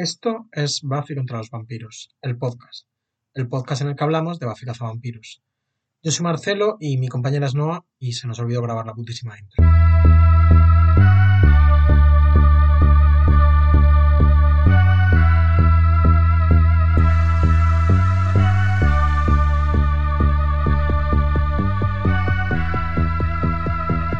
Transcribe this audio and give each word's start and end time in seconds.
Esto 0.00 0.46
es 0.52 0.82
Buffy 0.82 1.16
contra 1.16 1.38
los 1.38 1.50
vampiros, 1.50 2.14
el 2.22 2.38
podcast. 2.38 2.86
El 3.34 3.48
podcast 3.48 3.82
en 3.82 3.88
el 3.88 3.96
que 3.96 4.04
hablamos 4.04 4.38
de 4.38 4.46
Buffy 4.46 4.64
cazavampiros. 4.64 5.42
Yo 6.04 6.12
soy 6.12 6.22
Marcelo 6.22 6.76
y 6.78 6.98
mi 6.98 7.08
compañera 7.08 7.48
es 7.48 7.56
Noah 7.56 7.84
y 7.98 8.12
se 8.12 8.28
nos 8.28 8.38
olvidó 8.38 8.62
grabar 8.62 8.86
la 8.86 8.94
putísima 8.94 9.36
intro. 9.36 9.64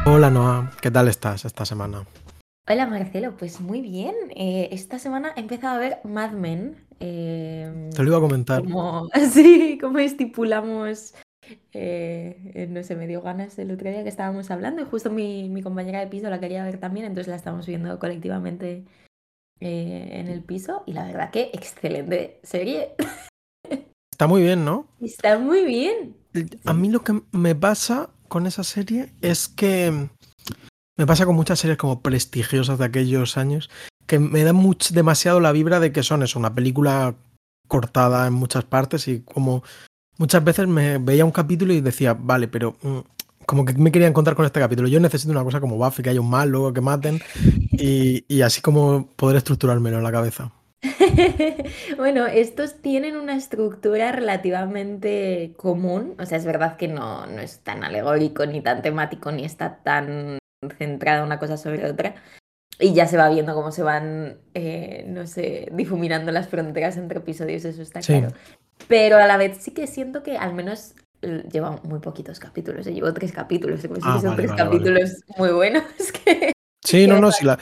Hola 0.05 0.29
Noah, 0.29 0.71
¿qué 0.81 0.91
tal 0.91 1.07
estás 1.07 1.45
esta 1.45 1.63
semana? 1.63 2.05
Hola 2.71 2.85
Marcelo, 2.85 3.35
pues 3.35 3.59
muy 3.61 3.81
bien. 3.81 4.13
Eh, 4.35 4.69
esta 4.71 4.99
semana 4.99 5.33
he 5.35 5.39
empezado 5.39 5.75
a 5.75 5.79
ver 5.79 5.97
Mad 6.03 6.33
Men. 6.33 6.75
eh, 6.99 7.89
Te 7.95 8.03
lo 8.03 8.09
iba 8.09 8.17
a 8.17 8.21
comentar. 8.21 8.63
como, 8.63 9.09
sí, 9.31 9.79
como 9.81 9.97
estipulamos, 9.97 11.15
eh, 11.73 12.67
no 12.69 12.83
sé, 12.83 12.95
me 12.95 13.07
dio 13.07 13.23
ganas 13.23 13.57
el 13.57 13.71
otro 13.71 13.89
día 13.89 14.03
que 14.03 14.09
estábamos 14.09 14.51
hablando 14.51 14.83
y 14.83 14.85
justo 14.85 15.09
mi, 15.09 15.49
mi 15.49 15.63
compañera 15.63 15.99
de 15.99 16.07
piso 16.07 16.29
la 16.29 16.39
quería 16.39 16.63
ver 16.63 16.79
también, 16.79 17.07
entonces 17.07 17.29
la 17.29 17.37
estamos 17.37 17.65
viendo 17.65 17.97
colectivamente 17.97 18.85
eh, 19.59 20.07
en 20.11 20.27
el 20.27 20.43
piso 20.43 20.83
y 20.85 20.93
la 20.93 21.07
verdad 21.07 21.31
que 21.31 21.49
excelente 21.53 22.39
serie. 22.43 22.91
Está 24.11 24.27
muy 24.27 24.43
bien, 24.43 24.63
¿no? 24.63 24.85
Está 25.01 25.39
muy 25.39 25.65
bien. 25.65 26.15
A 26.65 26.73
mí 26.75 26.89
lo 26.89 27.03
que 27.03 27.19
me 27.31 27.55
pasa 27.55 28.11
con 28.27 28.45
esa 28.45 28.63
serie 28.63 29.11
es 29.21 29.47
que 29.47 30.07
me 30.99 31.07
pasa 31.07 31.25
con 31.25 31.33
muchas 31.35 31.59
series 31.59 31.77
como 31.77 32.01
prestigiosas 32.01 32.77
de 32.77 32.83
aquellos 32.83 33.37
años 33.37 33.69
que 34.05 34.19
me 34.19 34.43
dan 34.43 34.57
much- 34.57 34.91
demasiado 34.91 35.39
la 35.39 35.53
vibra 35.53 35.79
de 35.79 35.93
que 35.93 36.03
son 36.03 36.23
eso, 36.23 36.37
una 36.37 36.53
película 36.53 37.15
cortada 37.69 38.27
en 38.27 38.33
muchas 38.33 38.65
partes 38.65 39.07
y 39.07 39.21
como 39.21 39.63
muchas 40.17 40.43
veces 40.43 40.67
me 40.67 40.97
veía 40.97 41.23
un 41.23 41.31
capítulo 41.31 41.71
y 41.71 41.79
decía, 41.79 42.17
vale, 42.19 42.49
pero 42.49 42.75
mm, 42.81 42.97
como 43.45 43.63
que 43.63 43.73
me 43.75 43.93
quería 43.93 44.09
encontrar 44.09 44.35
con 44.35 44.45
este 44.45 44.59
capítulo. 44.59 44.89
Yo 44.89 44.99
necesito 44.99 45.31
una 45.31 45.45
cosa 45.45 45.61
como 45.61 45.77
Buffy, 45.77 46.03
que 46.03 46.09
haya 46.09 46.19
un 46.19 46.29
malo, 46.29 46.73
que 46.73 46.81
maten 46.81 47.21
y, 47.71 48.25
y 48.27 48.41
así 48.41 48.59
como 48.59 49.07
poder 49.15 49.37
estructurármelo 49.37 49.97
en 49.99 50.03
la 50.03 50.11
cabeza. 50.11 50.51
Bueno, 51.97 52.27
estos 52.27 52.81
tienen 52.81 53.15
una 53.15 53.35
estructura 53.37 54.11
relativamente 54.11 55.53
común, 55.57 56.15
o 56.19 56.25
sea, 56.25 56.37
es 56.37 56.45
verdad 56.45 56.75
que 56.77 56.87
no, 56.89 57.25
no 57.25 57.39
es 57.41 57.59
tan 57.59 57.83
alegórico 57.85 58.45
ni 58.45 58.61
tan 58.61 58.81
temático 58.81 59.31
ni 59.31 59.45
está 59.45 59.77
tan 59.83 60.37
centrada 60.77 61.23
una 61.23 61.39
cosa 61.39 61.57
sobre 61.57 61.85
otra 61.89 62.15
y 62.79 62.93
ya 62.93 63.07
se 63.07 63.17
va 63.17 63.29
viendo 63.29 63.53
cómo 63.53 63.71
se 63.71 63.83
van, 63.83 64.37
eh, 64.53 65.03
no 65.07 65.27
sé, 65.27 65.67
difuminando 65.73 66.31
las 66.31 66.47
fronteras 66.47 66.97
entre 66.97 67.19
episodios, 67.19 67.65
eso 67.65 67.81
está 67.81 68.01
Sí. 68.01 68.13
claro. 68.19 68.33
Pero 68.87 69.17
a 69.17 69.27
la 69.27 69.37
vez 69.37 69.57
sí 69.57 69.71
que 69.71 69.87
siento 69.87 70.23
que 70.23 70.37
al 70.37 70.53
menos 70.53 70.95
eh, 71.21 71.43
lleva 71.51 71.71
muy 71.83 71.99
poquitos 71.99 72.39
capítulos, 72.39 72.87
eh, 72.87 72.93
llevo 72.93 73.13
tres 73.13 73.33
capítulos, 73.33 73.81
Ah, 74.03 74.19
son 74.21 74.31
vale, 74.31 74.35
tres 74.37 74.51
vale, 74.51 74.63
vale. 74.63 74.63
capítulos 74.63 75.11
muy 75.37 75.51
buenos 75.51 75.83
que 76.23 76.53
Sí, 76.85 77.07
no, 77.07 77.19
no, 77.19 77.31
sí, 77.31 77.45
la, 77.45 77.59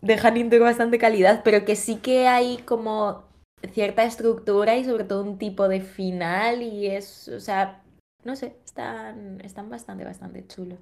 dejan 0.00 0.36
intro 0.38 0.60
bastante 0.60 0.98
calidad, 0.98 1.42
pero 1.44 1.64
que 1.66 1.76
sí 1.76 1.96
que 1.96 2.26
hay 2.28 2.58
como 2.58 3.24
cierta 3.72 4.04
estructura 4.04 4.76
y 4.76 4.84
sobre 4.84 5.04
todo 5.04 5.22
un 5.22 5.38
tipo 5.38 5.68
de 5.68 5.80
final 5.82 6.62
y 6.62 6.86
es, 6.86 7.28
o 7.28 7.40
sea, 7.40 7.82
no 8.24 8.34
sé, 8.36 8.56
están, 8.64 9.40
están 9.42 9.68
bastante, 9.68 10.04
bastante 10.04 10.46
chulos. 10.46 10.78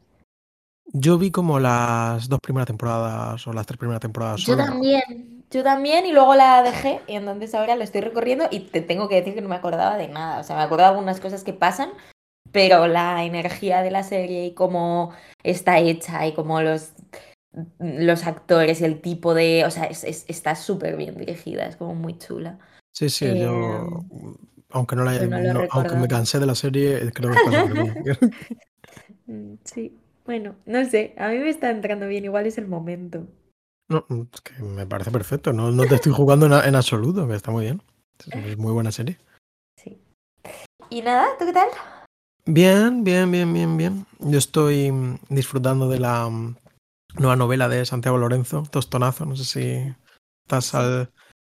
Yo 0.93 1.19
vi 1.19 1.31
como 1.31 1.59
las 1.59 2.29
dos 2.29 2.41
primeras 2.41 2.67
temporadas 2.67 3.47
o 3.47 3.53
las 3.53 3.67
tres 3.67 3.79
primeras 3.79 4.01
temporadas 4.01 4.41
Yo 4.41 4.57
solo. 4.57 4.65
también, 4.65 5.45
yo 5.51 5.63
también 5.63 6.07
y 6.07 6.13
luego 6.13 6.35
la 6.35 6.63
dejé 6.63 7.01
y 7.09 7.15
entonces 7.17 7.55
ahora 7.55 7.77
lo 7.77 7.85
estoy 7.85 8.01
recorriendo 8.01 8.47
y 8.51 8.61
te 8.61 8.81
tengo 8.81 9.09
que 9.09 9.17
decir 9.17 9.35
que 9.35 9.41
no 9.41 9.49
me 9.49 9.57
acordaba 9.57 9.97
de 9.97 10.09
nada, 10.09 10.41
o 10.41 10.45
sea, 10.45 10.57
me 10.57 10.63
acordaba 10.63 10.91
de 10.91 10.95
algunas 10.97 11.21
cosas 11.21 11.45
que 11.45 11.53
pasan, 11.53 11.91
pero 12.53 12.87
la 12.87 13.25
energía 13.25 13.83
de 13.83 13.91
la 13.91 14.03
serie 14.03 14.47
y 14.47 14.55
cómo 14.55 15.13
está 15.43 15.79
hecha 15.79 16.27
y 16.27 16.35
cómo 16.35 16.61
los, 16.63 16.93
los 17.79 18.27
actores 18.27 18.81
y 18.81 18.85
el 18.85 19.01
tipo 19.01 19.35
de, 19.35 19.65
o 19.65 19.71
sea, 19.71 19.85
es- 19.85 20.05
es- 20.05 20.25
está 20.29 20.55
súper 20.57 20.97
bien 20.97 21.17
dirigida, 21.17 21.67
es 21.67 21.77
como 21.77 21.95
muy 21.95 22.19
chula. 22.19 22.59
Sí, 22.93 23.09
sí, 23.11 23.27
yo, 23.39 23.49
Eh, 23.49 23.81
aunque 24.71 24.97
no 24.97 25.05
la 25.05 25.13
no 25.27 25.55
no- 25.55 25.65
aunque 25.71 25.97
me 25.97 26.09
cansé 26.09 26.39
de 26.39 26.47
la 26.47 26.55
serie, 26.55 27.11
creo 27.13 27.31
que 27.31 27.51
bien. 27.51 27.97
Mm, 29.27 29.55
Sí, 29.65 29.93
bueno, 30.25 30.57
no 30.67 30.85
sé, 30.85 31.15
a 31.19 31.29
mí 31.29 31.39
me 31.39 31.51
está 31.51 31.71
entrando 31.71 32.07
bien, 32.07 32.25
igual 32.25 32.47
es 32.47 32.59
el 32.59 32.67
momento. 32.67 33.27
No, 33.89 34.07
es 34.33 34.41
que 34.41 34.63
me 34.63 34.87
parece 34.87 35.11
perfecto, 35.11 35.53
no, 35.53 35.71
no 35.71 35.85
te 35.85 35.97
estoy 35.97 36.13
jugando 36.13 36.47
en, 36.47 36.53
en 36.53 36.75
absoluto, 36.75 37.29
que 37.29 37.35
está 37.35 37.51
muy 37.51 37.65
bien. 37.65 37.83
Es 38.31 38.57
muy 38.57 38.73
buena 38.73 38.93
serie. 38.93 39.19
Sí. 39.77 40.01
Y 40.89 41.03
nada, 41.03 41.27
¿tú 41.39 41.45
qué 41.45 41.53
tal? 41.53 41.69
Bien, 42.47 43.05
bien, 43.05 43.31
bien, 43.31 43.53
bien, 43.53 43.77
bien. 43.77 44.07
Yo 44.21 44.39
estoy 44.39 44.91
mm, 44.91 45.19
disfrutando 45.29 45.89
de 45.89 45.99
la 45.99 46.29
mm, 46.29 46.57
nueva 47.19 47.37
novela 47.37 47.69
de 47.69 47.85
Santiago 47.85 48.19
Lorenzo, 48.19 48.63
Tostonazo, 48.71 49.27
no 49.27 49.37
sé 49.37 49.45
si 49.45 49.95
estás 50.47 50.75
al... 50.75 51.11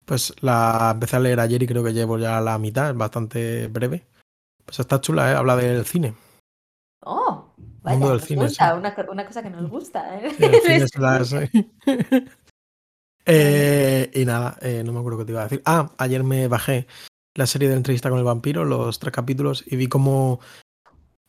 Pues 0.05 0.33
la 0.41 0.93
empecé 0.95 1.17
a 1.17 1.21
leer 1.21 1.41
ayer 1.41 1.61
y 1.63 1.67
creo 1.67 1.83
que 1.83 1.93
llevo 1.93 2.17
ya 2.19 2.41
la 2.41 2.59
mitad, 2.59 2.91
es 2.91 2.97
bastante 2.97 3.67
breve. 3.67 4.07
Pues 4.65 4.79
está 4.79 5.01
chula, 5.01 5.33
¿eh? 5.33 5.35
Habla 5.35 5.57
del 5.57 5.85
cine. 5.85 6.15
Vaya, 7.87 7.99
Mundo 7.99 8.09
del 8.11 8.19
nos 8.21 8.27
cine, 8.29 8.45
gusta, 8.47 8.73
sí. 8.73 8.79
una, 8.79 8.95
co- 8.95 9.13
una 9.13 9.25
cosa 9.27 9.43
que 9.45 9.51
nos 9.51 9.71
gusta, 9.71 10.19
¿eh? 10.19 10.61
Sí, 10.61 10.79
las- 10.99 11.33
Eh, 13.29 14.11
y 14.15 14.25
nada, 14.25 14.57
eh, 14.61 14.83
no 14.85 14.93
me 14.93 15.01
acuerdo 15.01 15.19
qué 15.19 15.25
te 15.25 15.33
iba 15.33 15.41
a 15.41 15.45
decir. 15.45 15.63
Ah, 15.65 15.91
ayer 15.99 16.23
me 16.23 16.47
bajé 16.49 16.87
la 17.35 17.47
serie 17.47 17.69
de 17.69 17.75
entrevista 17.75 18.09
con 18.09 18.19
el 18.19 18.25
vampiro, 18.25 18.65
los 18.65 18.99
tres 18.99 19.13
capítulos, 19.13 19.65
y 19.67 19.77
vi 19.77 19.89
como 19.89 20.41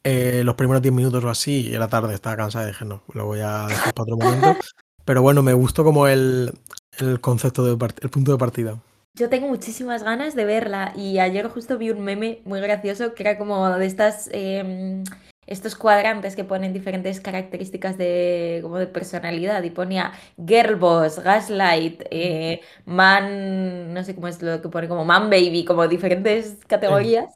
eh, 0.04 0.42
los 0.44 0.56
primeros 0.56 0.82
10 0.82 0.94
minutos 0.94 1.24
o 1.24 1.30
así, 1.30 1.68
y 1.70 1.74
era 1.74 1.88
tarde, 1.88 2.14
estaba 2.14 2.38
cansada 2.38 2.66
y 2.66 2.68
dije, 2.70 2.86
no, 2.86 3.02
lo 3.14 3.26
voy 3.26 3.40
a 3.42 3.66
dejar 3.68 3.94
para 3.94 4.04
otro 4.04 4.18
momento. 4.18 4.56
Pero 5.06 5.22
bueno, 5.22 5.42
me 5.42 5.54
gustó 5.54 5.84
como 5.84 6.08
el, 6.08 6.54
el 7.00 7.20
concepto, 7.20 7.64
de 7.64 7.72
el 8.02 8.10
punto 8.10 8.32
de 8.32 8.38
partida. 8.38 8.78
Yo 9.18 9.30
tengo 9.30 9.48
muchísimas 9.48 10.04
ganas 10.04 10.36
de 10.36 10.46
verla 10.46 10.94
y 10.96 11.18
ayer 11.18 11.48
justo 11.48 11.78
vi 11.78 11.90
un 11.90 12.02
meme 12.02 12.42
muy 12.46 12.60
gracioso 12.60 13.16
que 13.16 13.24
era 13.24 13.38
como 13.40 13.68
de 13.70 13.86
estas 13.86 14.30
em, 14.32 15.04
estos 15.48 15.76
cuadrantes 15.76 16.36
que 16.36 16.44
ponen 16.44 16.74
diferentes 16.74 17.20
características 17.20 17.98
de 17.98 18.60
como 18.62 18.78
de 18.78 18.88
personalidad 18.88 19.64
y 19.64 19.70
ponía 19.70 20.12
girl 20.46 20.76
boss, 20.76 21.20
gaslight, 21.20 22.04
eh, 22.12 22.62
man, 22.86 23.94
no 23.94 24.04
sé 24.04 24.14
cómo 24.14 24.28
es 24.28 24.42
lo 24.42 24.62
que 24.62 24.70
pone 24.70 24.88
como 24.88 25.06
man 25.06 25.30
baby, 25.30 25.66
como 25.66 25.88
diferentes 25.88 26.58
categorías 26.68 27.34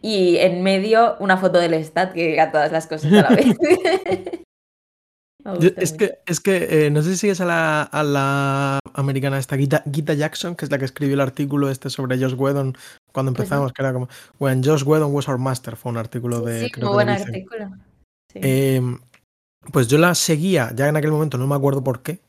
y 0.00 0.36
en 0.38 0.62
medio 0.62 1.16
una 1.20 1.36
foto 1.36 1.58
del 1.58 1.74
stat 1.74 2.12
que 2.12 2.34
era 2.34 2.52
todas 2.52 2.72
las 2.72 2.86
cosas 2.86 3.12
a 3.12 3.22
la 3.22 3.28
vez. 3.30 3.56
Yo- 5.58 5.70
es, 5.76 5.92
que, 5.92 6.18
es 6.26 6.40
que 6.40 6.86
eh, 6.86 6.90
no 6.90 7.02
sé 7.02 7.10
si 7.12 7.16
sigues 7.16 7.40
a 7.40 7.44
la, 7.44 7.82
a 7.82 8.02
la 8.02 8.78
americana 8.94 9.38
esta, 9.38 9.56
Gita, 9.56 9.82
Gita 9.92 10.14
Jackson, 10.14 10.54
que 10.54 10.64
es 10.64 10.70
la 10.70 10.78
que 10.78 10.84
escribió 10.84 11.14
el 11.14 11.20
artículo 11.20 11.68
este 11.70 11.90
sobre 11.90 12.18
Josh 12.18 12.34
Whedon 12.34 12.76
cuando 13.12 13.32
Pues 13.32 13.44
empezamos, 13.46 13.72
que 13.72 13.82
era 13.82 13.92
como 13.92 14.08
When 14.38 14.62
Josh 14.64 14.84
Whedon 14.84 15.12
was 15.12 15.28
our 15.28 15.38
master, 15.38 15.76
fue 15.76 15.90
un 15.92 15.98
artículo 15.98 16.38
Sí, 16.40 16.44
de 16.46 16.60
sí, 16.66 16.70
creo 16.70 16.86
muy 16.88 16.94
buen 16.94 17.08
artículo. 17.08 17.70
Sí. 18.32 18.38
Eh, 18.42 18.82
pues 19.72 19.88
yo 19.88 19.98
la 19.98 20.14
seguía 20.14 20.72
ya 20.74 20.88
en 20.88 20.96
aquel 20.96 21.10
momento, 21.12 21.38
no 21.38 21.46
me 21.46 21.54
acuerdo 21.54 21.82
por 21.82 22.02
qué. 22.02 22.20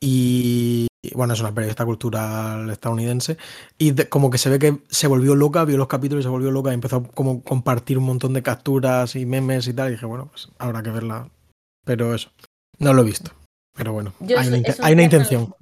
Y 0.00 0.86
y 1.02 1.14
bueno, 1.14 1.32
es 1.32 1.40
una 1.40 1.54
periodista 1.54 1.84
cultural 1.86 2.68
estadounidense. 2.68 3.38
Y 3.78 3.92
de- 3.92 4.08
como 4.10 4.28
que 4.30 4.36
se 4.36 4.50
ve 4.50 4.58
que 4.58 4.82
se 4.88 5.06
volvió 5.06 5.34
loca, 5.34 5.64
vio 5.64 5.78
los 5.78 5.88
capítulos 5.88 6.22
y 6.22 6.24
se 6.24 6.28
volvió 6.28 6.50
loca 6.50 6.70
y 6.70 6.74
empezó 6.74 6.96
a 6.96 7.02
como 7.02 7.42
compartir 7.42 7.96
un 7.96 8.04
montón 8.04 8.34
de 8.34 8.42
capturas 8.42 9.16
y 9.16 9.24
memes 9.24 9.66
y 9.66 9.72
tal. 9.72 9.88
Y 9.88 9.92
dije, 9.92 10.04
bueno, 10.04 10.26
pues 10.30 10.48
habrá 10.58 10.82
que 10.82 10.90
verla. 10.90 11.30
Pero 11.84 12.14
eso, 12.14 12.30
no 12.78 12.92
lo 12.92 13.02
he 13.02 13.04
visto. 13.04 13.30
Pero 13.76 13.92
bueno, 13.92 14.12
Yo 14.20 14.38
hay 14.38 14.48
una, 14.48 14.58
un 14.58 14.64
hay 14.80 14.92
intención. 15.04 15.54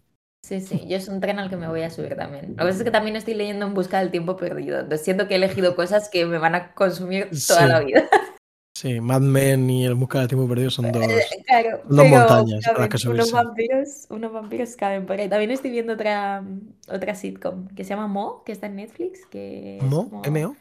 Sí, 0.44 0.60
sí, 0.60 0.86
yo 0.88 0.96
es 0.96 1.08
un 1.08 1.20
tren 1.20 1.38
al 1.38 1.50
que 1.50 1.56
me 1.56 1.68
voy 1.68 1.82
a 1.82 1.90
subir 1.90 2.16
también. 2.16 2.50
Lo 2.50 2.56
que 2.56 2.64
pasa 2.64 2.78
es 2.78 2.84
que 2.84 2.90
también 2.90 3.16
estoy 3.16 3.34
leyendo 3.34 3.66
en 3.66 3.74
busca 3.74 3.98
del 3.98 4.10
tiempo 4.10 4.36
perdido. 4.36 4.80
Entonces 4.80 5.04
siento 5.04 5.28
que 5.28 5.34
he 5.34 5.36
elegido 5.36 5.76
cosas 5.76 6.08
que 6.08 6.24
me 6.24 6.38
van 6.38 6.54
a 6.54 6.72
consumir 6.74 7.28
toda 7.46 7.62
Sí. 7.62 7.68
la 7.68 7.80
vida. 7.80 8.08
Sí, 8.76 9.00
Mad 9.00 9.22
Men 9.22 9.68
y 9.68 9.84
El 9.86 9.96
Busca 9.96 10.20
del 10.20 10.28
Tiempo 10.28 10.46
Perdido 10.48 10.70
son 10.70 10.92
dos. 10.92 11.04
Claro, 11.48 11.80
Dos 11.88 12.06
montañas 12.06 12.64
a 12.64 12.78
las 12.78 13.04
unos 13.06 13.32
vampiros, 13.32 14.06
unos 14.08 14.32
vampiros 14.32 14.76
caben 14.76 15.04
por 15.04 15.18
ahí. 15.18 15.28
También 15.28 15.50
estoy 15.50 15.72
viendo 15.72 15.94
otra, 15.94 16.44
otra 16.88 17.16
sitcom 17.16 17.66
que 17.74 17.82
se 17.82 17.90
llama 17.90 18.06
Mo, 18.06 18.44
que 18.44 18.52
está 18.52 18.68
en 18.68 18.76
Netflix, 18.76 19.26
que 19.26 19.80
¿Mo? 19.82 20.22
¿M-O? 20.24 20.54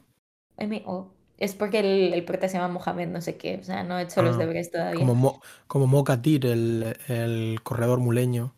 M-O. 0.58 1.14
Es 1.38 1.54
porque 1.56 1.80
el, 1.80 2.14
el 2.14 2.26
prota 2.26 2.48
se 2.50 2.58
llama 2.58 2.74
Mohamed 2.74 3.08
no 3.10 3.22
sé 3.22 3.38
qué. 3.38 3.58
O 3.60 3.64
sea, 3.64 3.84
no 3.84 4.00
he 4.00 4.04
hecho 4.04 4.22
los 4.22 4.36
Ah, 4.36 4.40
deberes 4.40 4.72
todavía. 4.72 5.00
Como, 5.00 5.16
Mo, 5.16 5.42
como 5.68 5.88
Mo 5.88 6.04
Katir, 6.04 6.46
el, 6.46 6.96
el 7.08 7.60
corredor 7.64 8.00
muleño. 8.00 8.54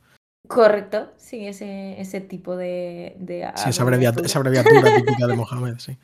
Correcto, 0.48 1.12
sí, 1.18 1.46
ese, 1.48 2.00
ese 2.02 2.22
tipo 2.22 2.56
de, 2.58 3.16
de 3.20 3.48
Sí, 3.56 3.70
esa, 3.70 3.84
abrevia- 3.84 4.10
abreviatura. 4.10 4.26
esa 4.26 4.40
abreviatura 4.40 4.90
típica 4.96 5.28
de 5.28 5.34
Mohamed, 5.36 5.76
sí. 5.78 5.98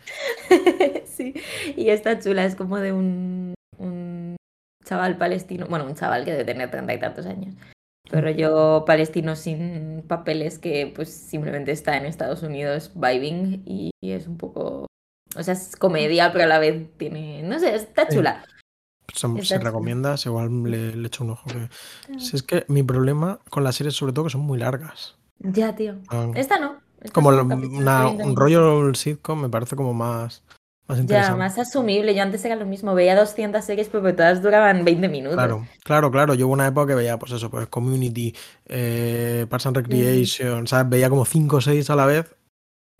Sí, 1.06 1.33
y 1.77 1.89
está 1.89 2.19
chula, 2.19 2.45
es 2.45 2.56
como 2.56 2.77
de 2.77 2.92
un, 2.92 3.54
un 3.77 4.36
chaval 4.83 5.18
palestino, 5.18 5.66
bueno, 5.68 5.86
un 5.86 5.95
chaval 5.95 6.25
que 6.25 6.31
debe 6.31 6.44
tener 6.45 6.69
treinta 6.69 6.94
y 6.94 7.00
tantos 7.00 7.25
años, 7.25 7.56
Pero 8.12 8.30
yo, 8.31 8.86
palestino 8.88 9.36
sin 9.36 10.04
papeles, 10.07 10.60
que 10.60 10.92
pues 10.95 11.13
simplemente 11.13 11.72
está 11.72 11.98
en 11.98 12.06
Estados 12.06 12.44
Unidos 12.44 12.92
vibing 12.95 13.63
y, 13.66 13.92
y 14.01 14.12
es 14.13 14.27
un 14.27 14.38
poco. 14.38 14.88
O 15.35 15.43
sea, 15.43 15.53
es 15.53 15.75
comedia, 15.75 16.31
pero 16.31 16.45
a 16.45 16.47
la 16.47 16.59
vez 16.59 16.87
tiene. 16.97 17.43
No 17.43 17.59
sé, 17.59 17.75
está 17.75 18.07
Sí. 18.09 18.15
chula. 18.17 18.43
Se, 19.13 19.27
Está 19.27 19.41
se 19.43 19.57
chula. 19.57 19.69
recomiendas, 19.69 20.25
igual 20.25 20.63
le, 20.63 20.95
le 20.95 21.07
echo 21.07 21.23
un 21.23 21.31
ojo. 21.31 21.43
que- 21.47 21.69
Si 22.19 22.35
es 22.35 22.43
que 22.43 22.65
mi 22.67 22.83
problema 22.83 23.39
con 23.49 23.63
las 23.63 23.75
series, 23.75 23.95
sobre 23.95 24.13
todo, 24.13 24.25
que 24.25 24.31
son 24.31 24.41
muy 24.41 24.57
largas. 24.59 25.15
Ya, 25.39 25.75
tío. 25.75 25.95
Ah, 26.09 26.27
Esta 26.35 26.57
no. 26.59 26.77
Esta 27.01 27.13
como 27.13 27.29
son 27.31 27.37
lo- 27.37 27.47
capítulos 27.49 27.71
de 27.77 27.77
una- 27.83 28.03
20 28.05 28.23
un 28.23 28.35
rollo 28.35 28.93
sitcom 28.95 29.41
me 29.41 29.49
parece 29.49 29.75
como 29.75 29.93
más, 29.93 30.43
más 30.87 31.05
Ya, 31.05 31.35
más 31.35 31.57
asumible. 31.59 32.15
Yo 32.15 32.23
antes 32.23 32.43
era 32.45 32.55
lo 32.55 32.65
mismo. 32.65 32.95
Veía 32.95 33.15
200 33.15 33.63
series, 33.63 33.89
pero 33.89 34.15
todas 34.15 34.41
duraban 34.41 34.83
20 34.85 35.07
minutos. 35.07 35.35
Claro, 35.35 35.67
claro, 35.83 36.11
claro. 36.11 36.33
Yo 36.33 36.47
hubo 36.47 36.53
una 36.53 36.67
época 36.67 36.88
que 36.88 36.95
veía, 36.95 37.17
pues 37.19 37.31
eso, 37.31 37.49
pues 37.51 37.67
Community, 37.67 38.33
eh, 38.67 39.45
Parks 39.49 39.67
and 39.67 39.77
Recreation, 39.77 40.67
¿sabes? 40.67 40.89
Veía 40.89 41.09
como 41.09 41.25
5 41.25 41.57
o 41.57 41.61
6 41.61 41.89
a 41.89 41.95
la 41.95 42.05
vez. 42.05 42.35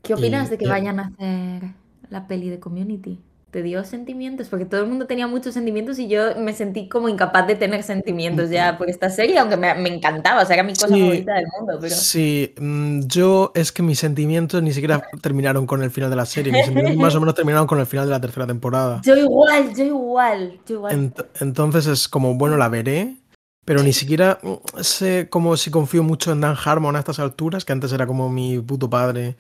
¿Qué 0.04 0.14
opinas 0.14 0.48
Y- 0.48 0.52
de 0.52 0.58
que 0.60 0.66
y- 0.66 0.70
vayan 0.70 1.00
a 1.00 1.04
hacer 1.08 1.64
la 2.10 2.28
peli 2.28 2.50
de 2.50 2.60
Community? 2.60 3.20
¿Te 3.52 3.64
dio 3.64 3.86
sentimientos? 3.86 4.50
Porque 4.50 4.66
todo 4.66 4.82
el 4.82 4.88
mundo 4.90 5.08
tenía 5.08 5.28
muchos 5.28 5.54
sentimientos 5.54 5.98
y 5.98 6.10
yo 6.10 6.36
me 6.38 6.52
sentí 6.52 6.90
como 6.90 7.08
incapaz 7.08 7.48
de 7.48 7.56
tener 7.56 7.84
sentimientos 7.84 8.50
ya 8.50 8.78
por 8.78 8.90
esta 8.90 9.10
serie, 9.10 9.38
aunque 9.40 9.56
me, 9.56 9.74
me 9.76 9.96
encantaba, 9.96 10.42
o 10.44 10.46
sea, 10.46 10.56
era 10.56 10.64
mi 10.64 10.74
cosa 10.74 10.90
Sí, 10.90 11.00
favorita 11.00 11.34
del 11.36 11.46
mundo, 11.58 11.78
pero... 11.80 11.96
Sí, 11.96 12.54
mm, 12.60 13.02
yo 13.08 13.54
es 13.56 13.72
que 13.72 13.82
mis 13.82 13.98
sentimientos 14.00 14.62
ni 14.62 14.74
siquiera 14.74 15.08
terminaron 15.22 15.66
con 15.66 15.82
el 15.84 15.90
final 15.90 16.10
de 16.10 16.18
la 16.18 16.26
serie. 16.26 16.52
Mis 16.52 16.66
sentimientos 16.66 17.02
más 17.02 17.16
o 17.16 17.22
menos 17.22 17.34
terminaron 17.36 17.66
con 17.66 17.80
el 17.80 17.86
final 17.86 18.08
de 18.08 18.12
la 18.12 18.20
tercera 18.20 18.46
temporada. 18.46 19.02
Yo 19.06 19.16
igual, 19.16 19.74
yo 19.74 19.86
igual, 19.86 20.60
yo 20.68 20.76
igual. 20.76 20.94
Ent- 21.14 21.26
entonces 21.40 21.88
es 21.88 22.10
como, 22.10 22.36
bueno, 22.36 22.58
la 22.58 22.68
veré, 22.68 23.16
pero 23.64 23.84
ni 23.84 23.94
siquiera 23.94 24.38
mm, 24.44 24.82
sé 24.82 25.28
como 25.30 25.56
si 25.56 25.72
confío 25.72 26.04
mucho 26.04 26.34
en 26.34 26.42
Dan 26.42 26.58
Harmon 26.62 26.98
a 26.98 27.00
estas 27.00 27.20
alturas, 27.20 27.64
que 27.64 27.72
antes 27.72 27.94
era 27.94 28.06
como 28.06 28.30
mi 28.30 28.60
puto 28.60 28.90
padre 28.90 29.38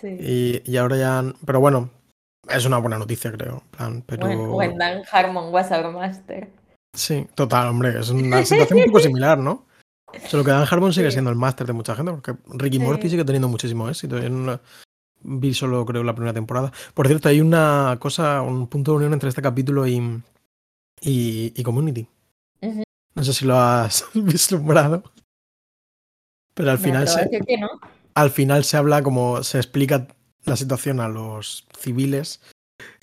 Sí. 0.00 0.06
y, 0.20 0.70
y 0.70 0.76
ahora 0.76 0.96
ya... 0.98 1.24
Pero 1.44 1.58
bueno, 1.58 1.90
es 2.48 2.64
una 2.64 2.78
buena 2.78 2.98
noticia, 2.98 3.32
creo. 3.32 3.62
en 3.62 3.68
plan, 3.70 4.02
pero... 4.06 4.54
When, 4.56 4.78
Dan 4.78 5.02
Harmon 5.10 5.52
was 5.52 5.70
our 5.70 5.90
master. 5.92 6.48
Sí, 6.92 7.26
total, 7.34 7.68
hombre, 7.68 7.98
es 8.00 8.08
una 8.10 8.44
situación 8.44 8.80
un 8.80 8.86
poco 8.86 9.00
similar, 9.00 9.38
¿no? 9.38 9.66
Solo 10.28 10.44
que 10.44 10.50
Dan 10.50 10.66
Harmon 10.70 10.92
sigue 10.92 11.10
siendo 11.10 11.30
el 11.30 11.36
máster 11.36 11.66
de 11.66 11.72
mucha 11.74 11.94
gente, 11.94 12.12
porque 12.12 12.34
Ricky 12.54 12.78
Sí. 12.78 12.82
Morty 12.82 13.10
sigue 13.10 13.24
teniendo 13.24 13.48
muchísimo 13.48 13.88
éxito. 13.88 14.18
Yo 14.18 14.30
no 14.30 14.60
vi 15.22 15.52
solo, 15.52 15.84
creo, 15.84 16.02
la 16.04 16.14
primera 16.14 16.32
temporada. 16.32 16.72
Por 16.94 17.06
cierto, 17.06 17.28
hay 17.28 17.40
una 17.40 17.96
cosa, 18.00 18.40
un 18.42 18.66
punto 18.68 18.92
de 18.92 18.96
unión 18.98 19.12
entre 19.12 19.28
este 19.28 19.42
capítulo 19.42 19.86
y, 19.86 19.96
y, 21.00 21.52
y 21.54 21.62
Community. 21.62 22.08
Ujú. 22.62 22.82
No 23.14 23.24
sé 23.24 23.32
si 23.34 23.44
lo 23.44 23.58
has 23.58 24.04
vislumbrado. 24.14 25.02
Pero 26.54 26.70
al 26.70 26.78
final, 26.78 27.06
se, 27.08 27.28
que 27.28 27.58
no. 27.58 27.68
al 28.14 28.30
final 28.30 28.64
se 28.64 28.78
habla 28.78 29.02
como 29.02 29.42
se 29.42 29.58
explica 29.58 30.06
la 30.46 30.56
situación 30.56 31.00
a 31.00 31.08
los 31.08 31.66
civiles 31.78 32.40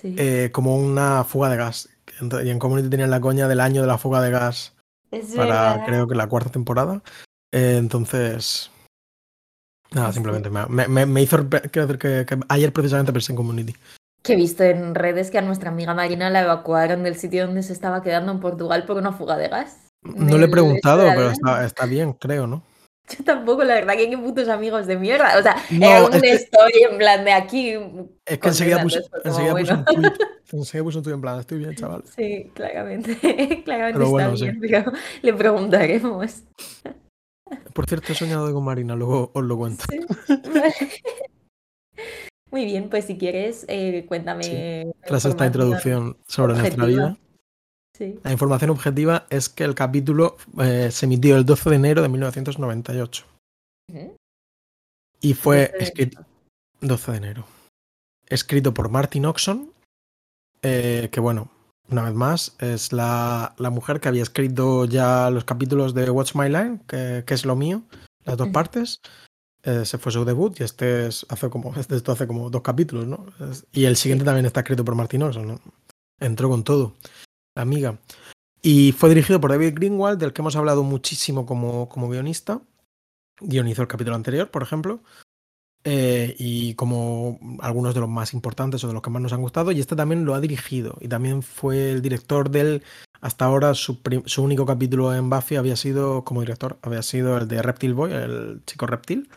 Sí. 0.02 0.16
eh, 0.18 0.50
como 0.52 0.76
una 0.78 1.24
fuga 1.24 1.50
de 1.50 1.58
gas. 1.58 1.90
Y 2.44 2.50
en 2.50 2.60
Community 2.60 2.90
tenían 2.90 3.10
la 3.10 3.22
coña 3.22 3.48
del 3.48 3.60
año 3.60 3.82
de 3.82 3.88
la 3.88 3.98
fuga 3.98 4.22
de 4.22 4.32
gas 4.32 4.74
es 5.12 5.36
para 5.36 5.72
verdad. 5.74 5.86
creo 5.86 6.08
que 6.08 6.16
la 6.16 6.28
cuarta 6.28 6.50
temporada. 6.52 7.02
Eh, 7.52 7.78
entonces, 7.78 8.70
nada, 9.92 10.10
Sí. 10.10 10.16
simplemente 10.16 10.50
me, 10.50 11.06
me- 11.06 11.22
hizo 11.22 11.38
quiero 11.72 11.88
decir 11.88 11.98
que, 11.98 12.26
que 12.26 12.40
ayer 12.50 12.72
precisamente 12.72 13.12
pensé 13.14 13.32
en 13.32 13.36
Community. 13.38 13.76
Que 14.22 14.34
he 14.34 14.38
visto 14.38 14.64
en 14.64 14.96
redes 14.96 15.32
que 15.32 15.38
a 15.38 15.42
nuestra 15.42 15.70
amiga 15.70 15.94
Marina 15.94 16.30
la 16.30 16.42
evacuaron 16.44 17.04
del 17.04 17.16
sitio 17.18 17.46
donde 17.46 17.64
se 17.64 17.74
estaba 17.74 18.02
quedando 18.04 18.32
en 18.32 18.40
Portugal 18.40 18.86
por 18.86 18.98
una 18.98 19.12
fuga 19.12 19.38
de 19.38 19.50
gas. 19.50 19.88
No 20.04 20.38
le 20.38 20.46
he 20.46 20.50
preguntado, 20.50 21.04
pero 21.04 21.32
está, 21.32 21.66
está 21.66 21.86
bien, 21.86 22.14
creo, 22.14 22.46
¿no? 22.48 22.62
Yo 23.10 23.24
tampoco, 23.26 23.64
la 23.66 23.76
verdad, 23.76 23.96
que 23.98 24.10
qué 24.10 24.18
putos 24.18 24.48
amigos 24.48 24.88
de 24.88 24.98
mierda. 24.98 25.38
O 25.38 25.44
sea, 25.44 25.58
No, 25.72 26.06
un 26.08 26.14
es 26.14 26.22
que- 26.22 26.32
story 26.34 26.84
en 26.90 26.98
plan 26.98 27.26
de 27.26 27.34
aquí. 27.34 27.72
Es 28.26 28.40
que 28.40 28.48
enseguida 28.48 28.82
esto 28.82 29.02
bueno. 29.52 29.86
un 29.96 30.02
tweet. 30.02 30.14
Enseguida 30.54 30.84
puse 30.84 30.98
un 31.00 31.04
tweet 31.04 31.14
en 31.16 31.22
plan, 31.22 31.40
estoy 31.40 31.58
bien, 31.60 31.76
chaval. 31.76 32.04
Sí, 32.16 32.50
claramente. 32.54 33.16
claramente 33.66 33.94
Pero 34.00 34.06
está 34.06 34.10
bueno, 34.10 34.38
sí. 34.38 34.44
bien, 34.46 34.60
pero 34.62 34.92
le 35.22 35.34
preguntaremos. 35.34 36.44
Por 37.74 37.86
cierto, 37.88 38.14
he 38.14 38.16
soñado 38.16 38.52
con 38.54 38.64
Marina, 38.64 38.96
luego 38.96 39.32
os 39.34 39.44
lo 39.44 39.58
cuento. 39.58 39.84
Sí. 39.90 40.00
Vale. 40.54 40.74
Muy 42.52 42.66
bien, 42.66 42.90
pues 42.90 43.06
si 43.06 43.18
quieres, 43.18 43.66
eh, 43.68 44.06
cuéntame. 44.08 44.86
la 45.02 45.08
Tras 45.08 45.26
esta 45.26 45.46
introducción 45.46 46.18
sobre 46.28 46.54
nuestra 46.54 46.86
vida, 46.86 47.18
Sí. 47.96 48.20
la 48.24 48.32
información 48.32 48.72
objetiva 48.72 49.28
es 49.30 49.50
que 49.50 49.64
el 49.64 49.76
capítulo 49.76 50.38
eh, 50.60 50.90
se 50.92 51.06
emitió 51.06 51.38
el 51.38 51.46
12 51.46 51.70
de 51.70 51.76
enero 51.76 52.02
de 52.02 52.10
1998 52.10 53.26
Ujú. 53.92 54.16
y 55.22 55.34
fue 55.36 55.68
12 55.68 55.78
de 55.78 55.84
escrito 55.84 56.26
12 56.82 57.12
de 57.12 57.18
enero. 57.18 57.46
Escrito 58.28 58.74
por 58.74 58.90
Martin 58.90 59.26
Oxon, 59.28 59.72
eh, 60.64 61.10
que 61.12 61.20
bueno, 61.20 61.52
una 61.90 62.04
vez 62.04 62.14
más, 62.14 62.56
es 62.60 62.92
la, 62.94 63.54
la 63.58 63.70
mujer 63.70 64.00
que 64.00 64.08
había 64.08 64.24
escrito 64.24 64.86
ya 64.86 65.30
los 65.30 65.44
capítulos 65.46 65.94
de 65.94 66.10
Watch 66.10 66.34
My 66.36 66.48
Line, 66.50 66.80
que, 66.88 67.24
que 67.28 67.34
es 67.34 67.46
lo 67.46 67.56
mío, 67.56 67.84
las 68.26 68.38
dos 68.38 68.50
partes. 68.50 69.00
Eh, 69.66 69.86
se 69.86 69.98
fue 69.98 70.12
su 70.12 70.26
debut 70.26 70.60
y 70.60 70.64
este 70.64 71.08
es 71.08 71.26
hace 71.30 71.50
como 71.50 71.74
este, 71.76 71.96
esto 71.96 72.12
hace 72.12 72.26
como 72.28 72.50
dos 72.50 72.62
capítulos, 72.64 73.06
¿no? 73.08 73.26
Es- 73.50 73.66
y 73.72 73.86
el 73.86 73.96
siguiente 73.98 74.26
también 74.26 74.46
está 74.46 74.62
escrito 74.62 74.84
por 74.84 74.96
Martin 74.96 75.24
Oxon, 75.24 75.48
¿no? 75.48 75.60
Entró 76.20 76.50
con 76.50 76.64
todo, 76.64 76.96
amiga. 77.56 78.00
Y 78.62 78.94
fue 78.94 79.10
dirigido 79.10 79.42
por 79.42 79.52
David 79.52 79.74
Greenwald, 79.76 80.20
del 80.20 80.32
que 80.34 80.42
hemos 80.42 80.56
hablado 80.56 80.84
muchísimo 80.84 81.46
como, 81.46 81.90
como 81.90 82.10
guionista. 82.10 82.62
Guionizó 83.42 83.82
el 83.82 83.88
capítulo 83.88 84.16
anterior, 84.16 84.50
por 84.52 84.64
ejemplo. 84.64 85.02
eh, 85.86 86.34
y 86.40 86.76
como 86.76 87.40
algunos 87.60 87.94
de 87.94 88.00
los 88.00 88.10
más 88.10 88.34
importantes 88.34 88.84
o 88.84 88.88
de 88.88 88.94
los 88.94 89.02
que 89.04 89.10
más 89.10 89.22
nos 89.22 89.34
han 89.34 89.42
gustado. 89.42 89.72
Y 89.72 89.80
este 89.82 89.96
también 89.96 90.24
lo 90.26 90.34
ha 90.34 90.40
dirigido. 90.40 90.98
Y 91.02 91.10
también 91.10 91.44
fue 91.44 91.92
el 91.92 92.02
director 92.02 92.50
del. 92.50 92.84
Hasta 93.22 93.46
ahora 93.46 93.74
su, 93.74 94.00
su 94.26 94.44
único 94.44 94.66
capítulo 94.66 95.14
en 95.16 95.30
Buffy 95.30 95.56
había 95.58 95.76
sido, 95.76 96.24
como 96.24 96.42
director, 96.42 96.78
había 96.82 97.02
sido 97.02 97.38
el 97.38 97.48
de 97.48 97.62
Reptil 97.62 97.94
Boy, 97.94 98.12
el 98.14 98.62
chico 98.66 98.86
reptil. 98.86 99.30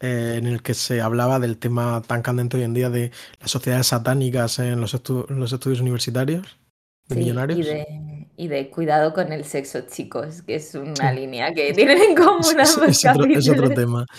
eh, 0.00 0.36
en 0.38 0.46
el 0.46 0.62
que 0.62 0.74
se 0.74 1.00
hablaba 1.00 1.38
del 1.38 1.58
tema 1.58 2.02
tan 2.06 2.22
candente 2.22 2.56
hoy 2.56 2.64
en 2.64 2.74
día 2.74 2.90
de 2.90 3.12
las 3.40 3.50
sociedades 3.50 3.88
satánicas 3.88 4.58
en 4.58 4.80
los, 4.80 4.94
estu- 4.94 5.26
en 5.28 5.40
los 5.40 5.52
estudios 5.52 5.80
universitarios 5.80 6.58
de 7.10 7.14
Sí, 7.16 7.20
millonarios. 7.20 7.58
y 7.58 7.62
de, 7.64 8.26
y 8.36 8.48
de 8.48 8.70
cuidado 8.70 9.12
con 9.12 9.32
el 9.32 9.44
sexo, 9.44 9.82
chicos, 9.82 10.42
que 10.42 10.54
es 10.54 10.74
una 10.74 11.10
Sí. 11.10 11.16
línea 11.16 11.52
que 11.52 11.72
tienen 11.74 11.98
en 12.00 12.14
común 12.16 12.58
Es, 12.58 12.78
es 12.78 13.04
otro, 13.04 13.24
es 13.26 13.48
otro 13.48 13.68
tema. 13.70 14.06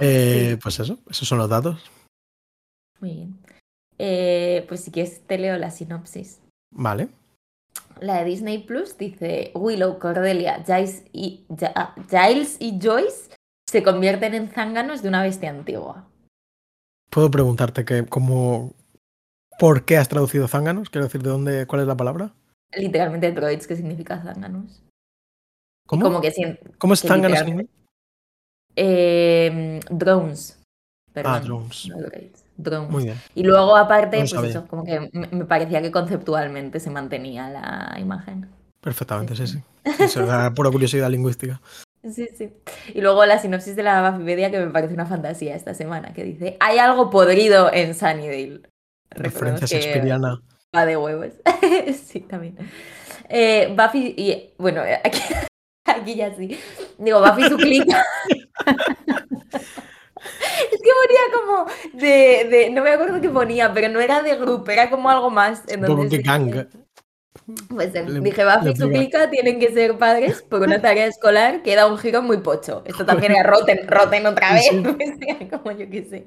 Eh, 0.00 0.50
Sí. 0.52 0.56
Pues 0.62 0.78
eso, 0.78 0.96
esos 1.10 1.26
son 1.26 1.38
los 1.38 1.48
datos. 1.50 1.82
Muy 3.00 3.10
bien. 3.14 3.38
Eh, 3.98 4.64
pues 4.68 4.84
si 4.84 4.92
quieres 4.92 5.22
te 5.26 5.38
leo 5.38 5.56
la 5.58 5.72
sinopsis. 5.72 6.40
Vale. 6.72 7.08
La 8.00 8.18
de 8.18 8.24
Disney 8.26 8.58
Plus 8.58 8.96
dice 8.96 9.50
Willow, 9.56 9.98
Cordelia, 9.98 10.62
Giles 10.64 11.02
y, 11.12 11.44
Ja- 11.58 11.96
Giles 12.08 12.58
y 12.60 12.78
Joyce 12.80 13.34
se 13.68 13.82
convierten 13.82 14.34
en 14.34 14.48
zánganos 14.50 15.02
de 15.02 15.08
una 15.08 15.22
bestia 15.24 15.50
antigua. 15.50 16.06
Puedo 17.10 17.28
preguntarte 17.28 17.84
que 17.84 18.06
cómo 18.06 18.72
por 19.58 19.84
qué 19.84 19.96
has 19.96 20.08
traducido 20.08 20.48
zánganos, 20.48 20.90
quiero 20.90 21.06
decir 21.06 21.22
de 21.22 21.30
dónde, 21.30 21.66
cuál 21.66 21.82
es 21.82 21.86
la 21.88 21.96
palabra. 21.96 22.32
Literalmente 22.76 23.32
droids, 23.32 23.66
que 23.66 23.76
significa 23.76 24.20
zánganos. 24.22 24.82
¿Cómo? 25.86 26.02
como 26.04 26.20
que 26.20 26.58
¿Cómo 26.78 26.94
es 26.94 27.02
que 27.02 27.08
zánganos 27.08 27.40
en 27.40 27.48
inglés? 27.48 27.68
eh, 28.76 29.80
drones. 29.90 30.60
Perdón, 31.12 31.32
Ah, 31.34 31.40
drones. 31.40 31.86
no 31.88 31.98
droids, 31.98 32.44
drones. 32.56 32.90
Muy 32.90 33.04
bien. 33.04 33.16
Y 33.34 33.42
luego 33.42 33.74
aparte, 33.76 34.16
No 34.18 34.20
pues 34.22 34.30
sabía. 34.30 34.50
eso, 34.50 34.66
como 34.68 34.84
que 34.84 35.10
me, 35.12 35.44
parecía 35.46 35.80
que 35.82 35.90
conceptualmente 35.90 36.78
se 36.78 36.90
mantenía 36.90 37.48
la 37.50 37.96
imagen. 37.98 38.48
Perfectamente, 38.80 39.34
sí, 39.34 39.46
Sí, 39.46 39.58
sí. 39.84 40.02
Eso 40.04 40.22
era 40.22 40.50
pura 40.54 40.70
curiosidad 40.70 41.10
lingüística. 41.10 41.60
Sí, 42.04 42.28
sí. 42.36 42.52
Y 42.94 43.00
luego 43.00 43.24
la 43.26 43.38
sinopsis 43.38 43.74
de 43.74 43.82
la 43.82 44.00
Bafipedia 44.02 44.50
que 44.50 44.60
me 44.60 44.70
parece 44.70 44.94
una 44.94 45.06
fantasía 45.06 45.56
esta 45.56 45.74
semana, 45.74 46.12
que 46.12 46.22
dice, 46.22 46.56
hay 46.60 46.78
algo 46.78 47.10
podrido 47.10 47.72
en 47.72 47.94
Sunnydale. 47.94 48.62
Referencia 49.10 49.66
shakespeariana. 49.66 50.40
va 50.74 50.86
de 50.86 50.96
huevos. 50.96 51.32
sí, 52.06 52.20
también. 52.20 52.56
Eh, 53.28 53.74
Buffy 53.76 54.14
y... 54.16 54.54
Bueno, 54.58 54.82
aquí, 55.04 55.20
aquí 55.84 56.14
ya 56.14 56.34
sí. 56.34 56.58
Digo, 56.98 57.20
Buffy 57.20 57.48
su 57.48 57.56
clica. 57.56 58.04
Es 60.72 60.80
que 60.82 60.90
ponía 61.00 61.20
como 61.32 61.66
de, 61.94 62.48
de- 62.50 62.70
No 62.70 62.82
me 62.82 62.90
acuerdo 62.90 63.20
qué 63.20 63.28
ponía, 63.28 63.72
pero 63.72 63.88
no 63.88 64.00
era 64.00 64.20
de 64.22 64.36
grupo, 64.36 64.70
era 64.70 64.90
como 64.90 65.08
algo 65.08 65.30
más. 65.30 65.62
En 65.68 65.80
Un 65.80 65.86
poco 65.86 66.00
donde 66.00 66.16
que 66.18 66.22
gang. 66.22 66.66
Pues 67.70 67.94
Le- 67.94 68.20
dije, 68.20 68.44
Buffy 68.44 68.70
y 68.70 68.76
su 68.76 68.84
aplica. 68.84 68.98
clica 69.00 69.30
tienen 69.30 69.58
que 69.58 69.72
ser 69.72 69.96
padres 69.96 70.42
por 70.42 70.60
una 70.60 70.82
tarea 70.82 71.06
escolar 71.06 71.62
que 71.62 71.74
da 71.76 71.86
un 71.86 71.96
giro 71.96 72.20
muy 72.20 72.38
pocho. 72.38 72.82
Esto 72.84 73.06
también 73.06 73.32
era 73.32 73.42
Rotten, 73.42 73.88
Rotten 73.88 74.26
otra 74.26 74.52
vez, 74.52 74.66
Sí. 74.68 74.82
como 75.50 75.70
yo 75.72 75.88
qué 75.90 76.04
sé. 76.04 76.24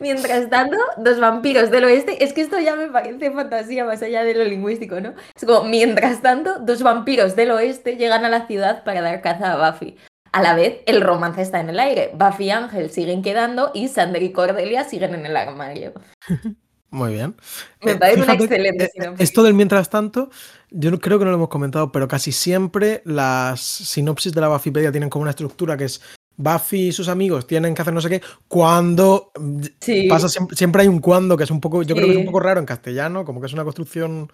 Mientras 0.00 0.50
tanto, 0.50 0.76
dos 0.96 1.20
vampiros 1.20 1.70
del 1.70 1.84
oeste, 1.84 2.24
es 2.24 2.32
que 2.32 2.40
esto 2.40 2.58
ya 2.58 2.74
me 2.74 2.88
parece 2.88 3.30
fantasía 3.30 3.84
más 3.84 4.02
allá 4.02 4.24
de 4.24 4.34
lo 4.34 4.42
lingüístico, 4.44 5.00
¿no? 5.00 5.14
Es 5.36 5.44
como, 5.44 5.62
mientras 5.68 6.20
tanto, 6.20 6.58
dos 6.58 6.82
vampiros 6.82 7.36
del 7.36 7.52
oeste 7.52 7.96
llegan 7.96 8.24
a 8.24 8.28
la 8.28 8.46
ciudad 8.48 8.82
para 8.82 9.02
dar 9.02 9.20
caza 9.22 9.52
a 9.52 9.70
Buffy. 9.70 9.96
a 10.32 10.42
la 10.42 10.54
vez 10.54 10.80
el 10.86 11.00
romance 11.00 11.40
está 11.42 11.60
en 11.60 11.70
el 11.70 11.78
aire. 11.78 12.10
Buffy 12.12 12.46
y 12.46 12.50
Ángel 12.50 12.90
siguen 12.90 13.22
quedando 13.22 13.70
y 13.72 13.88
Sander 13.88 14.22
y 14.22 14.32
Cordelia 14.32 14.82
siguen 14.84 15.14
en 15.14 15.26
el 15.26 15.36
armario. 15.36 15.92
Muy 16.90 17.12
bien. 17.12 17.34
Me 17.82 17.92
Eh, 17.92 17.96
parece 17.96 18.16
una 18.18 18.26
fíjate, 18.26 18.44
excelente 18.44 18.84
eh, 18.84 18.90
sinopsis. 18.94 19.20
Esto 19.28 19.42
del 19.42 19.54
mientras 19.54 19.90
tanto, 19.90 20.30
yo 20.70 20.98
creo 21.00 21.18
que 21.18 21.24
no 21.24 21.30
lo 21.30 21.36
hemos 21.36 21.48
comentado, 21.48 21.90
pero 21.92 22.06
casi 22.08 22.32
siempre 22.32 23.02
las 23.04 23.60
sinopsis 23.60 24.32
de 24.32 24.40
la 24.40 24.48
Buffypedia 24.48 24.92
tienen 24.92 25.10
como 25.10 25.22
una 25.22 25.30
estructura 25.30 25.76
que 25.76 25.84
es 25.84 26.00
Buffy 26.36 26.88
y 26.88 26.92
sus 26.92 27.08
amigos 27.08 27.46
tienen 27.46 27.74
que 27.74 27.82
hacer 27.82 27.94
no 27.94 28.00
sé 28.00 28.08
qué, 28.10 28.22
cuando 28.46 29.32
Sí. 29.80 30.06
pasa 30.08 30.28
siempre, 30.28 30.56
siempre 30.56 30.82
hay 30.82 30.88
un 30.88 31.00
cuando 31.00 31.36
que 31.36 31.44
es 31.44 31.50
un 31.50 31.60
poco, 31.60 31.82
yo 31.82 31.94
creo 31.94 32.06
que 32.06 32.12
es 32.12 32.18
un 32.18 32.26
poco 32.26 32.40
raro 32.40 32.60
en 32.60 32.66
castellano, 32.66 33.24
como 33.24 33.40
que 33.40 33.46
es 33.46 33.52
una 33.52 33.64
construcción 33.64 34.30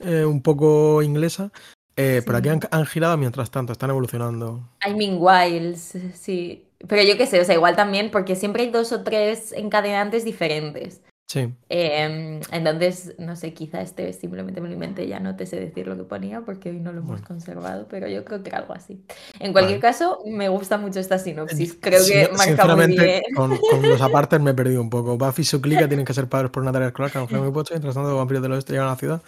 eh, 0.00 0.24
un 0.24 0.42
poco 0.42 1.02
inglesa, 1.02 1.50
eh, 1.96 2.20
pero 2.26 2.38
aquí 2.38 2.48
han, 2.50 2.60
han 2.70 2.84
girado 2.84 3.16
mientras 3.16 3.50
tanto, 3.50 3.72
están 3.72 3.90
evolucionando. 3.90 4.68
I 4.86 4.92
mean 4.92 5.16
Wiles, 5.18 5.96
sí. 6.14 6.64
Pero 6.86 7.02
yo 7.02 7.16
qué 7.16 7.26
sé, 7.26 7.40
o 7.40 7.44
sea, 7.44 7.54
igual 7.54 7.74
también 7.76 8.10
porque 8.10 8.36
siempre 8.36 8.64
hay 8.64 8.70
dos 8.70 8.92
o 8.92 9.02
tres 9.02 9.52
encadenantes 9.52 10.24
diferentes. 10.24 11.00
Sí. 11.28 11.52
Em, 11.68 12.40
entonces, 12.52 13.14
no 13.18 13.34
sé, 13.34 13.52
quizá 13.52 13.80
este 13.80 14.12
simplemente 14.12 14.60
me 14.60 14.68
lo 14.68 14.74
inventé, 14.74 15.08
ya 15.08 15.18
no 15.18 15.34
te 15.34 15.44
sé 15.44 15.58
decir 15.58 15.88
lo 15.88 15.96
que 15.96 16.04
ponía 16.04 16.42
porque 16.42 16.70
hoy 16.70 16.78
no 16.78 16.92
lo 16.92 16.98
hemos 16.98 17.10
Bueno. 17.20 17.26
conservado, 17.26 17.88
pero 17.90 18.06
yo 18.06 18.24
creo 18.24 18.44
que 18.44 18.50
era 18.50 18.58
algo 18.58 18.74
así. 18.74 19.04
En 19.40 19.52
cualquier 19.52 19.80
Vale. 19.80 19.92
caso, 19.92 20.20
me 20.24 20.48
gusta 20.48 20.78
mucho 20.78 21.00
esta 21.00 21.18
sinopsis, 21.18 21.76
creo 21.80 22.00
Sin- 22.00 22.14
que 22.14 22.28
marca 22.36 22.76
muy 22.76 22.86
bien. 22.86 23.22
con, 23.34 23.56
con 23.56 23.82
los 23.82 24.00
apartes 24.02 24.40
me 24.40 24.52
he 24.52 24.54
perdido 24.54 24.80
un 24.80 24.88
poco. 24.88 25.18
Buffy 25.18 25.42
y 25.42 25.44
su 25.44 25.60
clica 25.60 25.88
tienen 25.88 26.06
que 26.06 26.14
ser 26.14 26.28
padres 26.28 26.50
por 26.52 26.62
una 26.62 26.70
tarea 26.70 26.88
escolar, 26.88 27.10
que 27.10 27.18
aunque 27.18 27.36
muy 27.36 27.50
pocho, 27.50 27.74
mientras 27.74 27.94
tanto 27.94 28.08
los 28.10 28.18
vampiros 28.18 28.42
del 28.44 28.52
oeste 28.52 28.72
llegan 28.74 28.86
a 28.86 28.90
la 28.92 28.96
ciudad. 28.96 29.22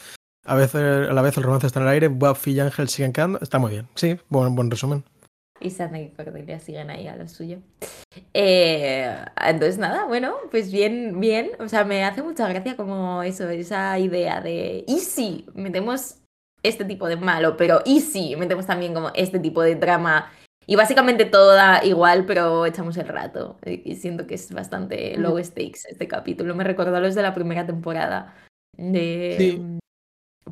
A, 0.44 0.54
veces, 0.54 0.76
a 1.10 1.12
la 1.12 1.20
vez 1.20 1.36
el 1.36 1.42
romance 1.42 1.66
está 1.66 1.80
en 1.80 1.86
el 1.86 1.92
aire, 1.92 2.06
Buffy 2.08 2.52
y 2.52 2.60
Ángel 2.60 2.88
siguen 2.88 3.12
quedando. 3.12 3.40
Está 3.42 3.58
muy 3.58 3.72
bien. 3.72 3.88
Sí, 3.96 4.16
buen, 4.28 4.54
buen 4.54 4.70
resumen. 4.70 5.02
Y 5.60 5.70
Sandra 5.70 6.00
y 6.00 6.10
Cordelia 6.10 6.60
siguen 6.60 6.90
ahí 6.90 7.06
a 7.08 7.16
lo 7.16 7.26
suyo. 7.28 7.58
Eh, 8.34 9.14
entonces, 9.44 9.78
nada, 9.78 10.04
bueno, 10.06 10.34
pues 10.50 10.70
bien, 10.72 11.18
bien. 11.20 11.50
O 11.58 11.68
sea, 11.68 11.84
me 11.84 12.04
hace 12.04 12.22
mucha 12.22 12.48
gracia 12.48 12.76
como 12.76 13.22
eso, 13.22 13.48
esa 13.48 13.98
idea 13.98 14.40
de, 14.40 14.84
¿y 14.86 14.98
si 15.00 15.46
metemos 15.54 16.16
este 16.62 16.84
tipo 16.84 17.08
de 17.08 17.16
malo? 17.16 17.56
Pero 17.56 17.80
¿y 17.84 18.00
si 18.00 18.36
metemos 18.36 18.66
también 18.66 18.94
como 18.94 19.10
este 19.14 19.38
tipo 19.38 19.62
de 19.62 19.74
drama? 19.74 20.30
Y 20.66 20.76
básicamente 20.76 21.24
todo 21.24 21.54
da 21.54 21.80
igual, 21.84 22.26
pero 22.26 22.66
echamos 22.66 22.96
el 22.98 23.08
rato. 23.08 23.56
Y 23.64 23.94
siento 23.96 24.26
que 24.26 24.34
es 24.34 24.52
bastante 24.52 25.16
Mm. 25.16 25.20
low 25.22 25.42
stakes 25.42 25.80
este 25.88 26.06
capítulo. 26.06 26.54
Me 26.54 26.64
recordó 26.64 26.96
a 26.96 27.00
los 27.00 27.14
de 27.14 27.22
la 27.22 27.34
primera 27.34 27.66
temporada. 27.66 28.34
De, 28.76 29.34
Sí. 29.38 29.78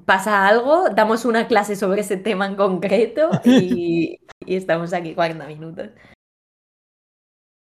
Pasa 0.05 0.47
algo, 0.47 0.91
damos 0.91 1.25
una 1.25 1.49
clase 1.49 1.75
sobre 1.77 2.03
ese 2.03 2.17
tema 2.17 2.47
en 2.47 2.57
concreto 2.57 3.31
y, 3.45 4.19
y 4.47 4.57
estamos 4.57 4.93
aquí 4.93 5.15
40 5.15 5.47
minutos. 5.47 5.89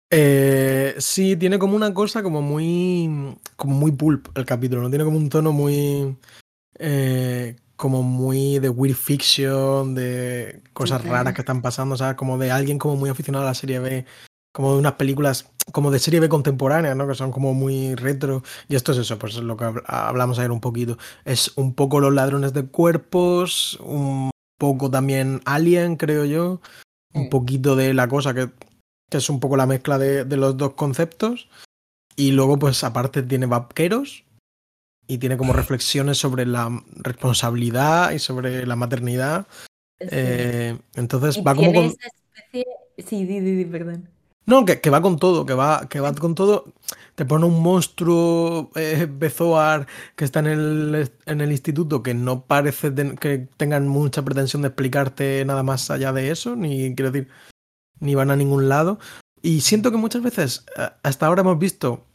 Eh, 0.10 0.96
sí, 1.00 1.36
tiene 1.36 1.58
como 1.58 1.76
una 1.76 1.94
cosa 1.94 2.22
como 2.22 2.42
muy. 2.42 3.36
como 3.56 3.76
muy 3.76 3.92
pulp 3.92 4.28
el 4.38 4.46
capítulo, 4.46 4.82
¿no? 4.82 4.90
Tiene 4.90 5.06
como 5.06 5.18
un 5.18 5.30
tono 5.30 5.52
muy. 5.52 6.16
eh, 6.78 7.56
como 7.76 8.04
muy 8.04 8.60
de 8.60 8.70
weird 8.70 8.96
fiction, 8.96 9.96
de 9.96 10.62
cosas 10.74 11.04
raras 11.04 11.34
que 11.34 11.42
están 11.42 11.62
pasando, 11.62 11.96
o 11.96 11.98
sea, 11.98 12.16
como 12.16 12.38
de 12.38 12.52
alguien 12.52 12.78
como 12.78 12.96
muy 12.96 13.10
aficionado 13.10 13.44
a 13.44 13.50
la 13.50 13.54
serie 13.56 13.80
B, 13.80 14.06
como 14.54 14.74
de 14.74 14.80
unas 14.80 14.94
películas 14.94 15.50
como 15.72 15.92
de 15.92 16.00
serie 16.00 16.20
B 16.20 16.30
contemporánea, 16.30 16.94
¿no? 16.94 17.08
Que 17.08 17.16
son 17.16 17.32
como 17.32 17.54
muy 17.54 17.96
retro. 17.96 18.44
Y 18.68 18.76
esto 18.76 18.92
es 18.92 19.00
eso, 19.00 19.18
pues 19.18 19.36
es 19.36 19.42
lo 19.44 19.58
que 19.58 19.66
habl- 19.66 19.84
hablamos 19.88 20.38
ayer 20.38 20.52
un 20.52 20.62
poquito. 20.62 20.98
Es 21.26 21.52
un 21.58 21.74
poco 21.74 22.00
los 22.00 22.14
ladrones 22.14 22.54
de 22.54 22.66
cuerpos, 22.66 23.80
un 23.82 24.30
poco 24.60 24.92
también 24.92 25.42
Alien, 25.46 25.96
creo 25.96 26.26
yo, 26.26 26.62
un 27.14 27.26
Mm. 27.26 27.30
poquito 27.30 27.76
de 27.76 27.94
la 27.94 28.08
cosa 28.08 28.34
que, 28.34 28.50
que 29.10 29.18
es 29.18 29.30
un 29.30 29.40
poco 29.40 29.58
la 29.58 29.66
mezcla 29.66 29.98
de, 29.98 30.26
de 30.26 30.38
los 30.38 30.56
dos 30.58 30.74
conceptos. 30.74 31.50
Y 32.16 32.32
luego, 32.34 32.60
pues 32.60 32.84
aparte 32.84 33.24
tiene 33.24 33.48
vaqueros 33.48 34.24
y 35.08 35.18
tiene 35.18 35.38
como 35.38 35.54
reflexiones 35.54 36.18
sobre 36.18 36.46
la 36.46 36.70
responsabilidad 36.98 38.12
y 38.12 38.20
sobre 38.20 38.68
la 38.68 38.76
maternidad. 38.76 39.48
Sí. 40.00 40.08
Eh, 40.12 40.78
entonces 40.96 41.42
va 41.46 41.56
como 41.56 41.74
con... 41.74 41.86
especie... 41.86 42.66
Sí, 42.98 43.26
di, 43.26 43.40
di, 43.40 43.66
perdón. 43.66 44.10
No, 44.46 44.66
que, 44.66 44.82
que 44.82 44.90
va 44.90 45.02
con 45.02 45.18
todo, 45.18 45.46
que 45.46 45.54
va, 45.54 45.88
que 45.90 46.00
va 46.02 46.14
con 46.14 46.36
todo. 46.36 46.66
Te 47.16 47.26
pone 47.26 47.46
un 47.46 47.62
monstruo 47.64 48.72
eh, 48.76 49.08
Bezoar 49.10 49.88
que 50.16 50.26
está 50.26 50.40
en 50.40 50.48
el, 50.48 51.12
en 51.26 51.42
el 51.42 51.52
instituto 51.52 52.04
que 52.04 52.14
no 52.14 52.46
parece 52.46 52.94
que 53.20 53.48
tengan 53.58 53.88
mucha 53.88 54.22
pretensión 54.24 54.62
de 54.64 54.70
explicarte 54.70 55.46
nada 55.46 55.64
más 55.64 55.90
allá 55.92 56.12
de 56.12 56.30
eso, 56.32 56.56
ni 56.56 56.94
quiero 56.96 57.12
decir, 57.12 57.30
ni 58.00 58.16
van 58.16 58.32
a 58.32 58.36
ningún 58.36 58.68
lado. 58.68 59.00
Y 59.42 59.62
siento 59.62 59.92
que 59.92 59.98
muchas 59.98 60.22
veces, 60.24 60.66
eh, 60.78 60.90
hasta 61.04 61.28
ahora 61.28 61.42
hemos 61.42 61.58
visto 61.60 62.06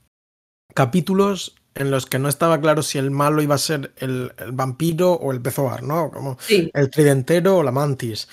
capítulos 0.75 1.55
en 1.75 1.91
los 1.91 2.07
que 2.07 2.19
no 2.19 2.29
estaba 2.29 2.61
claro 2.61 2.83
si 2.83 2.99
el 2.99 3.11
malo 3.11 3.41
iba 3.41 3.55
a 3.55 3.59
ser 3.59 3.93
el, 3.99 4.33
el 4.39 4.53
vampiro 4.53 5.13
o 5.13 5.33
el 5.33 5.39
Bezoar, 5.39 5.83
¿no? 5.83 6.11
Como 6.11 6.37
Sí. 6.41 6.71
el 6.75 6.91
tridentero 6.91 7.59
o 7.59 7.63
la 7.63 7.71
mantis. 7.73 8.29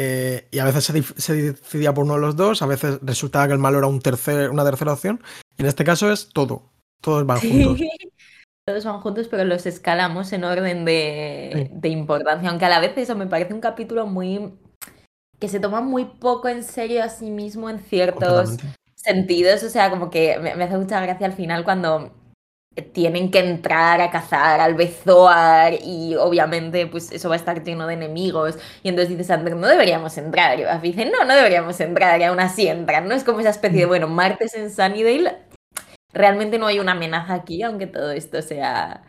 Eh, 0.00 0.46
y 0.52 0.60
a 0.60 0.64
veces 0.64 0.84
se, 0.84 1.34
decidía 1.34 1.92
por 1.92 2.04
uno 2.04 2.14
de 2.14 2.20
los 2.20 2.36
dos, 2.36 2.62
a 2.62 2.66
veces 2.66 3.00
resultaba 3.02 3.48
que 3.48 3.54
el 3.54 3.58
malo 3.58 3.78
era 3.78 3.88
un 3.88 4.00
tercer, 4.00 4.48
una 4.48 4.64
tercera 4.64 4.92
opción. 4.92 5.20
Y 5.56 5.62
en 5.62 5.66
este 5.66 5.82
caso 5.82 6.12
es 6.12 6.28
todo. 6.32 6.70
Todos 7.02 7.26
van 7.26 7.40
juntos. 7.40 7.80
Todos 8.64 8.84
van 8.84 9.00
juntos, 9.00 9.26
pero 9.28 9.44
los 9.44 9.66
escalamos 9.66 10.32
en 10.32 10.44
orden 10.44 10.84
de, 10.84 11.50
Sí. 11.52 11.68
de 11.72 11.88
importancia. 11.88 12.48
Aunque 12.48 12.66
a 12.66 12.68
la 12.68 12.78
vez 12.78 12.92
eso 12.96 13.16
me 13.16 13.26
parece 13.26 13.54
un 13.54 13.60
capítulo 13.60 14.06
muy... 14.06 14.54
que 15.40 15.48
se 15.48 15.58
toma 15.58 15.80
muy 15.80 16.04
poco 16.04 16.48
en 16.48 16.62
serio 16.62 17.02
a 17.02 17.08
sí 17.08 17.30
mismo 17.30 17.68
en 17.68 17.80
ciertos 17.80 18.56
sentidos. 18.94 19.64
O 19.64 19.68
sea, 19.68 19.90
como 19.90 20.10
que 20.10 20.38
me, 20.38 20.54
me 20.54 20.64
hace 20.64 20.78
mucha 20.78 21.00
gracia 21.00 21.26
al 21.26 21.32
final 21.32 21.64
cuando 21.64 22.14
tienen 22.82 23.30
que 23.30 23.40
entrar 23.40 24.00
a 24.00 24.10
cazar 24.10 24.60
al 24.60 24.74
Bezoar 24.74 25.74
y 25.82 26.14
obviamente 26.16 26.86
pues 26.86 27.12
eso 27.12 27.28
va 27.28 27.34
a 27.34 27.38
estar 27.38 27.62
lleno 27.62 27.86
de 27.86 27.94
enemigos. 27.94 28.58
Y 28.82 28.88
entonces 28.88 29.16
dices 29.16 29.30
Ander, 29.30 29.56
no 29.56 29.66
deberíamos 29.66 30.16
entrar 30.18 30.58
y 30.60 30.64
Buffy 30.64 30.92
dice 30.92 31.10
no, 31.10 31.24
no 31.24 31.34
deberíamos 31.34 31.80
entrar 31.80 32.20
y 32.20 32.24
aún 32.24 32.40
así 32.40 32.68
entran, 32.68 33.08
¿no? 33.08 33.14
Es 33.14 33.24
como 33.24 33.40
esa 33.40 33.50
especie 33.50 33.80
de 33.80 33.86
bueno, 33.86 34.08
martes 34.08 34.54
en 34.54 34.70
Sunnydale 34.70 35.36
realmente 36.12 36.58
no 36.58 36.66
hay 36.66 36.80
una 36.80 36.92
amenaza 36.92 37.34
aquí 37.34 37.62
aunque 37.62 37.86
todo 37.86 38.10
esto 38.12 38.40
sea 38.42 39.02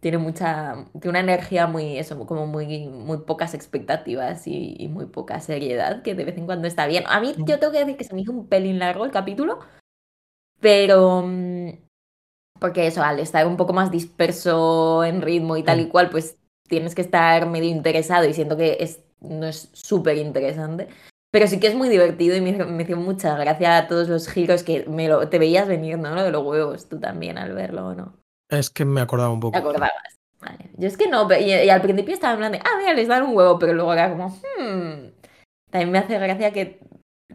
tiene 0.00 0.18
mucha 0.18 0.86
tiene 0.94 1.10
una 1.10 1.20
energía 1.20 1.66
muy 1.66 1.98
eso 1.98 2.26
como 2.26 2.46
muy 2.46 2.88
muy 2.88 3.18
pocas 3.18 3.54
expectativas 3.54 4.46
y, 4.46 4.76
y 4.78 4.88
muy 4.88 5.06
poca 5.06 5.40
seriedad 5.40 6.02
que 6.02 6.14
de 6.14 6.24
vez 6.24 6.36
en 6.38 6.46
cuando 6.46 6.66
está 6.68 6.86
bien. 6.86 7.04
A 7.06 7.20
mí 7.20 7.34
yo 7.46 7.58
tengo 7.58 7.72
que 7.72 7.80
decir 7.80 7.96
que 7.96 8.04
se 8.04 8.14
me 8.14 8.22
hizo 8.22 8.32
un 8.32 8.48
pelín 8.48 8.78
largo 8.78 9.04
el 9.04 9.10
capítulo 9.12 9.60
pero 10.60 11.22
mm, 11.26 11.70
porque 12.60 12.86
eso, 12.86 13.02
al 13.02 13.18
estar 13.20 13.46
un 13.46 13.56
poco 13.56 13.72
más 13.72 13.90
disperso 13.90 15.04
en 15.04 15.22
ritmo 15.22 15.56
y 15.56 15.62
tal 15.64 15.78
Mm. 15.78 15.80
y 15.80 15.88
cual, 15.88 16.10
pues 16.10 16.38
tienes 16.68 16.94
que 16.94 17.02
estar 17.02 17.46
medio 17.48 17.70
interesado 17.70 18.26
y 18.28 18.34
siento 18.34 18.56
que 18.56 18.78
es, 18.80 19.02
no 19.20 19.46
es 19.46 19.70
súper 19.72 20.18
interesante. 20.18 20.88
Pero 21.32 21.46
sí 21.46 21.60
que 21.60 21.68
es 21.68 21.74
muy 21.76 21.88
divertido 21.88 22.36
y 22.36 22.40
me, 22.40 22.52
me 22.64 22.82
hizo 22.84 22.96
mucha 22.96 23.36
gracia 23.36 23.76
a 23.78 23.88
todos 23.88 24.08
los 24.08 24.28
giros 24.28 24.62
que 24.64 24.84
me 24.88 25.08
lo, 25.08 25.28
te 25.28 25.38
veías 25.38 25.68
venir, 25.68 25.98
¿no? 25.98 26.14
Lo 26.14 26.22
de 26.24 26.30
los 26.32 26.44
huevos, 26.44 26.88
tú 26.88 26.98
también 27.00 27.38
al 27.38 27.52
verlo, 27.54 27.88
¿o 27.88 27.94
no? 27.94 28.14
Es 28.48 28.70
que 28.70 28.84
me 28.84 29.00
acordaba 29.00 29.30
un 29.32 29.40
¿Te 29.52 29.58
poco. 29.58 29.58
acordabas? 29.58 29.92
Vale. 30.40 30.70
Yo 30.76 30.88
es 30.88 30.96
que 30.96 31.08
no, 31.08 31.28
y, 31.38 31.44
y 31.52 31.70
al 31.70 31.82
principio 31.82 32.14
estaba 32.14 32.32
en 32.34 32.38
plan 32.38 32.52
de, 32.52 32.58
ah, 32.58 32.78
mira, 32.78 32.94
les 32.94 33.08
dan 33.08 33.22
un 33.24 33.36
huevo, 33.36 33.58
pero 33.58 33.74
luego 33.74 33.92
era 33.92 34.10
como, 34.10 34.28
hmm. 34.28 35.12
También 35.70 35.90
me 35.92 35.98
hace 35.98 36.18
gracia 36.18 36.52
que 36.52 36.80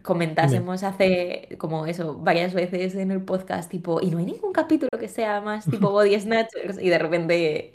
comentásemos 0.06 0.84
hace 0.84 1.50
como 1.58 1.86
eso 1.88 2.16
varias 2.16 2.54
veces 2.54 2.96
en 2.96 3.12
el 3.12 3.22
podcast, 3.22 3.70
tipo, 3.70 4.00
y 4.02 4.12
no 4.12 4.20
hay 4.20 4.26
ningún 4.26 4.54
capítulo 4.54 4.90
que 5.00 5.08
sea 5.10 5.42
más 5.42 5.66
tipo 5.70 5.92
Body 5.92 6.20
Snatchers, 6.20 6.80
y 6.82 6.90
de 6.90 6.98
repente 6.98 7.72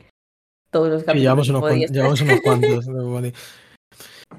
todos 0.71 0.89
los 0.89 1.03
Y 1.03 1.05
capítulos 1.07 1.23
llevamos 1.23 1.49
unos, 1.51 1.61
Body 1.63 1.81
cuan- 1.81 1.93
llevamos 1.93 2.21
unos 2.23 2.41
cuantos. 2.41 2.87
de 2.87 2.93
Body. 3.03 3.33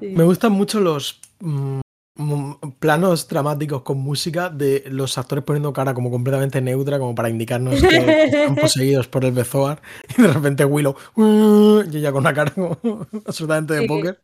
Me 0.00 0.24
gustan 0.24 0.52
mucho 0.52 0.80
los 0.80 1.20
mm, 1.40 1.80
mm, 2.16 2.52
planos 2.78 3.28
dramáticos 3.28 3.82
con 3.82 3.98
música 3.98 4.48
de 4.48 4.84
los 4.88 5.18
actores 5.18 5.44
poniendo 5.44 5.72
cara 5.74 5.92
como 5.92 6.10
completamente 6.10 6.60
neutra, 6.62 6.98
como 6.98 7.14
para 7.14 7.28
indicarnos 7.28 7.80
que 7.82 8.24
están 8.24 8.54
poseídos 8.56 9.06
por 9.08 9.24
el 9.26 9.32
Bezoar. 9.32 9.82
Y 10.16 10.22
de 10.22 10.28
repente 10.32 10.64
Willow, 10.64 10.96
"Uh", 11.16 11.82
y 11.92 11.98
ella 11.98 12.10
con 12.10 12.20
una 12.22 12.32
cara 12.32 12.50
como 12.52 12.78
absolutamente 13.26 13.74
de 13.74 13.80
Sí. 13.82 13.86
póker. 13.88 14.18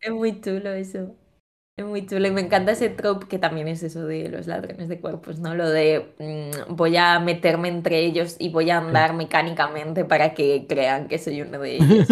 Es 0.00 0.12
muy 0.12 0.38
chulo 0.42 0.70
eso. 0.74 1.16
Es 1.76 1.84
muy 1.84 2.06
chulo. 2.06 2.28
Y 2.28 2.30
me 2.30 2.40
encanta 2.40 2.72
ese 2.72 2.88
trope 2.88 3.26
que 3.26 3.38
también 3.38 3.66
es 3.68 3.82
eso 3.82 4.06
de 4.06 4.28
los 4.28 4.46
ladrones 4.46 4.88
de 4.88 5.00
cuerpos, 5.00 5.40
¿no? 5.40 5.54
Lo 5.54 5.68
de 5.68 6.14
mm, 6.18 6.74
voy 6.76 6.96
a 6.96 7.18
meterme 7.18 7.68
entre 7.68 7.98
ellos 8.04 8.36
y 8.38 8.50
voy 8.50 8.70
a 8.70 8.78
andar 8.78 9.14
mecánicamente 9.14 10.04
para 10.04 10.34
que 10.34 10.66
crean 10.68 11.08
que 11.08 11.18
soy 11.18 11.42
uno 11.42 11.58
de 11.58 11.76
ellos. 11.76 12.08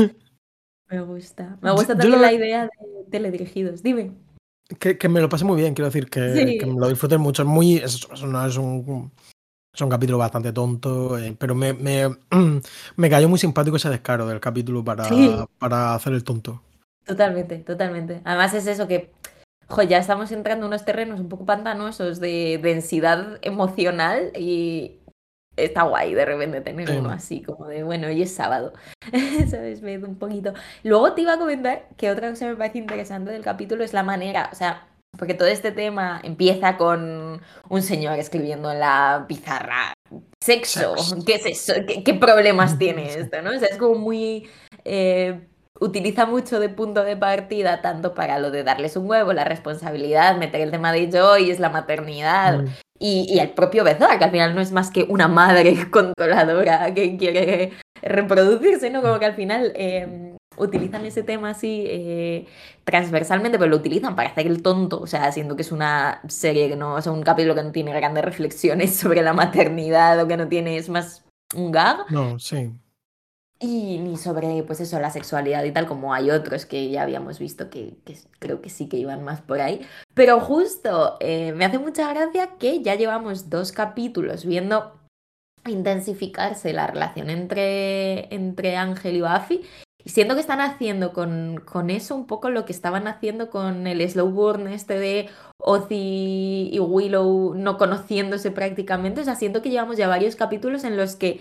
Me 0.88 1.00
gusta. 1.02 1.58
Me 1.62 1.70
gusta 1.70 1.96
también 1.96 2.20
la 2.20 2.32
idea 2.32 2.64
de 2.64 2.70
teledirigidos. 3.10 3.82
Dime. 3.82 4.12
Que, 4.80 4.98
que 4.98 5.08
me 5.08 5.20
lo 5.20 5.28
pasé 5.28 5.44
muy 5.44 5.56
bien, 5.60 5.74
quiero 5.74 5.86
decir, 5.90 6.08
que, 6.08 6.34
Sí. 6.34 6.58
que 6.58 6.66
me 6.66 6.80
lo 6.80 6.88
disfruté 6.88 7.18
mucho. 7.18 7.42
Es 7.42 7.48
muy. 7.48 7.76
Es, 7.76 8.06
es 8.12 8.22
una- 8.22 8.46
es 8.46 8.56
un, 8.56 9.12
es 9.72 9.80
un 9.80 9.88
capítulo 9.90 10.18
bastante 10.18 10.52
tonto, 10.52 11.18
eh, 11.18 11.36
pero 11.38 11.54
me, 11.54 11.72
me, 11.72 12.08
me 12.96 13.10
cayó 13.10 13.28
muy 13.28 13.38
simpático 13.38 13.76
ese 13.76 13.90
descaro 13.90 14.26
del 14.26 14.40
capítulo 14.40 14.82
para, 14.84 15.04
Sí. 15.04 15.36
para 15.58 15.94
hacer 15.94 16.14
el 16.14 16.24
tonto. 16.24 16.62
Totalmente, 17.04 17.58
totalmente. 17.58 18.20
Además 18.24 18.54
es 18.54 18.66
eso 18.66 18.86
que, 18.86 19.10
jo, 19.72 19.82
ya 19.82 19.98
estamos 19.98 20.30
entrando 20.32 20.66
en 20.66 20.68
unos 20.68 20.84
terrenos 20.84 21.18
un 21.18 21.28
poco 21.30 21.46
pantanosos 21.46 22.20
de 22.20 22.60
densidad 22.62 23.38
emocional 23.40 24.30
y 24.36 25.00
está 25.56 25.84
guay 25.84 26.12
de 26.14 26.24
repente 26.26 26.60
tener 26.60 26.90
uno 26.90 27.10
así, 27.10 27.42
como 27.42 27.66
de, 27.66 27.82
bueno, 27.82 28.08
hoy 28.08 28.22
es 28.22 28.34
sábado, 28.34 28.74
¿sabes? 29.50 29.80
Me 29.80 29.96
un 29.98 30.16
poquito. 30.16 30.52
Luego 30.82 31.14
te 31.14 31.22
iba 31.22 31.34
a 31.34 31.38
comentar 31.38 31.88
que 31.96 32.10
otra 32.10 32.28
cosa 32.28 32.44
que 32.44 32.50
me 32.50 32.56
parece 32.56 32.78
interesante 32.78 33.30
del 33.30 33.42
capítulo 33.42 33.82
es 33.82 33.94
la 33.94 34.02
manera, 34.02 34.50
o 34.52 34.54
sea, 34.54 34.86
porque 35.16 35.34
todo 35.34 35.48
este 35.48 35.72
tema 35.72 36.20
empieza 36.22 36.76
con 36.76 37.40
un 37.68 37.82
señor 37.82 38.18
escribiendo 38.18 38.70
en 38.70 38.80
la 38.80 39.24
pizarra 39.26 39.94
sexo, 40.42 40.94
¿qué 41.24 41.36
es 41.36 41.46
eso? 41.46 41.72
¿Qué, 42.04 42.14
problemas 42.14 42.78
tiene 42.78 43.14
esto? 43.14 43.40
¿no? 43.40 43.50
O 43.50 43.58
sea, 43.58 43.68
es 43.68 43.78
como 43.78 43.94
muy... 43.94 44.48
Eh, 44.84 45.48
utiliza 45.80 46.26
mucho 46.26 46.60
de 46.60 46.68
punto 46.68 47.02
de 47.02 47.16
partida 47.16 47.82
tanto 47.82 48.14
para 48.14 48.38
lo 48.38 48.50
de 48.50 48.64
darles 48.64 48.96
un 48.96 49.08
huevo, 49.08 49.32
la 49.32 49.44
responsabilidad, 49.44 50.36
meter 50.36 50.60
el 50.60 50.70
tema 50.70 50.92
de 50.92 51.10
Joy, 51.10 51.50
es 51.50 51.60
la 51.60 51.70
maternidad 51.70 52.62
mm. 52.62 52.68
y, 52.98 53.38
el 53.38 53.50
propio 53.50 53.84
Bezor, 53.84 54.18
que 54.18 54.24
al 54.24 54.30
final 54.30 54.54
no 54.54 54.60
es 54.60 54.72
más 54.72 54.90
que 54.90 55.04
una 55.08 55.28
madre 55.28 55.76
controladora 55.90 56.92
que 56.94 57.16
quiere 57.16 57.72
reproducirse, 58.00 58.90
¿no? 58.90 59.02
Como 59.02 59.18
que 59.18 59.26
al 59.26 59.34
final 59.34 59.72
em, 59.74 60.36
utilizan 60.56 61.04
ese 61.04 61.22
tema 61.22 61.50
así 61.50 61.84
eh, 61.88 62.46
transversalmente, 62.84 63.58
pero 63.58 63.70
lo 63.70 63.76
utilizan 63.76 64.14
para 64.14 64.28
hacer 64.28 64.46
el 64.46 64.62
tonto, 64.62 65.00
o 65.00 65.06
sea, 65.06 65.32
siendo 65.32 65.56
que 65.56 65.62
es 65.62 65.72
una 65.72 66.20
serie 66.28 66.68
que 66.68 66.76
no, 66.76 66.94
o 66.94 67.02
sea, 67.02 67.12
un 67.12 67.22
capítulo 67.22 67.54
que 67.54 67.62
no 67.62 67.72
tiene 67.72 67.92
grandes 67.92 68.24
reflexiones 68.24 68.94
sobre 68.96 69.22
la 69.22 69.32
maternidad 69.32 70.20
o 70.20 70.28
que 70.28 70.36
no 70.36 70.48
tiene, 70.48 70.76
es 70.76 70.88
más 70.88 71.24
un 71.54 71.72
gag. 71.72 72.10
No, 72.10 72.38
sí 72.38 72.72
y 73.62 73.98
ni 73.98 74.16
sobre, 74.16 74.62
pues 74.64 74.80
eso, 74.80 74.98
la 74.98 75.10
sexualidad 75.10 75.62
y 75.62 75.70
tal, 75.70 75.86
como 75.86 76.12
hay 76.12 76.30
otros 76.30 76.66
que 76.66 76.90
ya 76.90 77.02
habíamos 77.02 77.38
visto 77.38 77.70
que, 77.70 77.94
creo 78.40 78.60
que 78.60 78.68
sí 78.68 78.88
que 78.88 78.96
iban 78.96 79.22
más 79.22 79.40
por 79.40 79.60
ahí. 79.60 79.86
Pero 80.14 80.40
justo 80.40 81.16
eh, 81.20 81.52
me 81.52 81.64
hace 81.64 81.78
mucha 81.78 82.12
gracia 82.12 82.50
que 82.58 82.82
ya 82.82 82.96
llevamos 82.96 83.50
dos 83.50 83.70
capítulos 83.70 84.44
viendo 84.44 84.98
intensificarse 85.66 86.72
la 86.72 86.88
relación 86.88 87.30
entre, 87.30 88.34
entre 88.34 88.76
Ángel 88.76 89.16
y 89.16 89.20
Buffy. 89.20 89.62
Y 90.04 90.10
siento 90.10 90.34
que 90.34 90.40
están 90.40 90.60
haciendo 90.60 91.12
con, 91.12 91.62
con, 91.64 91.88
eso 91.88 92.16
un 92.16 92.26
poco 92.26 92.50
lo 92.50 92.64
que 92.64 92.72
estaban 92.72 93.06
haciendo 93.06 93.50
con 93.50 93.86
el 93.86 94.08
slow 94.10 94.28
burn 94.28 94.66
este 94.66 94.98
de 94.98 95.28
Ozzy 95.58 96.70
y 96.72 96.80
Willow 96.80 97.54
no 97.54 97.78
conociéndose 97.78 98.50
prácticamente. 98.50 99.20
O 99.20 99.24
sea, 99.24 99.36
siento 99.36 99.62
que 99.62 99.70
llevamos 99.70 99.96
ya 99.96 100.08
varios 100.08 100.34
capítulos 100.34 100.82
en 100.82 100.96
los 100.96 101.14
que 101.14 101.40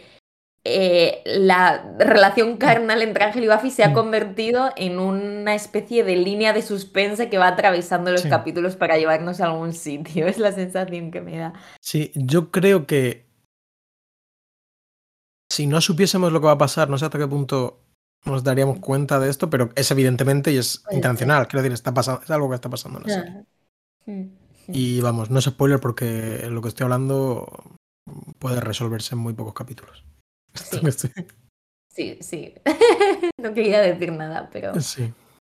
eh, 0.64 1.24
la 1.26 1.96
relación 1.98 2.58
carnal 2.58 3.02
entre 3.02 3.24
Ángel 3.24 3.46
y 3.46 3.48
Buffy 3.48 3.72
se 3.72 3.84
ha 3.84 3.90
mm. 3.90 3.94
convertido 3.94 4.70
en 4.76 5.00
una 5.00 5.56
especie 5.56 6.04
de 6.04 6.16
línea 6.16 6.54
de 6.54 6.62
suspense 6.62 7.30
que 7.30 7.40
va 7.40 7.48
atravesando 7.48 8.12
los 8.12 8.24
capítulos 8.24 8.76
para 8.76 8.98
llevarnos 8.98 9.42
a 9.42 9.46
algún 9.46 9.74
sitio. 9.74 10.28
Es 10.32 10.38
la 10.38 10.52
sensación 10.52 11.10
que 11.10 11.22
me 11.22 11.38
da. 11.38 11.54
Sí, 11.80 12.12
yo 12.14 12.52
creo 12.52 12.86
que 12.86 13.26
si 15.52 15.66
no 15.66 15.82
supiésemos 15.82 16.32
lo 16.32 16.40
que 16.40 16.46
va 16.46 16.54
a 16.54 16.58
pasar, 16.58 16.90
no 16.90 16.98
sé 16.98 17.06
hasta 17.06 17.18
qué 17.18 17.28
punto 17.28 17.84
nos 18.26 18.44
daríamos 18.44 18.80
cuenta 18.80 19.20
de 19.20 19.32
esto, 19.32 19.50
pero 19.50 19.72
es 19.76 19.90
evidentemente 19.90 20.52
y 20.52 20.58
es 20.58 20.84
intencional. 20.92 21.48
Quiero 21.48 21.64
decir, 21.64 21.74
está 21.74 21.92
pasando, 21.92 22.22
es 22.22 22.30
algo 22.30 22.50
que 22.50 22.56
está 22.56 22.70
pasando 22.70 23.00
en 23.00 23.08
la 23.08 23.14
serie. 23.14 23.46
Mm, 24.06 24.42
y 24.68 25.02
vamos, 25.02 25.32
no 25.32 25.40
es 25.40 25.46
spoiler 25.46 25.80
porque 25.80 26.48
lo 26.52 26.62
que 26.62 26.70
estoy 26.70 26.84
hablando 26.84 27.48
puede 28.38 28.62
resolverse 28.62 29.16
en 29.16 29.22
muy 29.22 29.34
pocos 29.34 29.56
capítulos. 29.56 30.06
Sí, 31.94 32.18
sí. 32.22 32.54
no 33.38 33.54
quería 33.54 33.82
decir 33.82 34.14
nada, 34.14 34.50
pero. 34.52 34.80
Sí. 34.80 35.12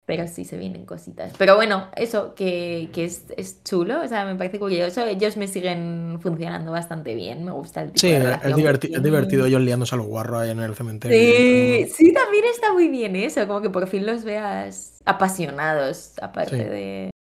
Pero 0.05 0.27
sí 0.27 0.43
se 0.43 0.57
vienen 0.57 0.85
cositas. 0.85 1.31
Pero 1.37 1.55
bueno, 1.55 1.89
eso 1.95 2.35
que, 2.35 2.89
que 2.91 3.05
es, 3.05 3.25
es, 3.37 3.63
chulo, 3.63 4.01
o 4.01 4.07
sea, 4.07 4.25
me 4.25 4.35
parece 4.35 4.59
curioso. 4.59 5.05
Ellos 5.05 5.37
me 5.37 5.47
siguen 5.47 6.17
funcionando 6.21 6.71
bastante 6.71 7.15
bien, 7.15 7.45
me 7.45 7.51
gusta 7.51 7.83
el 7.83 7.91
tipo 7.91 7.99
Sí, 7.99 8.11
es, 8.11 9.01
divertido 9.03 9.45
ellos 9.45 9.61
liándose 9.61 9.95
a 9.95 9.99
los 9.99 10.07
guarros 10.07 10.41
ahí 10.41 10.49
en 10.49 10.59
el 10.59 10.75
cementerio. 10.75 11.17
Sí, 11.17 11.87
sí, 11.93 12.13
también 12.13 12.43
está 12.45 12.73
muy 12.73 12.89
bien 12.89 13.15
eso, 13.15 13.47
como 13.47 13.61
que 13.61 13.69
por 13.69 13.87
fin 13.87 14.05
los 14.05 14.25
veas 14.25 15.01
apasionados, 15.05 16.15
aparte 16.19 16.57
de, 16.57 17.12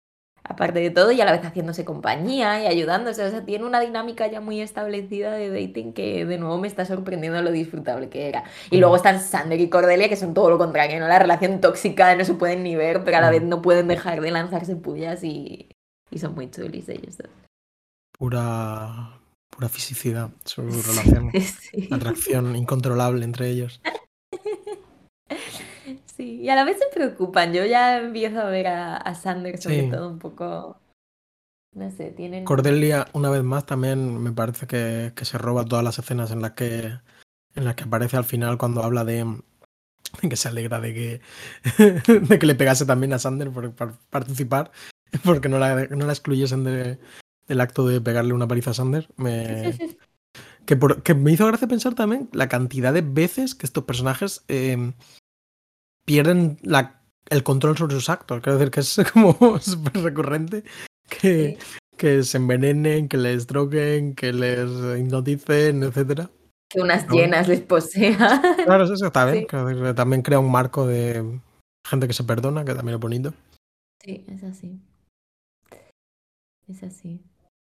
aparte 0.44 0.80
de 0.80 0.90
todo, 0.90 1.12
y 1.12 1.22
a 1.22 1.26
la 1.26 1.32
vez 1.32 1.42
haciéndose 1.44 1.86
compañía 1.86 2.64
y 2.64 2.68
ayudándose. 2.68 3.24
O 3.24 3.30
sea, 3.30 3.46
tiene 3.46 3.66
una 3.66 3.80
dinámica 3.80 4.28
ya 4.28 4.42
muy 4.42 4.62
establecida 4.62 5.32
de 5.32 5.50
dating 5.50 5.94
que 5.94 6.26
de 6.26 6.38
nuevo 6.38 6.58
me 6.58 6.68
está 6.68 6.86
sorprendiendo 6.86 7.42
lo 7.42 7.52
disfrutable 7.52 8.10
que 8.10 8.28
era. 8.28 8.44
Y 8.70 8.78
luego 8.78 8.96
están 8.96 9.22
Sander 9.22 9.60
y 9.60 9.70
Cordelia, 9.70 10.10
que 10.10 10.16
son 10.16 10.34
todo 10.34 10.50
lo 10.50 10.58
contrario, 10.58 11.00
¿no? 11.00 11.08
La 11.08 11.20
relación 11.20 11.62
tóxica, 11.62 12.16
no 12.16 12.26
se 12.26 12.34
pueden 12.34 12.64
ni 12.64 12.76
ver, 12.76 13.04
pero 13.04 13.18
a 13.18 13.22
la 13.22 13.30
vez 13.30 13.44
no 13.44 13.62
pueden 13.62 13.88
dejar 13.88 14.22
de 14.22 14.32
lanzarse 14.32 14.76
pullas 14.76 15.24
y, 15.24 15.70
y 16.10 16.20
son 16.20 16.36
muy 16.36 16.50
chulis 16.50 16.90
ellos 16.90 17.18
dos. 17.18 17.30
Pura, 18.18 19.20
pura 19.50 19.70
fisicidad 19.70 20.30
su 20.46 20.62
relación. 20.88 21.32
Atracción 21.92 22.56
incontrolable 22.56 23.26
entre 23.26 23.50
ellos. 23.50 23.82
Sí, 26.22 26.36
y 26.40 26.50
a 26.50 26.56
la 26.56 26.64
vez 26.66 26.78
se 26.78 26.86
preocupan. 26.94 27.52
Yo 27.52 27.66
ya 27.66 27.98
empiezo 27.98 28.42
a 28.42 28.46
ver 28.46 28.68
a, 28.68 28.96
a 28.96 29.16
Sander 29.16 29.60
sobre 29.60 29.90
todo 29.90 30.08
un 30.08 30.20
poco. 30.20 30.80
No 31.74 31.90
sé, 31.90 32.12
tienen. 32.12 32.46
Cordelia, 32.46 33.08
una 33.14 33.32
vez 33.32 33.42
más, 33.42 33.66
también 33.66 34.22
me 34.22 34.32
parece 34.32 34.68
que, 34.68 35.14
que 35.16 35.26
se 35.26 35.40
roba 35.40 35.66
todas 35.66 35.84
las 35.84 35.98
escenas 35.98 36.30
en 36.30 36.44
las 36.44 36.52
que. 36.52 36.92
en 37.56 37.66
las 37.66 37.74
que 37.74 37.86
aparece 37.86 38.18
al 38.18 38.24
final 38.24 38.60
cuando 38.60 38.84
habla 38.84 39.04
de. 39.04 39.26
que 40.30 40.36
se 40.36 40.50
alegra 40.50 40.80
de 40.80 40.94
que. 40.94 41.22
de 42.20 42.38
que 42.38 42.46
le 42.46 42.54
pegase 42.54 42.86
también 42.86 43.14
a 43.14 43.18
Sander 43.18 43.50
por, 43.50 43.74
participar. 44.12 44.70
Porque 45.26 45.50
no 45.50 45.58
la, 45.58 45.88
no 45.88 46.06
la 46.06 46.14
excluyesen 46.14 46.64
de, 46.64 47.00
del 47.48 47.62
acto 47.62 47.88
de 47.88 48.00
pegarle 48.00 48.34
una 48.34 48.48
paliza 48.48 48.72
a 48.72 48.76
Sander. 48.76 49.10
Me. 49.18 49.76
Que, 50.64 50.76
por, 50.76 51.02
que, 51.02 51.16
me 51.16 51.32
hizo 51.32 51.48
gracia 51.48 51.68
pensar 51.68 51.96
también 51.96 52.30
la 52.34 52.48
cantidad 52.48 52.94
de 52.94 53.02
veces 53.02 53.56
que 53.56 53.66
estos 53.66 53.84
personajes 53.84 54.46
eh, 54.48 54.94
pierden 56.06 56.58
la, 56.62 57.02
el 57.30 57.44
control 57.44 57.78
sobre 57.78 57.96
sus 57.96 58.10
actos. 58.10 58.42
Quiero 58.42 58.58
decir 58.58 58.72
que 58.72 58.80
es 58.82 59.02
como 59.14 59.60
súper 59.60 60.04
recurrente 60.04 60.64
que, 61.10 61.58
que 61.98 62.24
se 62.24 62.38
envenenen, 62.38 63.08
que 63.08 63.18
les 63.18 63.48
droguen, 63.48 64.16
que 64.16 64.34
les 64.34 64.70
hipnoticen, 65.00 65.84
etcétera. 65.84 66.30
Que 66.70 66.80
unas 66.80 67.08
llenas 67.10 67.48
les 67.48 67.62
posean. 67.62 68.42
Claro, 68.66 68.86
eso 68.86 69.06
está 69.06 69.26
bien. 69.26 69.46
También 69.96 70.22
crea 70.22 70.40
un 70.40 70.52
marco 70.52 70.88
de 70.88 71.40
gente 71.86 72.08
que 72.08 72.14
se 72.14 72.24
perdona, 72.24 72.64
que 72.64 72.74
también 72.74 72.96
es 72.96 73.02
bonito. 73.02 73.34
Sí, 74.04 74.26
es 74.30 74.44
así. 74.44 74.80
Es 76.68 76.84
así. 76.84 77.22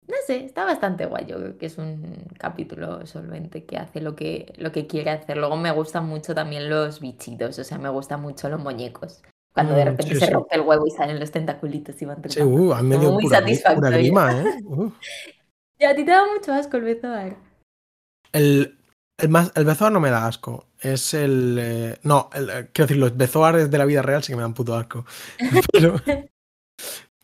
No 0.07 0.15
sé, 0.25 0.45
está 0.45 0.63
bastante 0.63 1.05
guay. 1.05 1.25
Yo 1.25 1.35
creo 1.37 1.57
que 1.57 1.65
es 1.65 1.77
un 1.77 2.15
capítulo 2.37 3.05
solvente 3.05 3.65
que 3.65 3.77
hace 3.77 3.99
lo 3.99 4.15
que, 4.15 4.53
lo 4.57 4.71
que 4.71 4.87
quiere 4.87 5.11
hacer. 5.11 5.37
Luego 5.37 5.57
me 5.57 5.71
gustan 5.71 6.05
mucho 6.07 6.33
también 6.33 6.69
los 6.69 7.01
bichitos, 7.01 7.59
o 7.59 7.63
sea, 7.63 7.77
me 7.77 7.89
gustan 7.89 8.21
mucho 8.21 8.47
los 8.47 8.59
muñecos. 8.61 9.21
Cuando 9.53 9.73
de 9.73 9.83
mm, 9.83 9.87
repente 9.87 10.15
se 10.15 10.29
rompe 10.29 10.55
el 10.55 10.61
huevo 10.61 10.85
y 10.87 10.91
salen 10.91 11.19
los 11.19 11.31
tentaculitos 11.31 12.01
y 12.01 12.05
van 12.05 12.21
Sí, 12.29 12.41
uh, 12.41 12.75
medio 12.83 13.11
muy 13.11 13.23
pura, 13.23 13.39
satisfactorio. 13.39 13.97
grima, 13.97 14.31
¿eh? 14.41 14.43
Uh. 14.65 14.91
y 15.79 15.85
a 15.85 15.95
ti 15.95 16.05
te 16.05 16.11
da 16.11 16.23
mucho 16.31 16.53
asco 16.53 16.77
el 16.77 16.83
bezoar. 16.83 17.35
El, 18.31 18.77
el, 19.17 19.29
más, 19.29 19.51
el 19.55 19.65
bezoar 19.65 19.91
no 19.91 19.99
me 19.99 20.09
da 20.11 20.27
asco. 20.27 20.67
Es 20.79 21.13
el. 21.15 21.57
Eh, 21.59 21.97
no, 22.03 22.29
el, 22.33 22.49
eh, 22.49 22.69
quiero 22.71 22.87
decir, 22.87 22.97
los 22.97 23.17
bezoares 23.17 23.71
de 23.71 23.77
la 23.77 23.85
vida 23.85 24.03
real 24.03 24.23
sí 24.23 24.31
que 24.31 24.35
me 24.37 24.43
dan 24.43 24.53
puto 24.53 24.75
asco. 24.75 25.05
Pero, 25.73 25.95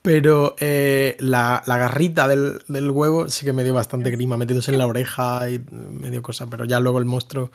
pero 0.04 0.56
eh, 0.60 1.16
la, 1.20 1.63
la, 1.66 1.78
garrita 1.78 2.28
del, 2.28 2.62
del, 2.68 2.92
huevo 2.92 3.30
sí 3.30 3.46
que 3.46 3.54
me 3.54 3.63
dio 3.63 3.74
bastante 3.74 4.12
grima, 4.12 4.36
metidos 4.36 4.68
en 4.68 4.78
la 4.78 4.86
oreja 4.86 5.50
y 5.50 5.60
medio 5.72 6.22
cosa, 6.22 6.48
pero 6.48 6.66
ya 6.66 6.82
luego 6.82 7.00
el 7.00 7.06
monstruo, 7.06 7.52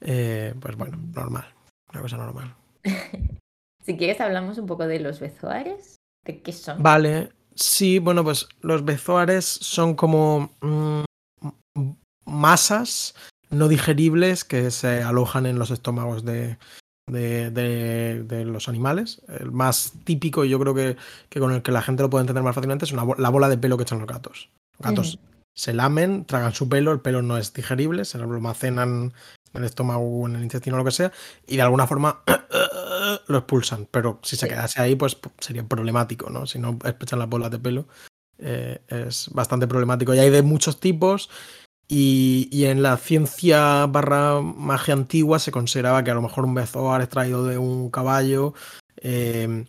eh, 0.00 0.54
pues 0.60 0.76
bueno, 0.76 0.98
normal, 1.14 1.54
una 1.92 2.02
cosa 2.02 2.16
normal. 2.16 2.54
si 3.84 3.96
quieres 3.96 4.20
hablamos 4.20 4.58
un 4.58 4.66
poco 4.66 4.88
de 4.88 4.98
los 4.98 5.20
bezoares, 5.20 5.94
¿de 6.26 6.42
qué 6.42 6.52
son? 6.52 6.82
Vale, 6.82 7.30
sí, 7.54 8.00
bueno, 8.00 8.24
pues 8.24 8.48
los 8.60 8.84
bezoares 8.84 9.44
son 9.44 9.94
como 9.94 10.50
mmm, 10.60 11.04
masas 12.26 13.14
no 13.50 13.68
digeribles 13.68 14.44
que 14.44 14.72
se 14.72 15.02
alojan 15.02 15.46
en 15.46 15.60
los 15.60 15.70
estómagos 15.70 16.24
de, 16.24 16.58
de, 17.08 17.50
de, 17.50 18.44
los 18.44 18.68
animales. 18.68 19.22
El 19.28 19.52
más 19.52 19.92
típico, 20.04 20.44
y 20.44 20.48
yo 20.48 20.58
creo 20.58 20.74
que, 20.74 20.96
que, 21.28 21.40
con 21.40 21.52
el 21.52 21.62
que 21.62 21.72
la 21.72 21.82
gente 21.82 22.02
lo 22.02 22.10
puede 22.10 22.22
entender 22.22 22.42
más 22.42 22.54
fácilmente, 22.54 22.84
es 22.84 22.92
una, 22.92 23.04
la 23.18 23.28
bola 23.30 23.48
de 23.48 23.58
pelo 23.58 23.76
que 23.76 23.82
echan 23.82 23.98
los 23.98 24.08
gatos. 24.08 24.50
Los 24.78 24.90
gatos 24.90 25.18
se 25.54 25.72
lamen, 25.72 26.24
tragan 26.24 26.54
su 26.54 26.68
pelo, 26.68 26.92
el 26.92 27.00
pelo 27.00 27.20
no 27.20 27.36
es 27.36 27.52
digerible, 27.52 28.04
se 28.04 28.18
lo 28.18 28.24
almacenan 28.32 29.12
en 29.52 29.60
el 29.60 29.64
estómago 29.64 30.02
o 30.02 30.28
en 30.28 30.36
el 30.36 30.42
intestino 30.42 30.76
o 30.76 30.78
lo 30.78 30.84
que 30.84 30.92
sea, 30.92 31.10
y 31.46 31.56
de 31.56 31.62
alguna 31.62 31.86
forma 31.86 32.22
lo 33.26 33.38
expulsan. 33.38 33.88
Pero 33.90 34.20
si 34.22 34.36
se 34.36 34.48
quedase 34.48 34.80
ahí, 34.80 34.94
pues 34.94 35.18
sería 35.40 35.64
problemático, 35.64 36.30
¿no? 36.30 36.46
Si 36.46 36.58
no 36.58 36.78
expulsan 36.84 37.18
las 37.18 37.28
bolas 37.28 37.50
de 37.50 37.58
pelo. 37.58 37.88
Eh, 38.38 38.80
es 38.86 39.30
bastante 39.32 39.66
problemático. 39.66 40.14
Y 40.14 40.20
hay 40.20 40.30
de 40.30 40.42
muchos 40.42 40.78
tipos. 40.78 41.28
Y, 41.90 42.66
en 42.66 42.82
la 42.82 42.98
ciencia 42.98 43.86
barra 43.86 44.42
magia 44.42 44.92
antigua 44.92 45.38
se 45.38 45.50
consideraba 45.50 46.04
que 46.04 46.10
a 46.10 46.14
lo 46.14 46.20
mejor 46.20 46.44
un 46.44 46.54
bezoar 46.54 47.00
extraído 47.00 47.46
de 47.46 47.56
un 47.56 47.90
caballo 47.90 48.52
em, 48.96 49.64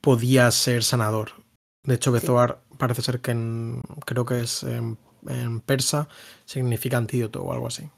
podía 0.00 0.50
ser 0.50 0.82
sanador. 0.82 1.32
De 1.84 1.94
hecho, 1.94 2.12
Bezoar 2.12 2.60
parece 2.78 3.02
ser 3.02 3.20
que 3.20 3.32
en, 3.32 3.82
creo 4.06 4.24
que 4.24 4.40
es 4.40 4.62
en, 4.62 4.96
en 5.28 5.60
persa, 5.60 6.08
significa 6.46 6.96
antídoto 6.96 7.42
o 7.42 7.52
algo 7.52 7.66
así. 7.66 7.90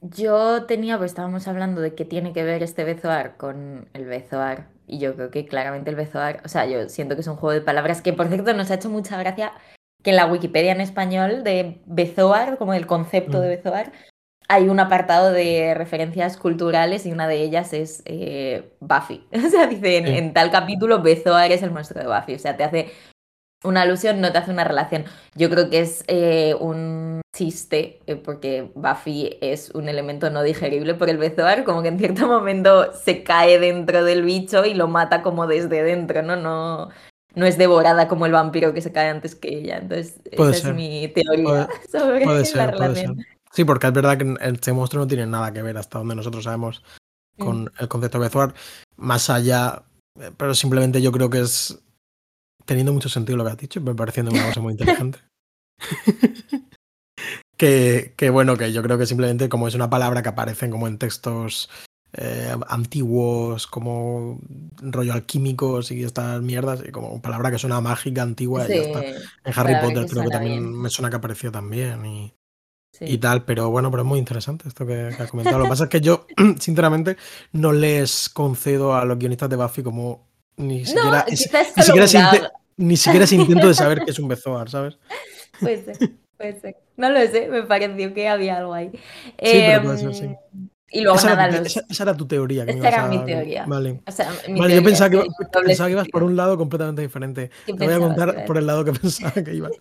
Yo 0.00 0.64
tenía, 0.64 0.96
pues 0.96 1.10
estábamos 1.10 1.48
hablando 1.48 1.80
de 1.80 1.94
qué 1.94 2.04
tiene 2.04 2.32
que 2.32 2.44
ver 2.44 2.62
este 2.62 2.84
bezoar 2.84 3.36
con 3.36 3.88
el 3.92 4.04
bezoar. 4.04 4.68
Y 4.86 5.00
yo 5.00 5.14
creo 5.14 5.30
que 5.30 5.46
claramente 5.46 5.90
el 5.90 5.96
bezoar, 5.96 6.40
o 6.44 6.48
sea, 6.48 6.66
yo 6.66 6.88
siento 6.88 7.14
que 7.14 7.20
es 7.20 7.26
un 7.26 7.36
juego 7.36 7.52
de 7.52 7.60
palabras 7.60 8.00
que, 8.00 8.12
por 8.12 8.28
cierto, 8.28 8.54
nos 8.54 8.70
ha 8.70 8.74
hecho 8.74 8.88
mucha 8.88 9.18
gracia 9.18 9.52
que 10.08 10.12
en 10.12 10.16
la 10.16 10.26
Wikipedia 10.26 10.72
en 10.72 10.80
español 10.80 11.44
de 11.44 11.80
bezoar, 11.86 12.56
como 12.56 12.72
el 12.72 12.86
concepto 12.86 13.40
de 13.40 13.48
Mm. 13.48 13.50
bezoar, 13.50 13.92
hay 14.48 14.68
un 14.70 14.80
apartado 14.80 15.30
de 15.30 15.74
referencias 15.74 16.38
culturales 16.38 17.04
y 17.04 17.12
una 17.12 17.28
de 17.28 17.42
ellas 17.42 17.74
es 17.74 18.02
eh, 18.06 18.72
Buffy. 18.80 19.26
O 19.46 19.50
sea, 19.50 19.66
dice 19.66 19.98
en, 19.98 20.06
Sí. 20.06 20.16
en 20.16 20.32
tal 20.32 20.50
capítulo 20.50 21.02
bezoar 21.02 21.52
es 21.52 21.62
el 21.62 21.70
monstruo 21.70 22.02
de 22.02 22.08
Buffy. 22.08 22.34
O 22.34 22.38
sea, 22.38 22.56
te 22.56 22.64
hace 22.64 22.90
una 23.64 23.82
alusión, 23.82 24.20
no 24.22 24.32
te 24.32 24.38
hace 24.38 24.50
una 24.52 24.64
relación. 24.64 25.04
Yo 25.34 25.50
creo 25.50 25.68
que 25.68 25.80
es 25.80 26.04
eh, 26.06 26.54
un 26.60 27.20
chiste, 27.36 28.00
eh, 28.06 28.16
porque 28.16 28.70
Buffy 28.74 29.36
es 29.42 29.70
un 29.74 29.88
elemento 29.88 30.30
no 30.30 30.42
digerible 30.42 30.94
por 30.94 31.10
el 31.10 31.18
bezoar, 31.18 31.64
como 31.64 31.82
que 31.82 31.88
en 31.88 31.98
cierto 31.98 32.26
momento 32.28 32.92
se 32.94 33.22
cae 33.24 33.58
dentro 33.58 34.04
del 34.04 34.22
bicho 34.22 34.64
y 34.64 34.74
lo 34.74 34.88
mata 34.88 35.22
como 35.22 35.46
desde 35.46 35.82
dentro, 35.82 36.22
¿no? 36.22 36.36
No, 36.36 36.88
no 37.38 37.46
es 37.46 37.56
devorada 37.56 38.08
como 38.08 38.26
el 38.26 38.32
vampiro 38.32 38.74
que 38.74 38.82
se 38.82 38.92
cae 38.92 39.08
antes 39.08 39.34
que 39.34 39.48
ella. 39.48 39.78
Entonces, 39.78 40.14
Puede 40.36 40.52
esa 40.52 40.60
ser. 40.62 40.70
es 40.70 40.76
mi 40.76 41.08
teoría 41.08 41.44
Puede- 41.44 41.68
sobre 41.90 42.24
Puede 42.24 42.38
la 42.40 42.44
ser, 42.44 42.54
puede 42.76 42.94
ser. 42.94 43.06
relación. 43.08 43.26
Sí, 43.52 43.64
porque 43.64 43.86
es 43.86 43.92
verdad 43.92 44.18
que 44.18 44.34
este 44.42 44.72
monstruo 44.72 45.02
no 45.04 45.08
tiene 45.08 45.26
nada 45.26 45.52
que 45.52 45.62
ver 45.62 45.78
hasta 45.78 45.98
donde 45.98 46.14
nosotros 46.14 46.44
sabemos 46.44 46.82
con 47.38 47.64
Mm. 47.64 47.68
el 47.78 47.88
concepto 47.88 48.18
de 48.18 48.24
Bezoar. 48.24 48.54
Más 48.96 49.30
allá, 49.30 49.84
eh, 50.20 50.30
pero 50.36 50.54
simplemente 50.54 51.00
yo 51.00 51.12
creo 51.12 51.30
que 51.30 51.40
es 51.40 51.78
teniendo 52.66 52.92
mucho 52.92 53.08
sentido 53.08 53.38
lo 53.38 53.44
que 53.44 53.50
has 53.52 53.56
dicho, 53.56 53.80
me 53.80 53.94
pareciendo 53.94 54.30
una 54.32 54.44
cosa 54.46 54.60
muy 54.60 54.72
inteligente. 54.72 55.18
que, 57.56 58.14
que 58.16 58.30
bueno, 58.30 58.56
que 58.56 58.72
yo 58.72 58.82
creo 58.82 58.98
que 58.98 59.06
simplemente 59.06 59.48
como 59.48 59.68
es 59.68 59.74
una 59.74 59.90
palabra 59.90 60.22
que 60.22 60.28
aparece 60.28 60.68
como 60.70 60.86
en 60.86 60.98
textos 60.98 61.70
eh, 62.14 62.54
antiguos, 62.68 63.66
como 63.66 64.40
rollo 64.80 65.12
alquímicos 65.12 65.90
y 65.90 66.02
estas 66.04 66.40
mierdas, 66.42 66.82
y 66.86 66.90
como 66.90 67.20
palabra 67.20 67.50
que 67.50 67.58
suena 67.58 67.80
mágica, 67.80 68.22
antigua, 68.22 68.64
y 68.66 68.68
ya 68.68 68.74
está. 68.80 69.04
En 69.04 69.52
Harry 69.54 69.74
Potter 69.82 70.04
que 70.06 70.10
creo 70.10 70.24
que 70.24 70.30
también 70.30 70.58
bien. 70.62 70.80
me 70.82 70.90
suena 70.90 71.10
que 71.10 71.16
apareció 71.16 71.52
también 71.52 72.04
y, 72.06 72.34
sí. 72.92 73.04
y 73.06 73.18
tal, 73.18 73.44
pero 73.44 73.70
bueno, 73.70 73.90
pero 73.90 74.02
es 74.02 74.08
muy 74.08 74.18
interesante 74.18 74.68
esto 74.68 74.86
que, 74.86 75.10
que 75.16 75.22
has 75.22 75.30
comentado. 75.30 75.58
Lo 75.58 75.64
que 75.64 75.70
pasa 75.70 75.84
es 75.84 75.90
que 75.90 76.00
yo, 76.00 76.26
sinceramente, 76.58 77.16
no 77.52 77.72
les 77.72 78.28
concedo 78.28 78.94
a 78.94 79.04
los 79.04 79.18
guionistas 79.18 79.50
de 79.50 79.56
Buffy 79.56 79.82
como 79.82 80.26
ni 80.56 80.80
No, 80.80 80.86
siquiera, 80.86 81.20
es- 81.28 81.50
ni, 81.76 81.82
siquiera 81.82 82.04
ese 82.06 82.18
gag. 82.18 82.34
inte- 82.34 82.50
ni 82.78 82.96
siquiera 82.96 83.24
ese 83.24 83.34
intento 83.36 83.68
de 83.68 83.74
saber 83.74 84.04
qué 84.04 84.10
es 84.12 84.18
un 84.18 84.28
bezoar, 84.28 84.70
¿sabes? 84.70 84.98
Puede 85.60 85.84
ser, 85.84 85.96
puede 86.36 86.60
ser. 86.60 86.76
No 86.96 87.10
lo 87.10 87.20
sé, 87.26 87.48
me 87.48 87.62
pareció 87.64 88.14
que 88.14 88.28
había 88.28 88.58
algo 88.58 88.72
ahí. 88.74 88.90
Sí, 88.92 89.00
pero 89.42 89.82
puede 89.82 89.98
Em, 90.00 90.12
ser, 90.12 90.14
sí. 90.14 90.36
Y 90.90 91.02
luego 91.02 91.16
Esa, 91.18 91.30
nada, 91.30 91.48
era 91.48 91.58
los... 91.58 91.66
esa- 91.66 91.84
esa 91.88 92.02
era 92.02 92.16
tu 92.16 92.26
teoría. 92.26 92.64
Que 92.64 92.72
ibas 92.72 92.86
era 92.92 93.06
mi 93.08 93.24
teoría. 93.24 93.66
Vale. 93.66 94.00
O 94.06 94.10
sea, 94.12 94.30
mi 94.48 94.58
Vale, 94.58 94.74
yo 94.76 94.82
pensaba 94.82 95.10
que, 95.10 95.18
que 95.22 95.60
pensaba 95.64 95.88
que 95.88 95.92
ibas 95.92 96.08
por 96.08 96.22
un 96.22 96.34
lado 96.36 96.56
completamente 96.56 97.02
diferente. 97.02 97.50
¿Qué 97.66 97.74
Te 97.74 97.84
voy 97.84 97.94
a 97.94 97.98
contar 97.98 98.44
por 98.46 98.56
el 98.58 98.66
lado 98.66 98.84
que 98.84 98.92
pensaba 98.92 99.32
que 99.32 99.54
iba. 99.54 99.68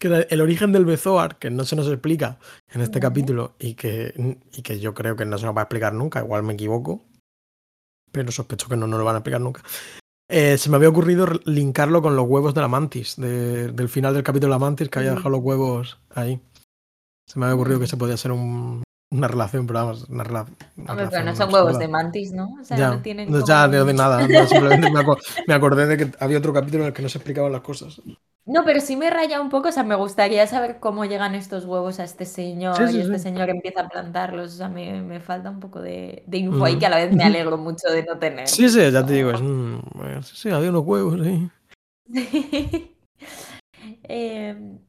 Que 0.00 0.06
era 0.06 0.20
el 0.20 0.40
origen 0.40 0.70
del 0.70 0.84
bezoar, 0.84 1.40
que 1.40 1.50
no 1.50 1.64
se 1.64 1.74
nos 1.74 1.88
explica 1.88 2.38
en 2.72 2.82
este 2.82 3.00
capítulo 3.00 3.56
y 3.58 3.74
que, 3.74 4.14
y 4.52 4.62
que 4.62 4.78
yo 4.78 4.94
creo 4.94 5.16
que 5.16 5.24
no 5.24 5.38
se 5.38 5.44
nos 5.46 5.56
va 5.56 5.62
a 5.62 5.64
explicar 5.64 5.92
nunca, 5.92 6.20
igual 6.20 6.44
me 6.44 6.52
equivoco, 6.52 7.04
pero 8.12 8.30
sospecho 8.30 8.68
que 8.68 8.76
no 8.76 8.86
nos 8.86 9.00
lo 9.00 9.04
van 9.04 9.16
a 9.16 9.18
explicar 9.18 9.40
nunca. 9.40 9.60
Eh, 10.30 10.56
se 10.56 10.70
me 10.70 10.76
había 10.76 10.88
ocurrido 10.88 11.26
linkarlo 11.46 12.00
con 12.00 12.14
los 12.14 12.28
huevos 12.28 12.54
de 12.54 12.60
la 12.60 12.68
mantis, 12.68 13.16
de- 13.16 13.72
del 13.72 13.88
final 13.88 14.14
del 14.14 14.22
capítulo 14.22 14.52
de 14.52 14.60
la 14.60 14.64
mantis, 14.64 14.88
que 14.88 15.00
había 15.00 15.10
dejado 15.10 15.30
los 15.30 15.40
huevos 15.40 15.98
ahí. 16.14 16.40
Se 17.26 17.36
me 17.40 17.46
había 17.46 17.56
ocurrido 17.56 17.80
que 17.80 17.88
se 17.88 17.96
podía 17.96 18.16
ser 18.16 18.30
un- 18.30 18.84
una 19.10 19.28
relación, 19.28 19.66
pero 19.66 19.80
vamos, 19.80 20.08
una, 20.08 20.24
rela- 20.24 20.46
una 20.76 20.92
Hombre, 20.92 21.06
pero 21.08 21.22
relación 21.22 21.26
no 21.26 21.34
son 21.34 21.52
huevos 21.52 21.78
de 21.78 21.88
mantis, 21.88 22.32
¿no? 22.32 22.48
O 22.60 22.64
sea, 22.64 22.78
Ya, 22.78 22.88
no 22.88 23.02
tienen 23.02 23.28
no, 23.28 23.44
ya, 23.44 23.68
un- 23.68 23.72
de 23.86 23.94
nada. 23.94 24.28
no, 24.28 24.46
simplemente 24.46 24.88
me, 24.90 25.00
aco- 25.00 25.18
me 25.46 25.54
acordé 25.54 25.86
de 25.86 25.96
que 25.96 26.12
había 26.20 26.38
otro 26.38 26.52
capítulo 26.52 26.84
en 26.84 26.88
el 26.88 26.92
que 26.94 27.02
no 27.02 27.08
se 27.08 27.18
explicaban 27.18 27.52
las 27.52 27.62
cosas. 27.62 28.00
No, 28.46 28.64
pero 28.64 28.80
sí 28.80 28.96
me 28.96 29.10
raya 29.10 29.40
un 29.42 29.50
poco, 29.50 29.68
o 29.68 29.72
sea, 29.72 29.82
me 29.84 29.94
gustaría 29.94 30.46
saber 30.46 30.80
cómo 30.80 31.04
llegan 31.04 31.34
estos 31.34 31.66
huevos 31.66 32.00
a 32.00 32.04
este 32.04 32.24
señor 32.24 32.76
Sí, 32.76 32.88
sí, 32.88 32.94
y 32.96 33.00
este 33.00 33.18
sí. 33.18 33.22
señor 33.22 33.50
empieza 33.50 33.82
a 33.82 33.88
plantarlos, 33.90 34.54
o 34.54 34.56
sea, 34.56 34.68
me, 34.70 35.02
me 35.02 35.20
falta 35.20 35.50
un 35.50 35.60
poco 35.60 35.80
de, 35.82 36.24
de 36.26 36.38
info 36.38 36.64
ahí 36.64 36.78
que 36.78 36.86
a 36.86 36.88
la 36.88 36.96
vez 36.96 37.12
me 37.12 37.24
alegro 37.24 37.58
mucho 37.58 37.88
de 37.90 38.04
no 38.04 38.18
tener. 38.18 38.48
Sí, 38.48 38.68
sí, 38.68 38.90
ya 38.90 39.04
te 39.04 39.12
digo. 39.12 39.30
Es, 39.30 39.40
sí, 40.26 40.36
sí, 40.36 40.50
había 40.50 40.70
unos 40.70 40.84
huevos, 40.84 41.20
sí. 41.24 41.50
Em, 44.08 44.80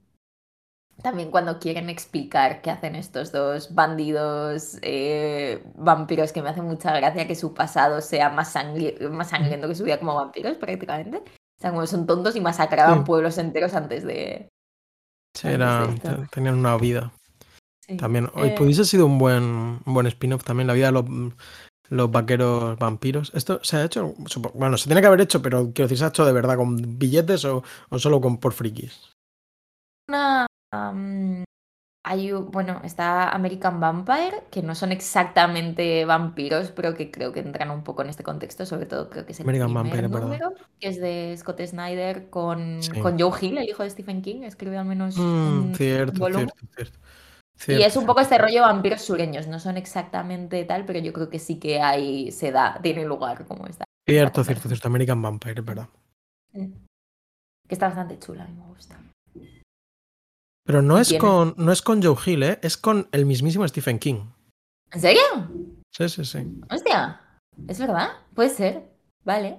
también 1.02 1.32
cuando 1.32 1.60
quieren 1.60 1.90
explicar 1.90 2.62
qué 2.62 2.72
hacen 2.72 2.96
estos 2.96 3.32
dos 3.32 3.74
bandidos 3.74 4.78
eh, 4.82 5.64
vampiros, 5.76 6.32
que 6.32 6.42
me 6.42 6.50
hace 6.50 6.62
mucha 6.62 6.94
gracia 6.96 7.28
que 7.28 7.36
su 7.36 7.54
pasado 7.54 8.02
sea 8.02 8.30
más, 8.30 8.56
sangri- 8.56 9.10
más 9.10 9.30
sangriento 9.30 9.68
que 9.68 9.76
su 9.76 9.84
vida 9.84 10.00
como 10.00 10.16
vampiros, 10.16 10.58
prácticamente. 10.58 11.18
O 11.18 11.62
sea, 11.62 11.72
como 11.72 11.86
son 11.88 12.06
tontos 12.08 12.36
y 12.36 12.42
masacraban 12.42 13.00
Sí. 13.00 13.06
pueblos 13.06 13.38
enteros 13.38 13.74
antes 13.74 14.04
de... 14.04 14.50
Sí, 15.38 15.48
Antes 15.48 16.30
tenían 16.32 16.56
una 16.56 16.76
vida. 16.78 17.14
Sí. 17.86 17.98
También. 17.98 18.30
Hoy 18.34 18.50
Eh, 18.50 18.56
pudiese 18.58 18.84
sido 18.86 19.06
un 19.06 19.18
buen, 19.18 19.44
un 19.86 19.94
buen 19.94 20.08
spin-off 20.08 20.44
también, 20.44 20.68
la 20.68 20.74
vida 20.74 20.88
de 20.88 20.92
los, 20.94 21.06
los 21.90 22.12
vaqueros 22.12 22.78
vampiros. 22.78 23.32
Esto 23.34 23.60
se 23.64 23.78
ha 23.78 23.86
hecho, 23.86 24.14
bueno, 24.54 24.78
se 24.78 24.86
tiene 24.86 25.02
que 25.02 25.08
haber 25.08 25.22
hecho, 25.22 25.42
pero 25.42 25.72
quiero 25.74 25.88
decir, 25.88 25.98
se 26.00 26.06
ha 26.06 26.10
hecho 26.10 26.26
de 26.26 26.34
verdad 26.34 26.58
con 26.58 26.98
billetes 26.98 27.46
o, 27.46 27.64
o 27.90 28.00
solo 28.00 28.20
con 28.22 28.38
por 28.38 28.54
frikis. 28.54 29.12
una... 30.08 30.48
am, 30.72 31.44
hay, 32.06 32.32
bueno, 32.32 32.82
está 32.84 33.30
American 33.30 33.80
Vampire, 33.80 34.44
que 34.52 34.64
no 34.64 34.74
son 34.74 34.92
exactamente 34.92 36.06
vampiros, 36.06 36.72
pero 36.72 36.96
que 36.96 37.12
creo 37.12 37.34
que 37.34 37.42
entran 37.42 37.72
un 37.72 37.84
poco 37.84 38.02
en 38.04 38.10
este 38.10 38.24
contexto, 38.24 38.66
sobre 38.66 38.86
todo 38.86 39.10
creo 39.10 39.26
que 39.26 39.34
es 39.34 39.40
el 39.42 39.46
American 39.46 39.68
primer 39.68 39.84
Vampire, 39.84 40.08
verdad. 40.08 40.22
número, 40.22 40.54
que 40.80 40.88
es 40.88 41.00
de 41.02 41.36
Scott 41.38 41.62
Snyder 41.62 42.30
con, 42.30 42.82
Sí. 42.82 42.92
con 43.02 43.20
Joe 43.20 43.32
Hill, 43.40 43.58
el 43.58 43.70
hijo 43.70 43.84
de 43.84 43.90
Stephen 43.90 44.22
King, 44.22 44.44
escribe 44.44 44.78
al 44.78 44.86
menos 44.86 45.18
Mm, 45.18 45.22
un 45.70 45.76
cierto, 45.76 46.20
volumen. 46.20 46.50
cierto, 46.76 47.00
cierto. 47.58 47.82
Y 47.82 47.84
es 47.84 47.98
un 47.98 48.06
poco 48.06 48.22
este 48.22 48.38
rollo 48.38 48.62
vampiros 48.62 49.02
sureños, 49.02 49.48
no 49.48 49.60
son 49.60 49.76
exactamente 49.76 50.64
tal, 50.64 50.86
pero 50.86 51.00
yo 51.00 51.12
creo 51.12 51.30
que 51.30 51.40
sí 51.40 51.60
que 51.60 51.82
hay, 51.82 52.32
se 52.32 52.52
da, 52.52 52.80
tiene 52.82 53.04
lugar 53.06 53.46
como 53.46 53.68
esta. 53.68 53.84
Cierto, 54.08 54.44
cierto, 54.46 54.70
cierto. 54.70 54.88
American 54.88 55.22
Vampire, 55.22 55.62
verdad. 55.62 55.90
Mm. 56.54 56.72
Que 57.68 57.76
está 57.76 57.88
bastante 57.88 58.18
chula, 58.18 58.46
a 58.46 58.48
mí 58.48 58.54
me 58.56 58.66
gusta. 58.68 58.98
Pero 60.70 60.84
no 60.84 61.00
es, 61.00 61.12
con, 61.16 61.56
no 61.58 61.72
es 61.72 61.82
con 61.82 62.00
Joe 62.04 62.16
Hill, 62.24 62.44
¿eh? 62.44 62.60
Es 62.62 62.78
con 62.78 63.08
el 63.12 63.26
mismísimo 63.26 63.68
Stephen 63.68 63.98
King. 63.98 64.28
¿En 64.92 65.02
serio? 65.02 65.22
Sí, 65.92 66.08
sí, 66.08 66.24
sí. 66.24 66.46
Hostia, 66.70 67.20
¿es 67.68 67.80
verdad? 67.80 68.10
Puede 68.36 68.50
ser. 68.50 68.84
Vale. 69.26 69.58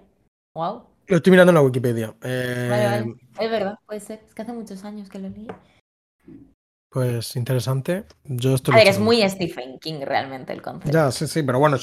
Wow. 0.55 0.85
Lo 1.09 1.17
estoy 1.17 1.33
mirando 1.33 1.51
en 1.51 1.55
la 1.57 1.63
Wikipedia. 1.63 2.15
Eh, 2.23 2.69
Vale, 2.71 2.85
vale. 2.87 3.15
Es 3.41 3.51
verdad, 3.51 3.75
puede 3.87 3.99
ser. 3.99 4.23
Es 4.25 4.33
que 4.33 4.43
hace 4.43 4.53
muchos 4.53 4.85
años 4.85 5.09
que 5.09 5.19
lo 5.19 5.31
leí. 5.31 5.49
Pues 6.89 7.35
interesante. 7.35 8.05
Yo 8.23 8.55
estoy 8.55 8.73
A 8.75 8.77
ver, 8.79 8.87
es 8.87 9.01
muy 9.01 9.29
Stephen 9.29 9.81
King 9.81 10.03
realmente 10.05 10.53
el 10.53 10.63
concepto. 10.63 10.93
Ya, 10.93 11.11
sí, 11.11 11.27
sí, 11.27 11.43
pero 11.43 11.59
bueno, 11.59 11.77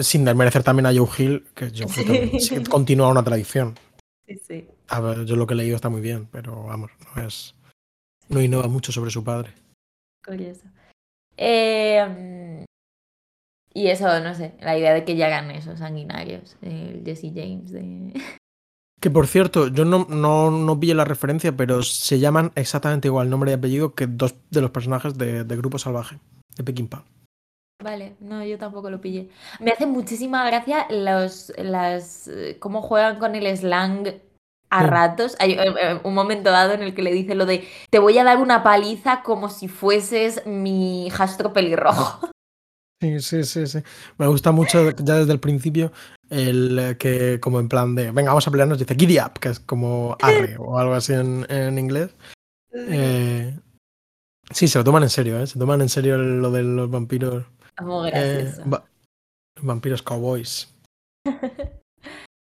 sin 0.00 0.26
desmerecer 0.26 0.62
también 0.62 0.84
a 0.84 0.92
Joe 0.94 1.08
Hill, 1.16 1.46
que 1.54 1.70
Joe 1.70 1.86
Hill 1.86 1.88
Sí. 1.88 2.04
también 2.04 2.40
sí 2.40 2.64
continúa 2.64 3.08
una 3.08 3.24
tradición. 3.24 3.78
Sí, 4.26 4.36
sí. 4.46 4.68
A 4.88 5.00
ver, 5.00 5.24
yo 5.24 5.36
lo 5.36 5.46
que 5.46 5.54
he 5.54 5.56
leído 5.56 5.76
está 5.76 5.88
muy 5.88 6.02
bien, 6.02 6.28
pero 6.30 6.64
vamos, 6.64 6.90
no 7.16 7.22
es. 7.26 7.54
No 8.28 8.40
innova 8.40 8.68
mucho 8.68 8.92
sobre 8.92 9.10
su 9.10 9.22
padre. 9.22 9.52
Curioso. 10.24 10.64
Eh, 11.36 12.64
y 13.72 13.88
eso, 13.88 14.20
no 14.20 14.34
sé, 14.34 14.54
la 14.60 14.78
idea 14.78 14.94
de 14.94 15.04
que 15.04 15.16
llegan 15.16 15.50
esos 15.50 15.80
sanguinarios, 15.80 16.56
el 16.62 17.02
Jesse 17.04 17.32
James 17.34 17.70
de... 17.70 18.12
Que 19.00 19.10
por 19.10 19.26
cierto, 19.26 19.68
yo 19.68 19.84
no, 19.84 20.06
no, 20.08 20.50
no 20.50 20.80
pillé 20.80 20.94
la 20.94 21.04
referencia, 21.04 21.54
pero 21.54 21.82
se 21.82 22.20
llaman 22.20 22.52
exactamente 22.54 23.08
igual 23.08 23.28
nombre 23.28 23.50
y 23.50 23.54
apellido 23.54 23.94
que 23.94 24.06
dos 24.06 24.34
de 24.50 24.62
los 24.62 24.70
personajes 24.70 25.18
de, 25.18 25.44
de 25.44 25.56
Grupo 25.56 25.78
Salvaje, 25.78 26.18
de 26.56 26.64
Peking 26.64 26.86
Pan. 26.86 27.04
Vale, 27.82 28.16
no, 28.20 28.42
yo 28.42 28.56
tampoco 28.56 28.88
lo 28.88 29.02
pillé. 29.02 29.28
Me 29.60 29.72
hace 29.72 29.84
muchísima 29.84 30.46
gracia 30.46 30.86
los, 30.88 31.52
las, 31.58 32.28
eh, 32.28 32.56
cómo 32.58 32.80
juegan 32.80 33.18
con 33.18 33.34
el 33.34 33.54
slang 33.54 34.22
a 34.78 34.82
Sí. 34.82 34.86
ratos. 34.88 35.36
Hay 35.38 35.52
eh, 35.52 35.74
eh, 35.80 36.00
un 36.04 36.14
momento 36.14 36.50
dado 36.50 36.72
en 36.72 36.82
el 36.82 36.94
que 36.94 37.02
le 37.02 37.12
dice 37.12 37.34
lo 37.34 37.46
de 37.46 37.66
te 37.90 37.98
voy 37.98 38.18
a 38.18 38.24
dar 38.24 38.38
una 38.38 38.62
paliza 38.62 39.22
como 39.22 39.48
si 39.48 39.68
fueses 39.68 40.44
mi 40.46 41.08
jastro 41.10 41.52
pelirrojo. 41.52 42.28
Sí, 43.02 43.20
sí, 43.20 43.44
sí, 43.44 43.66
sí. 43.66 43.80
Me 44.16 44.26
gusta 44.28 44.50
mucho 44.50 44.90
ya 44.92 45.16
desde 45.16 45.32
el 45.32 45.40
principio 45.40 45.92
el 46.30 46.78
eh, 46.78 46.96
que 46.96 47.38
como 47.38 47.60
en 47.60 47.68
plan 47.68 47.94
de, 47.94 48.12
venga, 48.12 48.30
vamos 48.30 48.48
a 48.48 48.50
pelearnos, 48.50 48.78
dice 48.78 48.94
giddy 48.94 49.18
up, 49.18 49.38
que 49.40 49.50
es 49.50 49.60
como 49.60 50.16
arre 50.22 50.56
o 50.58 50.78
algo 50.78 50.94
así 50.94 51.12
en, 51.12 51.44
en 51.50 51.78
inglés. 51.78 52.14
Eh, 52.72 53.58
sí, 54.50 54.68
se 54.68 54.78
lo 54.78 54.84
toman 54.84 55.02
en 55.02 55.10
serio, 55.10 55.38
¿eh? 55.38 55.46
Se 55.46 55.58
toman 55.58 55.82
en 55.82 55.90
serio 55.90 56.16
lo 56.16 56.50
de 56.50 56.62
los 56.62 56.88
vampiros. 56.90 57.44
Muy 57.82 58.08
eh, 58.08 58.12
gracioso. 58.44 58.70
va- 58.70 58.84
vampiros 59.60 60.00
cowboys. 60.02 60.72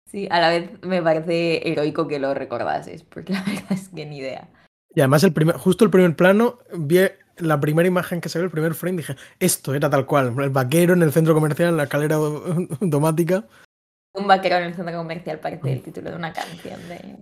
Sí, 0.09 0.27
a 0.31 0.39
la 0.39 0.49
vez 0.49 0.71
me 0.81 1.01
parece 1.03 1.69
heroico 1.69 2.07
que 2.07 2.17
lo 2.19 2.33
recordases, 2.33 3.03
porque 3.03 3.33
la 3.33 3.43
verdad 3.43 3.71
es 3.71 3.89
que 3.89 4.05
ni 4.05 4.17
idea. 4.17 4.49
Y 4.95 5.01
además, 5.01 5.23
el 5.23 5.33
primer, 5.33 5.55
justo 5.55 5.85
el 5.85 5.91
primer 5.91 6.15
plano, 6.15 6.59
vi 6.75 6.99
la 7.37 7.59
primera 7.59 7.87
imagen 7.87 8.19
que 8.21 8.27
se 8.29 8.39
ve, 8.39 8.45
el 8.45 8.51
primer 8.51 8.73
frame, 8.73 8.97
dije, 8.97 9.15
esto 9.39 9.73
era 9.75 9.89
tal 9.89 10.05
cual, 10.07 10.33
el 10.41 10.49
vaquero 10.49 10.93
en 10.93 11.03
el 11.03 11.11
centro 11.13 11.33
comercial, 11.35 11.69
en 11.69 11.77
la 11.77 11.83
escalera 11.83 12.15
automática. 12.15 13.45
Un 14.15 14.27
vaquero 14.27 14.55
en 14.57 14.63
el 14.63 14.73
centro 14.73 14.97
comercial 14.97 15.39
parece 15.39 15.71
el 15.71 15.83
título 15.83 16.09
de 16.09 16.15
una 16.15 16.33
canción 16.33 16.79
de... 16.89 17.15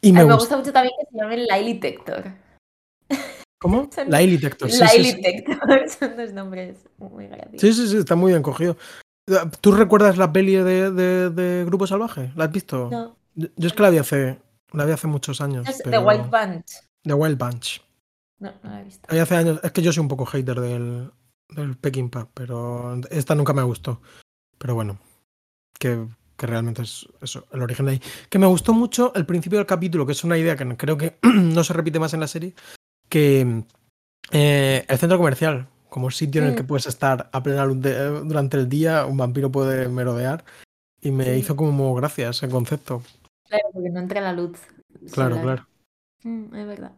Y 0.00 0.12
me, 0.12 0.20
A 0.20 0.22
mí 0.22 0.28
me 0.28 0.34
gusta. 0.34 0.36
gusta 0.36 0.56
mucho 0.58 0.72
también 0.72 0.94
que 1.00 1.10
se 1.10 1.18
llame 1.18 1.36
Lily 1.38 1.80
Tector. 1.80 2.24
¿Cómo? 3.60 3.90
Son- 3.92 4.08
La 4.08 4.18
Detector. 4.18 4.70
Sí, 4.70 4.78
Lily 4.78 5.04
sí, 5.10 5.12
sí. 5.16 5.22
Tector, 5.22 5.88
son 5.98 6.16
dos 6.16 6.32
nombres 6.32 6.88
muy 6.98 7.26
graciosos. 7.26 7.60
sí, 7.60 7.72
sí, 7.72 7.88
sí, 7.88 7.96
está 7.98 8.14
muy 8.14 8.30
bien 8.30 8.42
cogido. 8.44 8.76
¿Tú 9.60 9.72
recuerdas 9.72 10.16
la 10.16 10.32
peli 10.32 10.54
de, 10.56 10.90
de- 10.90 11.30
de 11.30 11.64
Grupo 11.64 11.86
Salvaje? 11.86 12.32
¿La 12.36 12.44
has 12.44 12.52
visto? 12.52 12.88
No, 12.90 13.16
Yo, 13.34 13.48
yo 13.56 13.66
es 13.68 13.72
que 13.74 13.82
la 13.82 13.90
vi 13.90 13.98
hace, 13.98 14.38
la 14.72 14.84
vi 14.84 14.92
hace 14.92 15.06
muchos 15.06 15.40
años. 15.40 15.68
es 15.68 15.82
The 15.82 15.98
Wild 15.98 16.30
Bunch. 16.30 16.66
The 17.02 17.14
Wild 17.14 17.38
Bunch. 17.38 17.80
No, 18.40 18.52
no 18.62 18.70
la 18.70 18.80
he 18.80 18.84
visto. 18.84 19.06
Vi 19.10 19.18
hace 19.18 19.36
años. 19.36 19.60
Es 19.62 19.72
que 19.72 19.82
yo 19.82 19.92
soy 19.92 20.00
un 20.02 20.08
poco 20.08 20.24
hater 20.26 20.60
del, 20.60 21.10
del 21.50 21.76
Peking 21.76 22.08
Pub, 22.10 22.28
pero 22.34 23.00
esta 23.10 23.34
nunca 23.34 23.52
me 23.52 23.62
gustó. 23.62 24.00
Pero 24.58 24.74
bueno, 24.74 24.98
que, 25.78 26.06
que 26.36 26.46
realmente 26.46 26.82
es 26.82 27.06
eso, 27.20 27.46
el 27.52 27.62
origen 27.62 27.86
de 27.86 27.92
ahí. 27.92 28.02
Que 28.28 28.38
me 28.38 28.46
gustó 28.46 28.72
mucho 28.72 29.12
el 29.14 29.26
principio 29.26 29.58
del 29.58 29.66
capítulo, 29.66 30.06
que 30.06 30.12
es 30.12 30.24
una 30.24 30.38
idea 30.38 30.56
que 30.56 30.76
creo 30.76 30.96
que 30.96 31.18
no 31.22 31.62
se 31.64 31.72
repite 31.72 31.98
más 32.00 32.14
en 32.14 32.20
la 32.20 32.28
serie, 32.28 32.54
que 33.08 33.64
eh, 34.30 34.84
el 34.88 34.98
centro 34.98 35.18
comercial, 35.18 35.68
como 35.88 36.10
sitio 36.10 36.42
en 36.42 36.48
el 36.48 36.54
que 36.54 36.62
Mm. 36.62 36.66
puedes 36.66 36.86
estar 36.86 37.28
a 37.32 37.42
plena 37.42 37.64
luz 37.64 37.80
de- 37.80 38.20
durante 38.22 38.56
el 38.56 38.68
día, 38.68 39.06
un 39.06 39.16
vampiro 39.16 39.50
puede 39.50 39.88
merodear. 39.88 40.44
Y 41.00 41.10
me 41.12 41.24
Sí. 41.24 41.30
hizo 41.32 41.56
como 41.56 41.94
gracia 41.94 42.30
ese 42.30 42.48
concepto. 42.48 43.02
Claro, 43.48 43.64
porque 43.72 43.90
no 43.90 44.00
entra 44.00 44.20
la 44.20 44.32
luz. 44.32 44.58
Claro, 45.12 45.36
solar. 45.36 45.42
claro. 45.42 45.68
Mm, 46.24 46.54
es 46.56 46.66
verdad. 46.66 46.92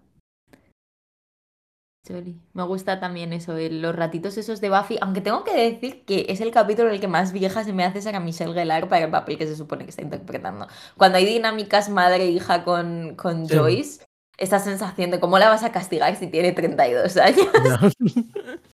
Choli. 2.06 2.40
Me 2.54 2.62
gusta 2.62 2.98
también 2.98 3.32
eso, 3.34 3.54
los 3.56 3.94
ratitos 3.94 4.36
esos 4.38 4.60
de 4.62 4.70
Buffy, 4.70 4.96
aunque 5.02 5.20
tengo 5.20 5.44
que 5.44 5.54
decir 5.54 6.02
que 6.06 6.24
es 6.30 6.40
el 6.40 6.50
capítulo 6.50 6.88
en 6.88 6.94
el 6.94 7.00
que 7.00 7.08
más 7.08 7.30
vieja 7.32 7.62
se 7.62 7.74
me 7.74 7.84
hace 7.84 8.00
ser 8.00 8.16
a 8.16 8.20
Michelle 8.20 8.54
Gellar 8.54 8.88
para 8.88 9.04
el 9.04 9.10
papel 9.10 9.36
que 9.36 9.46
se 9.46 9.54
supone 9.54 9.84
que 9.84 9.90
está 9.90 10.02
interpretando. 10.02 10.66
Cuando 10.96 11.18
hay 11.18 11.26
dinámicas 11.26 11.90
madre-hija 11.90 12.64
con, 12.64 13.16
con 13.16 13.46
Sí. 13.46 13.54
Joyce, 13.54 14.04
esa 14.38 14.58
sensación 14.58 15.10
de 15.10 15.20
cómo 15.20 15.38
la 15.38 15.50
vas 15.50 15.62
a 15.62 15.72
castigar 15.72 16.16
si 16.16 16.26
tiene 16.28 16.52
32 16.52 17.16
años. 17.18 17.46
Ya. 17.64 17.78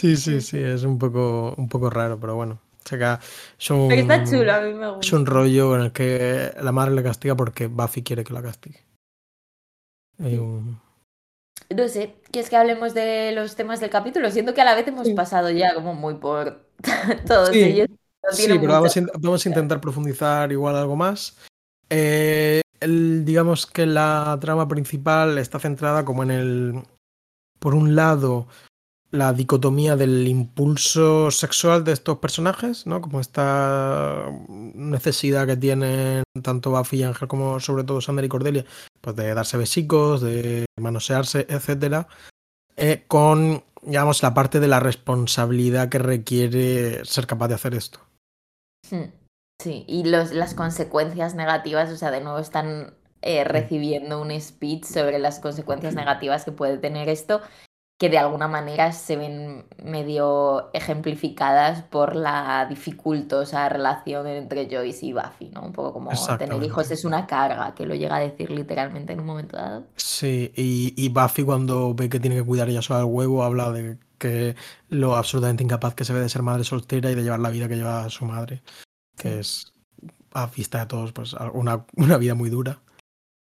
Sí, 0.00 0.16
sí, 0.16 0.40
sí, 0.40 0.58
es 0.58 0.82
un 0.84 0.98
poco, 0.98 1.54
un 1.56 1.68
poco 1.68 1.90
raro, 1.90 2.18
pero 2.18 2.34
bueno. 2.36 2.60
O 2.84 2.88
sea 2.88 2.98
que 3.18 3.24
es 3.58 3.70
un, 3.70 3.88
Pero 3.88 4.00
está 4.02 4.24
chulo, 4.24 4.52
a 4.52 4.60
mí 4.60 4.74
me 4.74 4.86
es 4.88 4.92
gusta. 4.96 5.16
un 5.16 5.26
rollo 5.26 5.76
en 5.76 5.82
el 5.82 5.92
que 5.92 6.52
la 6.60 6.72
madre 6.72 6.94
le 6.94 7.02
castiga 7.02 7.36
porque 7.36 7.68
Buffy 7.68 8.02
quiere 8.02 8.24
que 8.24 8.32
la 8.32 8.42
castigue. 8.42 8.80
Hay 10.18 10.36
un- 10.38 10.80
No 11.74 11.88
sé, 11.88 12.16
¿quieres 12.30 12.50
que 12.50 12.56
hablemos 12.56 12.92
de 12.94 13.32
los 13.32 13.56
temas 13.56 13.80
del 13.80 13.90
capítulo? 13.90 14.30
Siento 14.30 14.52
que 14.54 14.60
a 14.60 14.64
la 14.64 14.74
vez 14.74 14.86
hemos 14.88 15.06
Sí. 15.06 15.14
pasado 15.14 15.50
ya 15.50 15.74
como 15.74 15.94
muy 15.94 16.14
por 16.14 16.66
todos 17.26 17.50
Sí, 17.50 17.60
ellos. 17.62 17.88
No 18.22 18.32
Sí, 18.32 18.46
pero 18.48 18.72
vamos, 18.72 18.96
a, 18.96 19.00
int- 19.00 19.10
vamos 19.20 19.44
a 19.46 19.48
intentar 19.48 19.80
profundizar 19.80 20.52
igual 20.52 20.76
algo 20.76 20.96
más. 20.96 21.38
Eh, 21.88 22.60
el- 22.80 23.24
digamos 23.24 23.66
que 23.66 23.86
la 23.86 24.36
trama 24.40 24.68
principal 24.68 25.38
está 25.38 25.58
centrada 25.58 26.04
como 26.04 26.22
en 26.22 26.30
el, 26.30 26.82
por 27.58 27.74
un 27.74 27.96
lado, 27.96 28.48
la 29.12 29.32
dicotomía 29.32 29.94
del 29.94 30.26
impulso 30.26 31.30
sexual 31.30 31.84
de 31.84 31.92
estos 31.92 32.18
personajes, 32.18 32.86
¿no? 32.86 33.00
Como 33.00 33.20
esta 33.20 34.26
necesidad 34.48 35.46
que 35.46 35.56
tienen 35.56 36.24
tanto 36.42 36.70
Buffy 36.70 36.98
y 36.98 37.02
Ángel 37.04 37.28
como 37.28 37.60
sobre 37.60 37.84
todo 37.84 38.00
Sander 38.00 38.24
y 38.24 38.28
Cordelia, 38.28 38.64
pues 39.00 39.14
de 39.14 39.32
darse 39.32 39.56
besicos, 39.56 40.20
de 40.20 40.64
manosearse, 40.80 41.46
etcétera, 41.48 42.08
eh, 42.76 43.04
con, 43.06 43.62
digamos, 43.82 44.22
la 44.22 44.34
parte 44.34 44.58
de 44.58 44.68
la 44.68 44.80
responsabilidad 44.80 45.88
que 45.88 45.98
requiere 45.98 47.04
ser 47.04 47.28
capaz 47.28 47.48
de 47.48 47.54
hacer 47.54 47.74
esto. 47.74 48.00
Hmm, 48.90 49.04
Sí, 49.62 49.84
y 49.86 50.02
los, 50.02 50.32
las 50.32 50.54
consecuencias 50.54 51.36
negativas, 51.36 51.88
o 51.92 51.96
sea, 51.96 52.10
de 52.10 52.20
nuevo 52.20 52.40
están 52.40 52.94
eh, 53.20 53.44
recibiendo 53.44 54.20
un 54.20 54.32
speech 54.40 54.82
sobre 54.82 55.20
las 55.20 55.38
consecuencias 55.38 55.94
negativas 55.94 56.44
que 56.44 56.50
puede 56.50 56.78
tener 56.78 57.08
esto, 57.08 57.40
que 58.02 58.10
de 58.10 58.18
alguna 58.18 58.48
manera 58.48 58.90
se 58.90 59.14
ven 59.14 59.64
medio 59.80 60.70
ejemplificadas 60.72 61.84
por 61.84 62.16
la 62.16 62.66
dificultosa 62.68 63.68
relación 63.68 64.26
entre 64.26 64.68
Joyce 64.68 65.06
y 65.06 65.12
Buffy, 65.12 65.50
¿no? 65.50 65.62
Un 65.62 65.72
poco 65.72 65.92
como 65.92 66.10
tener 66.36 66.60
hijos 66.64 66.90
es 66.90 67.04
una 67.04 67.28
carga, 67.28 67.76
que 67.76 67.86
lo 67.86 67.94
llega 67.94 68.16
a 68.16 68.18
decir 68.18 68.50
literalmente 68.50 69.12
en 69.12 69.20
un 69.20 69.26
momento 69.26 69.56
dado. 69.56 69.84
Sí, 69.94 70.52
y, 70.56 70.92
y 70.96 71.10
Buffy 71.10 71.44
cuando 71.44 71.94
ve 71.94 72.08
que 72.08 72.18
tiene 72.18 72.34
que 72.34 72.42
cuidar 72.42 72.68
ella 72.68 72.82
sola 72.82 72.98
al 72.98 73.06
huevo, 73.06 73.44
habla 73.44 73.70
de 73.70 73.98
que 74.18 74.56
lo 74.88 75.14
absolutamente 75.14 75.62
incapaz 75.62 75.94
que 75.94 76.04
se 76.04 76.12
ve 76.12 76.18
de 76.18 76.28
ser 76.28 76.42
madre 76.42 76.64
soltera 76.64 77.08
y 77.08 77.14
de 77.14 77.22
llevar 77.22 77.38
la 77.38 77.50
vida 77.50 77.68
que 77.68 77.76
lleva 77.76 78.10
su 78.10 78.24
madre, 78.24 78.64
que 79.16 79.38
es 79.38 79.74
a 80.32 80.48
vista 80.48 80.80
de 80.80 80.86
todos 80.86 81.12
pues 81.12 81.36
una, 81.52 81.86
una 81.94 82.18
vida 82.18 82.34
muy 82.34 82.50
dura. 82.50 82.80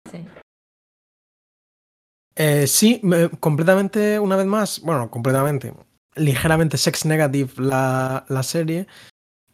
Sí. 0.08 0.24
Eh, 2.36 2.66
sí, 2.66 3.00
me- 3.02 3.28
completamente, 3.30 4.18
una 4.18 4.36
vez 4.36 4.46
más, 4.46 4.80
bueno, 4.80 5.10
completamente, 5.10 5.72
ligeramente 6.16 6.76
sex 6.78 7.04
negative 7.06 7.52
la, 7.58 8.24
la 8.28 8.42
serie. 8.42 8.86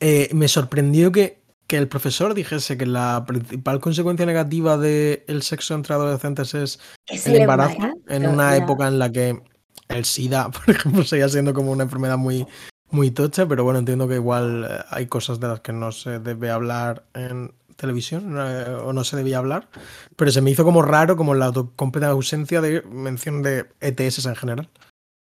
Eh, 0.01 0.31
me 0.33 0.49
sorprendió 0.49 1.13
que, 1.13 1.43
que 1.67 1.77
el 1.77 1.89
profesor 1.89 2.35
dijese 2.35 2.79
que 2.79 2.87
la 2.87 3.25
principal 3.27 3.81
consecuencia 3.81 4.27
negativa 4.27 4.79
del 4.79 5.43
sexo 5.43 5.75
entre 5.75 5.95
adolescentes 5.95 6.55
es 6.55 6.81
Es 7.07 7.27
el 7.27 7.37
embarazo, 7.37 7.75
embarazo, 7.75 7.99
en 8.09 8.27
una 8.29 8.57
ya. 8.57 8.65
época 8.65 8.89
en 8.89 8.99
la 8.99 9.13
que 9.13 9.43
el 9.89 10.05
SIDA, 10.05 10.51
por 10.51 10.71
ejemplo, 10.71 11.05
seguía 11.05 11.29
siendo 11.29 11.53
como 11.55 11.73
una 11.73 11.85
enfermedad 11.85 12.17
muy, 12.17 12.47
muy 12.91 13.11
tocha, 13.11 13.47
pero 13.47 13.63
bueno, 13.65 13.79
entiendo 13.79 14.09
que 14.09 14.15
igual 14.17 14.67
eh, 14.71 14.85
hay 14.91 15.07
cosas 15.07 15.39
de 15.39 15.49
las 15.49 15.61
que 15.61 15.73
no 15.73 15.93
se 15.93 16.19
debe 16.19 16.51
hablar 16.51 17.05
en 17.15 17.53
televisión 17.81 18.37
eh, 18.39 18.75
o 18.85 18.93
no 18.93 19.03
se 19.05 19.17
debía 19.17 19.39
hablar, 19.39 19.69
pero 20.17 20.31
se 20.31 20.43
me 20.43 20.51
hizo 20.51 20.65
como 20.65 20.83
raro 20.83 21.17
como 21.17 21.35
la 21.35 21.53
completa 21.77 22.09
ausencia 22.09 22.61
de 22.61 22.83
mención 22.83 23.43
de 23.43 23.67
ETS 23.81 24.27
en 24.27 24.37
general. 24.37 24.69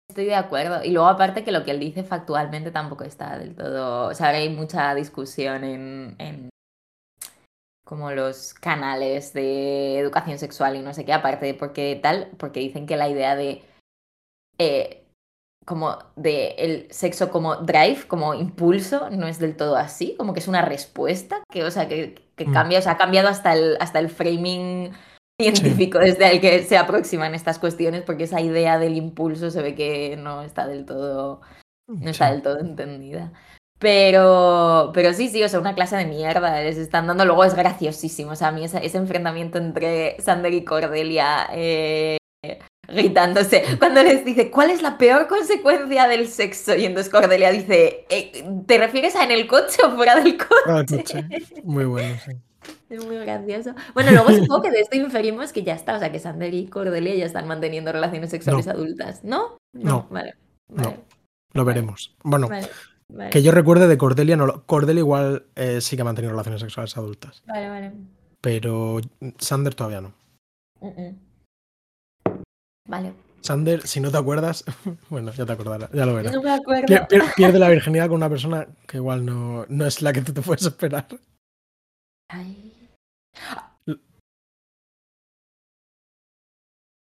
Estoy 0.09 0.27
de 0.27 0.35
acuerdo. 0.35 0.85
Y 0.85 0.91
luego 0.91 1.09
aparte 1.09 1.43
que 1.43 1.53
lo 1.53 1.65
que 1.65 1.71
él 1.71 1.81
dice 1.81 2.05
factualmente 2.05 2.71
tampoco 2.71 3.05
está 3.05 3.39
del 3.39 3.55
todo... 3.55 4.09
O 4.09 4.15
sea, 4.15 4.27
ahora 4.27 4.39
hay 4.39 4.51
mucha 4.51 4.95
discusión 4.95 5.65
en, 5.65 6.15
en 6.19 6.51
como 7.85 8.11
los 8.11 8.53
canales 8.53 9.33
de 9.33 9.99
educación 9.99 10.39
sexual 10.39 10.77
y 10.77 10.83
no 10.83 10.93
sé 10.93 11.05
qué, 11.05 11.13
aparte 11.15 11.47
de 11.47 11.55
por 11.55 11.73
qué 11.73 11.99
tal, 12.03 12.29
porque 12.37 12.61
dicen 12.61 12.87
que 12.87 12.97
la 12.97 13.09
idea 13.09 13.37
de... 13.37 13.63
eh, 14.59 15.02
como 15.65 15.99
de 16.17 16.49
el 16.59 16.87
sexo 16.93 17.31
como 17.31 17.57
drive, 17.57 18.07
como 18.09 18.35
impulso, 18.35 19.09
no 19.11 19.27
es 19.27 19.39
del 19.39 19.57
todo 19.57 19.77
así, 19.77 20.15
como 20.19 20.33
que 20.35 20.41
es 20.41 20.49
una 20.49 20.63
respuesta, 20.63 21.43
que, 21.51 21.65
o 21.65 21.71
sea, 21.71 21.89
que, 21.89 22.15
que 22.37 22.47
Mm. 22.47 22.53
cambia, 22.53 22.79
o 22.79 22.83
sea, 22.83 22.93
ha 22.93 22.97
cambiado 22.99 23.29
hasta 23.29 23.53
el, 23.55 23.77
hasta 23.81 23.99
el 23.99 24.09
framing 24.11 24.93
científico 25.41 25.99
desde 25.99 26.31
el 26.33 26.41
que 26.41 26.63
se 26.65 26.77
aproximan 26.79 27.35
estas 27.35 27.59
cuestiones, 27.59 28.03
porque 28.03 28.25
esa 28.25 28.41
idea 28.41 28.79
del 28.79 28.97
impulso 28.97 29.51
se 29.51 29.63
ve 29.63 29.75
que 29.75 30.17
no 30.17 30.43
está 30.43 30.67
del 30.67 30.85
todo, 30.85 31.41
no 31.89 32.11
está 32.11 32.27
Sí. 32.29 32.33
del 32.33 32.43
todo 32.43 32.59
entendida. 32.61 33.33
Pero, 33.79 34.93
pero 34.95 35.13
sí, 35.13 35.29
sí, 35.29 35.43
o 35.43 35.49
sea, 35.49 35.59
una 35.59 35.75
clase 35.75 35.97
de 35.97 36.07
mierda 36.07 36.61
les 36.63 36.79
están 36.79 37.09
dando. 37.09 37.25
Luego 37.25 37.43
es 37.45 37.55
graciosísimo. 37.57 38.31
O 38.31 38.37
sea, 38.37 38.49
a 38.49 38.53
mí 38.53 38.65
ese, 38.65 38.85
ese 38.87 38.97
enfrentamiento 38.99 39.59
entre 39.59 40.21
Sander 40.21 40.55
y 40.55 40.65
Cordelia 40.65 41.49
eh, 41.53 42.17
gritándose. 42.89 43.65
Cuando 43.79 44.03
les 44.03 44.25
dice, 44.25 44.51
¿cuál 44.51 44.71
es 44.71 44.83
la 44.83 44.99
peor 44.99 45.29
consecuencia 45.29 46.09
del 46.09 46.29
sexo? 46.29 46.75
Y 46.75 46.85
entonces 46.85 47.11
Cordelia 47.13 47.51
dice, 47.51 48.07
"Eh, 48.11 48.45
¿te 48.67 48.79
refieres 48.79 49.15
a 49.17 49.25
en 49.25 49.31
el 49.31 49.47
coche 49.47 49.79
o 49.85 49.91
fuera 49.95 50.17
del 50.21 50.37
coche? 50.37 50.51
Ah, 50.67 50.85
coche. 50.89 51.27
Muy 51.65 51.85
bueno, 51.85 52.17
sí. 52.25 52.33
Es 52.91 53.05
muy 53.05 53.17
gracioso. 53.17 53.75
Bueno, 53.95 54.11
luego 54.13 54.31
supongo 54.31 54.63
que 54.63 54.71
de 54.71 54.81
esto 54.81 54.97
inferimos 54.97 55.53
que 55.53 55.63
ya 55.63 55.75
está, 55.75 55.97
o 55.97 55.99
sea, 55.99 56.13
que 56.13 56.19
Sander 56.19 56.53
y 56.53 56.67
Cordelia 56.67 57.15
ya 57.15 57.25
están 57.27 57.47
manteniendo 57.49 57.91
relaciones 57.93 58.31
sexuales 58.31 58.69
adultas, 58.69 59.25
¿no? 59.25 59.57
No. 59.73 60.07
Vale. 60.11 60.35
No. 60.69 60.83
Vale. 60.85 61.01
Lo 61.55 61.65
veremos. 61.65 62.15
Bueno, 62.23 62.49
Vale. 62.49 62.69
Que 63.31 63.43
yo 63.43 63.53
recuerde 63.53 63.89
de 63.89 63.99
Cordelia, 63.99 64.37
no, 64.37 64.47
lo- 64.47 64.65
Cordelia 64.67 65.01
igual 65.01 65.47
eh, 65.55 65.81
sí 65.83 65.97
que 65.97 66.03
ha 66.03 66.05
mantenido 66.05 66.31
relaciones 66.33 66.61
sexuales 66.63 66.97
adultas, 66.97 67.43
Vale, 67.47 67.69
vale. 67.69 67.93
pero 68.41 69.01
Sander 69.39 69.75
todavía 69.75 70.01
no. 70.01 70.15
Vale. 72.89 73.13
Sander, 73.41 73.87
si 73.87 74.01
no 74.01 74.11
te 74.11 74.19
acuerdas, 74.19 74.65
bueno, 75.11 75.33
ya 75.33 75.45
te 75.47 75.53
acordarás, 75.53 75.91
ya 75.93 76.07
lo 76.07 76.15
verás. 76.15 76.33
No 76.33 76.43
me 76.43 76.53
acuerdo. 76.53 76.87
Pier- 76.87 77.07
pier- 77.09 77.35
pierde 77.35 77.59
la 77.59 77.69
virginidad 77.69 78.07
con 78.09 78.17
una 78.17 78.29
persona 78.29 78.67
que 78.87 78.99
igual 78.99 79.25
no, 79.27 79.67
no 79.69 79.87
es 79.87 80.01
la 80.03 80.13
que 80.13 80.23
tú 80.23 80.33
te 80.33 80.43
puedes 80.43 80.65
esperar. 80.65 81.07
Ay. 82.29 82.89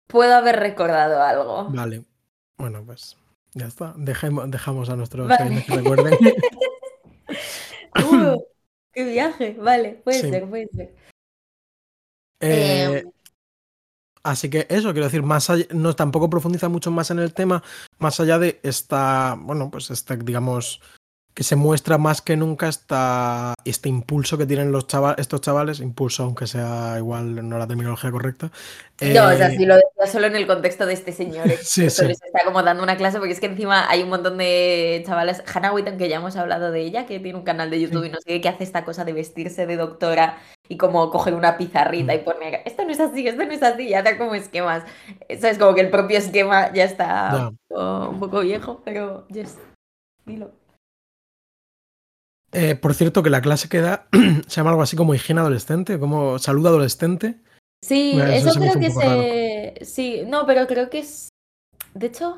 Puedo 0.07 0.35
haber 0.35 0.57
recordado 0.57 1.21
algo. 1.21 1.69
Vale. 1.69 2.03
Bueno, 2.57 2.83
pues 2.85 3.17
ya 3.53 3.67
está. 3.67 3.93
Dejemos, 3.95 4.49
dejamos 4.51 4.89
a 4.89 4.95
nuestros 4.95 5.27
Vale. 5.27 5.63
que 5.65 5.75
recuerden. 5.75 6.17
Uh, 8.03 8.41
Qué 8.93 9.03
viaje, 9.03 9.53
vale, 9.59 10.01
puede 10.03 10.21
Sí. 10.21 10.29
ser, 10.29 10.49
puede 10.49 10.67
ser. 10.69 10.95
Eh, 12.41 13.03
Em, 13.03 13.11
así 14.23 14.49
que 14.49 14.67
eso, 14.69 14.91
quiero 14.91 15.05
decir, 15.05 15.23
más 15.23 15.49
allá, 15.49 15.65
no 15.71 15.95
tampoco 15.95 16.29
profundiza 16.29 16.69
mucho 16.69 16.91
más 16.91 17.11
en 17.11 17.19
el 17.19 17.33
tema, 17.33 17.63
más 17.99 18.19
allá 18.19 18.39
de 18.39 18.59
esta, 18.63 19.35
bueno, 19.39 19.69
pues 19.69 19.91
este, 19.91 20.17
digamos, 20.17 20.81
que 21.33 21.43
se 21.43 21.55
muestra 21.55 21.97
más 21.97 22.21
que 22.21 22.35
nunca 22.35 22.67
esta, 22.67 23.53
este 23.63 23.87
impulso 23.87 24.37
que 24.37 24.45
tienen 24.45 24.71
los 24.73 24.85
chava- 24.87 25.15
estos 25.17 25.39
chavales, 25.39 25.79
impulso, 25.79 26.23
aunque 26.23 26.45
sea 26.45 26.95
igual 26.97 27.47
no 27.47 27.57
la 27.57 27.67
terminología 27.67 28.11
correcta. 28.11 28.51
No, 28.99 29.27
o 29.27 29.31
sea, 29.31 29.47
eh, 29.47 29.55
sí 29.57 29.65
lo 29.65 29.75
decía 29.75 30.07
solo 30.11 30.27
en 30.27 30.35
el 30.35 30.45
contexto 30.45 30.85
de 30.85 30.93
este 30.93 31.11
señor. 31.13 31.47
eh, 31.49 31.57
Sí, 31.63 31.89
sí. 31.89 32.05
les 32.05 32.21
está 32.21 32.43
como 32.45 32.61
dando 32.63 32.83
una 32.83 32.97
clase, 32.97 33.17
porque 33.17 33.33
es 33.33 33.39
que 33.39 33.45
encima 33.45 33.89
hay 33.89 34.03
un 34.03 34.09
montón 34.09 34.37
de 34.37 35.01
chavales. 35.05 35.41
Hannah 35.53 35.71
Witton, 35.73 35.97
que 35.97 36.09
ya 36.09 36.17
hemos 36.17 36.35
hablado 36.35 36.69
de 36.71 36.81
ella, 36.81 37.05
que 37.05 37.19
tiene 37.19 37.37
un 37.39 37.45
canal 37.45 37.69
de 37.69 37.79
YouTube 37.81 38.03
Sí. 38.03 38.09
y 38.09 38.11
no 38.11 38.17
sé 38.19 38.25
qué, 38.27 38.41
que 38.41 38.49
hace 38.49 38.63
esta 38.65 38.83
cosa 38.83 39.05
de 39.05 39.13
vestirse 39.13 39.65
de 39.65 39.77
doctora 39.77 40.37
y 40.67 40.75
como 40.77 41.09
coger 41.09 41.33
una 41.33 41.57
pizarrita 41.57 42.11
Mm. 42.13 42.15
y 42.15 42.19
poner, 42.19 42.61
esto 42.65 42.83
no 42.83 42.91
es 42.91 42.99
así, 42.99 43.25
esto 43.27 43.43
no 43.45 43.51
es 43.51 43.63
así, 43.63 43.83
y 43.87 43.93
hacer 43.93 44.17
como 44.17 44.35
esquemas. 44.35 44.83
Eso 45.29 45.47
es 45.47 45.57
como 45.57 45.73
que 45.75 45.81
el 45.81 45.89
propio 45.89 46.17
esquema 46.17 46.71
ya 46.73 46.83
está 46.83 47.31
Ya. 47.31 47.47
un, 47.47 47.57
poco, 47.69 48.09
un 48.09 48.19
poco 48.19 48.39
viejo, 48.41 48.81
pero 48.83 49.25
yes, 49.29 49.57
dilo. 50.25 50.51
Eh, 52.53 52.75
por 52.75 52.93
cierto, 52.93 53.23
que 53.23 53.29
la 53.29 53.41
clase 53.41 53.69
que 53.69 53.79
da 53.79 54.07
se 54.47 54.55
llama 54.55 54.71
algo 54.71 54.81
así 54.81 54.95
como 54.95 55.15
higiene 55.15 55.41
adolescente, 55.41 55.99
como 55.99 56.39
salud 56.39 56.65
adolescente. 56.67 57.37
Sí, 57.83 58.19
eso 58.19 58.53
creo 58.59 58.79
que 58.79 58.91
se... 58.91 59.85
Sí, 59.85 60.21
no, 60.27 60.45
pero 60.45 60.67
creo 60.67 60.89
que 60.89 60.99
es... 60.99 61.29
De 61.93 62.07
hecho... 62.07 62.37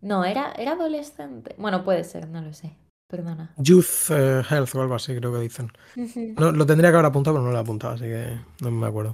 No, 0.00 0.24
era, 0.24 0.52
era 0.52 0.72
adolescente. 0.72 1.54
Bueno, 1.58 1.84
puede 1.84 2.02
ser, 2.02 2.28
no 2.28 2.40
lo 2.40 2.52
sé. 2.52 2.72
Perdona. 3.08 3.52
Youth 3.58 4.10
eh, 4.10 4.42
Health 4.48 4.74
o 4.74 4.80
algo 4.80 4.94
así, 4.94 5.14
creo 5.14 5.32
que 5.32 5.40
dicen. 5.40 5.70
No, 6.38 6.50
lo 6.50 6.64
tendría 6.64 6.90
que 6.90 6.96
haber 6.96 7.06
apuntado, 7.06 7.36
pero 7.36 7.44
no 7.44 7.52
lo 7.52 7.58
he 7.58 7.60
apuntado, 7.60 7.94
así 7.94 8.04
que 8.04 8.38
no 8.62 8.70
me 8.70 8.86
acuerdo. 8.86 9.12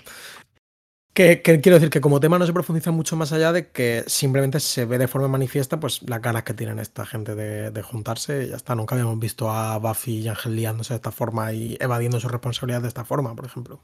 Que, 1.19 1.43
que 1.43 1.61
quiero 1.61 1.75
decir 1.75 1.91
que 1.91 2.01
como 2.01 2.21
tema 2.21 2.39
no 2.39 2.47
se 2.47 2.53
profundiza 2.53 2.93
mucho 2.93 3.17
más 3.17 3.33
allá 3.33 3.53
de 3.53 3.73
que 3.73 4.05
simplemente 4.07 4.61
se 4.61 4.85
ve 4.85 4.99
de 4.99 5.09
forma 5.09 5.27
manifiesta 5.27 5.81
pues 5.81 6.01
las 6.09 6.23
ganas 6.23 6.45
que 6.45 6.55
tienen 6.55 6.79
esta 6.79 7.05
gente 7.05 7.35
de, 7.35 7.73
de 7.73 7.83
juntarse 7.83 8.45
y 8.45 8.51
ya 8.51 8.55
está. 8.55 8.77
Nunca 8.77 8.95
habíamos 8.95 9.19
visto 9.19 9.51
a 9.51 9.77
Buffy 9.79 10.19
y 10.19 10.29
Ángel 10.29 10.55
liándose 10.55 10.93
de 10.93 10.99
esta 10.99 11.11
forma 11.11 11.53
y 11.53 11.77
evadiendo 11.81 12.21
su 12.21 12.29
responsabilidad 12.29 12.83
de 12.83 12.87
esta 12.87 13.05
forma, 13.05 13.35
por 13.35 13.47
ejemplo. 13.47 13.81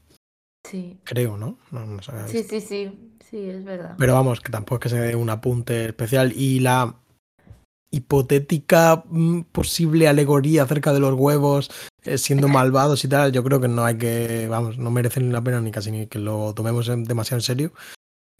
Sí. 0.63 0.97
Creo, 1.03 1.35
¿no? 1.35 1.57
Sí, 2.27 2.41
sí, 2.43 2.61
sí. 2.61 3.17
Sí, 3.29 3.49
es 3.49 3.65
verdad. 3.65 3.95
Pero 3.97 4.13
vamos, 4.13 4.39
que 4.39 4.53
tampoco 4.53 4.75
es 4.75 4.83
que 4.83 4.89
se 4.97 5.01
dé 5.01 5.15
un 5.17 5.29
apunte 5.29 5.87
especial. 5.87 6.31
Y 6.31 6.61
la 6.61 6.95
hipotética 7.95 9.03
mm, 9.09 9.41
posible 9.51 10.07
alegoría 10.07 10.63
acerca 10.63 10.93
de 10.93 10.99
los 10.99 11.13
huevos 11.13 11.71
eh, 12.03 12.17
siendo 12.17 12.47
malvados 12.47 13.03
y 13.03 13.07
tal, 13.07 13.31
yo 13.31 13.43
creo 13.43 13.59
que 13.59 13.67
no 13.67 13.83
hay 13.83 13.97
que, 13.97 14.47
vamos, 14.47 14.77
no 14.77 14.91
merecen 14.91 15.31
la 15.31 15.41
pena 15.41 15.59
ni 15.61 15.71
casi 15.71 15.91
ni 15.91 16.05
que 16.07 16.19
lo 16.19 16.53
tomemos 16.53 16.85
demasiado 16.87 17.39
en 17.39 17.41
serio. 17.41 17.73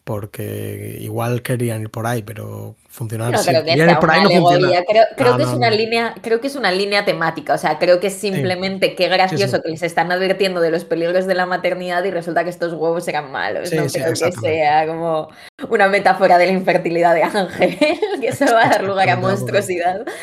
Porque 0.05 0.97
igual 1.01 1.41
querían 1.41 1.81
ir 1.81 1.89
por 1.89 2.05
ahí, 2.05 2.21
pero 2.21 2.75
funcionar 2.89 3.31
No 3.31 3.39
si 3.39 3.49
creo 3.49 3.63
que 3.63 3.69
querían 3.71 3.87
sea 3.89 3.93
ir 3.95 3.99
por 3.99 4.09
una 4.09 4.17
ahí 4.19 4.23
no 4.23 4.29
funciona. 4.29 4.55
alegoría. 4.67 4.85
Creo, 4.87 5.03
creo 5.17 5.31
No, 5.31 5.37
que 5.37 5.43
es 5.43 5.49
una 5.49 5.69
línea, 5.71 6.15
creo 6.21 6.39
que 6.39 6.47
es 6.47 6.55
una 6.55 6.71
línea 6.71 7.05
temática. 7.05 7.55
O 7.55 7.57
sea, 7.57 7.79
creo 7.79 7.99
que 7.99 8.07
es 8.07 8.13
simplemente 8.13 8.93
qué 8.95 9.07
gracioso 9.07 9.57
sí. 9.57 9.63
que 9.63 9.69
les 9.71 9.81
están 9.81 10.11
advirtiendo 10.11 10.61
de 10.61 10.69
los 10.69 10.85
peligros 10.85 11.25
de 11.25 11.33
la 11.33 11.47
maternidad 11.47 12.03
y 12.03 12.11
resulta 12.11 12.43
que 12.43 12.51
estos 12.51 12.73
huevos 12.73 13.07
eran 13.07 13.31
malos. 13.31 13.73
No 13.73 13.87
creo 13.87 14.13
que 14.13 14.31
sea 14.31 14.85
como 14.85 15.29
una 15.69 15.87
metáfora 15.87 16.37
de 16.37 16.45
la 16.45 16.51
infertilidad 16.51 17.15
de 17.15 17.23
Ángel, 17.23 17.75
que 18.21 18.27
eso 18.27 18.45
va 18.53 18.65
a 18.67 18.69
dar 18.69 18.83
lugar 18.83 19.09
a 19.09 19.15
monstruosidad. 19.17 20.05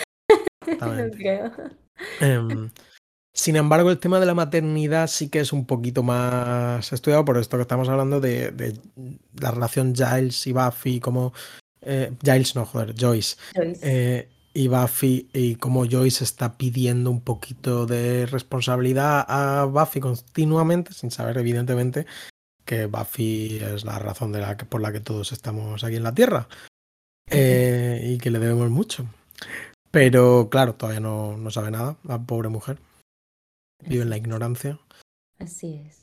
No 0.81 1.11
creo. 1.18 1.51
Em, 2.21 2.71
sin 3.33 3.57
embargo, 3.57 3.90
el 3.90 3.99
tema 3.99 4.21
de 4.21 4.27
la 4.27 4.35
maternidad 4.35 5.07
sí 5.07 5.29
que 5.29 5.40
es 5.40 5.53
un 5.53 5.64
poquito 5.64 6.03
más 6.03 6.92
estudiado 6.92 7.25
por 7.25 7.38
esto 7.38 7.57
que 7.57 7.62
estamos 7.62 7.88
hablando 7.88 8.21
de, 8.21 8.51
de 8.51 8.77
la 9.40 9.51
relación 9.51 9.95
Giles 9.95 10.47
y 10.47 10.53
Buffy, 10.53 11.01
como 11.01 11.33
eh, 11.81 12.12
Giles 12.23 12.55
no, 12.55 12.66
joder, 12.66 12.95
Joyce 12.99 13.37
Joyce. 13.55 13.79
eh, 13.83 14.29
y 14.55 14.68
Buffy 14.68 15.31
y 15.33 15.55
cómo 15.57 15.87
Joyce 15.87 16.25
está 16.25 16.59
pidiendo 16.59 17.11
un 17.11 17.23
poquito 17.23 17.87
de 17.87 18.27
responsabilidad 18.27 19.25
a 19.27 19.64
Buffy 19.64 20.01
continuamente, 20.01 20.92
sin 20.92 21.11
saber 21.11 21.38
evidentemente 21.38 22.07
que 22.64 22.87
Buffy 22.87 23.59
es 23.62 23.85
la 23.85 23.99
razón 23.99 24.33
de 24.33 24.40
la 24.40 24.57
que, 24.57 24.66
por 24.66 24.83
la 24.83 24.92
que 24.92 25.01
todos 25.01 25.33
estamos 25.33 25.83
aquí 25.85 25.97
en 25.97 26.03
la 26.05 26.14
Tierra 26.14 26.49
eh, 27.31 28.03
y 28.05 28.18
que 28.18 28.31
le 28.31 28.38
debemos 28.38 28.71
mucho. 28.71 29.07
Pero 29.90 30.49
claro, 30.51 30.75
todavía 30.75 31.01
no, 31.01 31.37
no 31.37 31.51
sabe 31.51 31.71
nada, 31.71 31.97
la 32.05 32.18
pobre 32.18 32.49
mujer. 32.49 32.79
Vive 33.87 34.03
en 34.03 34.11
la 34.11 34.16
ignorancia. 34.16 34.79
Así 35.38 35.83
es. 35.87 36.03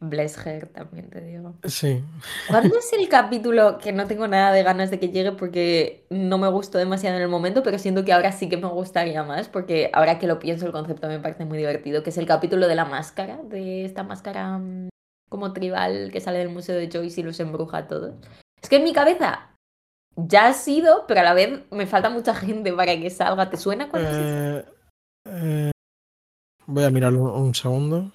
Bless 0.00 0.46
her, 0.46 0.68
también 0.68 1.10
te 1.10 1.20
digo. 1.20 1.56
Sí. 1.64 2.04
¿Cuándo 2.48 2.78
es 2.78 2.92
el 2.92 3.08
capítulo 3.08 3.78
que 3.78 3.92
no 3.92 4.06
tengo 4.06 4.28
nada 4.28 4.52
de 4.52 4.62
ganas 4.62 4.92
de 4.92 5.00
que 5.00 5.08
llegue 5.08 5.32
porque 5.32 6.06
no 6.08 6.38
me 6.38 6.48
gustó 6.48 6.78
demasiado 6.78 7.16
en 7.16 7.22
el 7.22 7.28
momento, 7.28 7.64
pero 7.64 7.78
siento 7.78 8.04
que 8.04 8.12
ahora 8.12 8.30
sí 8.30 8.48
que 8.48 8.56
me 8.56 8.68
gustaría 8.68 9.24
más, 9.24 9.48
porque 9.48 9.90
ahora 9.92 10.20
que 10.20 10.28
lo 10.28 10.38
pienso 10.38 10.66
el 10.66 10.72
concepto 10.72 11.08
me 11.08 11.18
parece 11.18 11.44
muy 11.44 11.58
divertido, 11.58 12.04
que 12.04 12.10
es 12.10 12.18
el 12.18 12.26
capítulo 12.26 12.68
de 12.68 12.76
la 12.76 12.84
máscara, 12.84 13.40
de 13.42 13.84
esta 13.84 14.04
máscara 14.04 14.58
mm, 14.58 14.88
como 15.28 15.52
tribal 15.52 16.10
que 16.12 16.20
sale 16.20 16.38
del 16.38 16.48
museo 16.48 16.76
de 16.76 16.88
Joyce 16.92 17.20
y 17.20 17.24
los 17.24 17.40
embruja 17.40 17.78
a 17.78 17.88
todos. 17.88 18.14
Es 18.62 18.68
que 18.68 18.76
en 18.76 18.84
mi 18.84 18.92
cabeza 18.92 19.50
ya 20.14 20.46
ha 20.46 20.52
sido, 20.52 21.06
pero 21.08 21.20
a 21.20 21.24
la 21.24 21.34
vez 21.34 21.60
me 21.72 21.86
falta 21.86 22.08
mucha 22.08 22.34
gente 22.34 22.72
para 22.72 22.96
que 22.96 23.10
salga. 23.10 23.50
¿Te 23.50 23.56
suena 23.56 23.88
cuando 23.88 24.10
es? 24.10 24.16
Eh, 24.16 24.64
eh, 25.26 25.70
voy 26.68 26.84
a 26.84 26.90
mirarlo 26.90 27.22
un, 27.22 27.46
un 27.46 27.54
segundo. 27.54 28.12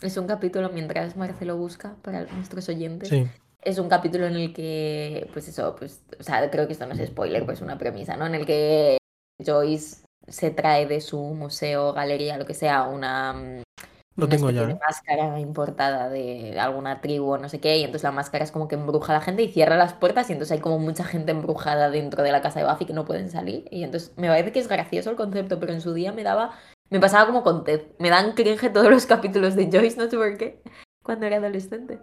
Es 0.00 0.16
un 0.16 0.26
capítulo 0.26 0.70
mientras 0.70 1.16
Marcelo 1.16 1.56
busca 1.56 1.96
para 2.02 2.24
nuestros 2.24 2.68
oyentes. 2.68 3.08
Sí. 3.08 3.26
Es 3.62 3.78
un 3.78 3.88
capítulo 3.88 4.26
en 4.26 4.36
el 4.36 4.52
que, 4.52 5.28
pues 5.32 5.48
eso, 5.48 5.74
pues, 5.76 6.02
o 6.18 6.22
sea, 6.22 6.50
creo 6.50 6.66
que 6.66 6.74
esto 6.74 6.86
no 6.86 6.94
es 6.94 7.08
spoiler, 7.08 7.44
pues 7.44 7.60
una 7.62 7.78
premisa, 7.78 8.16
¿no? 8.16 8.26
En 8.26 8.34
el 8.34 8.44
que 8.44 8.98
Joyce 9.44 10.04
se 10.28 10.50
trae 10.50 10.86
de 10.86 11.00
su 11.00 11.18
museo, 11.18 11.92
galería, 11.92 12.36
lo 12.36 12.44
que 12.44 12.54
sea, 12.54 12.84
una, 12.84 13.32
mm, 13.32 14.28
tengo 14.28 14.50
ya. 14.50 14.66
de 14.66 14.74
máscara 14.74 15.40
importada 15.40 16.08
de 16.08 16.58
alguna 16.60 17.00
tribu 17.00 17.32
o 17.32 17.38
no 17.38 17.48
sé 17.48 17.58
qué, 17.60 17.78
y 17.78 17.84
entonces 17.84 18.04
la 18.04 18.12
máscara 18.12 18.44
es 18.44 18.52
como 18.52 18.68
que 18.68 18.74
embruja 18.74 19.12
a 19.12 19.16
la 19.16 19.22
gente 19.22 19.42
y 19.42 19.52
cierra 19.52 19.76
las 19.76 19.94
puertas, 19.94 20.28
y 20.28 20.34
entonces 20.34 20.52
hay 20.52 20.60
como 20.60 20.78
mucha 20.78 21.04
gente 21.04 21.32
embrujada 21.32 21.90
dentro 21.90 22.22
de 22.22 22.32
la 22.32 22.42
casa 22.42 22.60
de 22.60 22.70
Buffy 22.70 22.84
que 22.84 22.92
no 22.92 23.04
pueden 23.06 23.30
salir, 23.30 23.66
y 23.70 23.82
entonces 23.82 24.12
me 24.16 24.28
parece 24.28 24.52
que 24.52 24.60
es 24.60 24.68
gracioso 24.68 25.10
el 25.10 25.16
concepto, 25.16 25.58
pero 25.58 25.72
en 25.72 25.80
su 25.80 25.94
día 25.94 26.12
me 26.12 26.22
daba, 26.22 26.52
me 26.90 27.00
pasaba 27.00 27.26
como 27.26 27.42
con 27.42 27.64
Ted, 27.64 27.82
me 27.98 28.10
dan 28.10 28.32
cringe 28.34 28.72
todos 28.72 28.90
los 28.90 29.06
capítulos 29.06 29.54
de 29.56 29.70
Joyce, 29.70 29.96
no 29.96 30.08
sé 30.08 30.16
por 30.16 30.36
qué, 30.36 30.62
cuando 31.02 31.26
era 31.26 31.36
adolescente. 31.36 31.98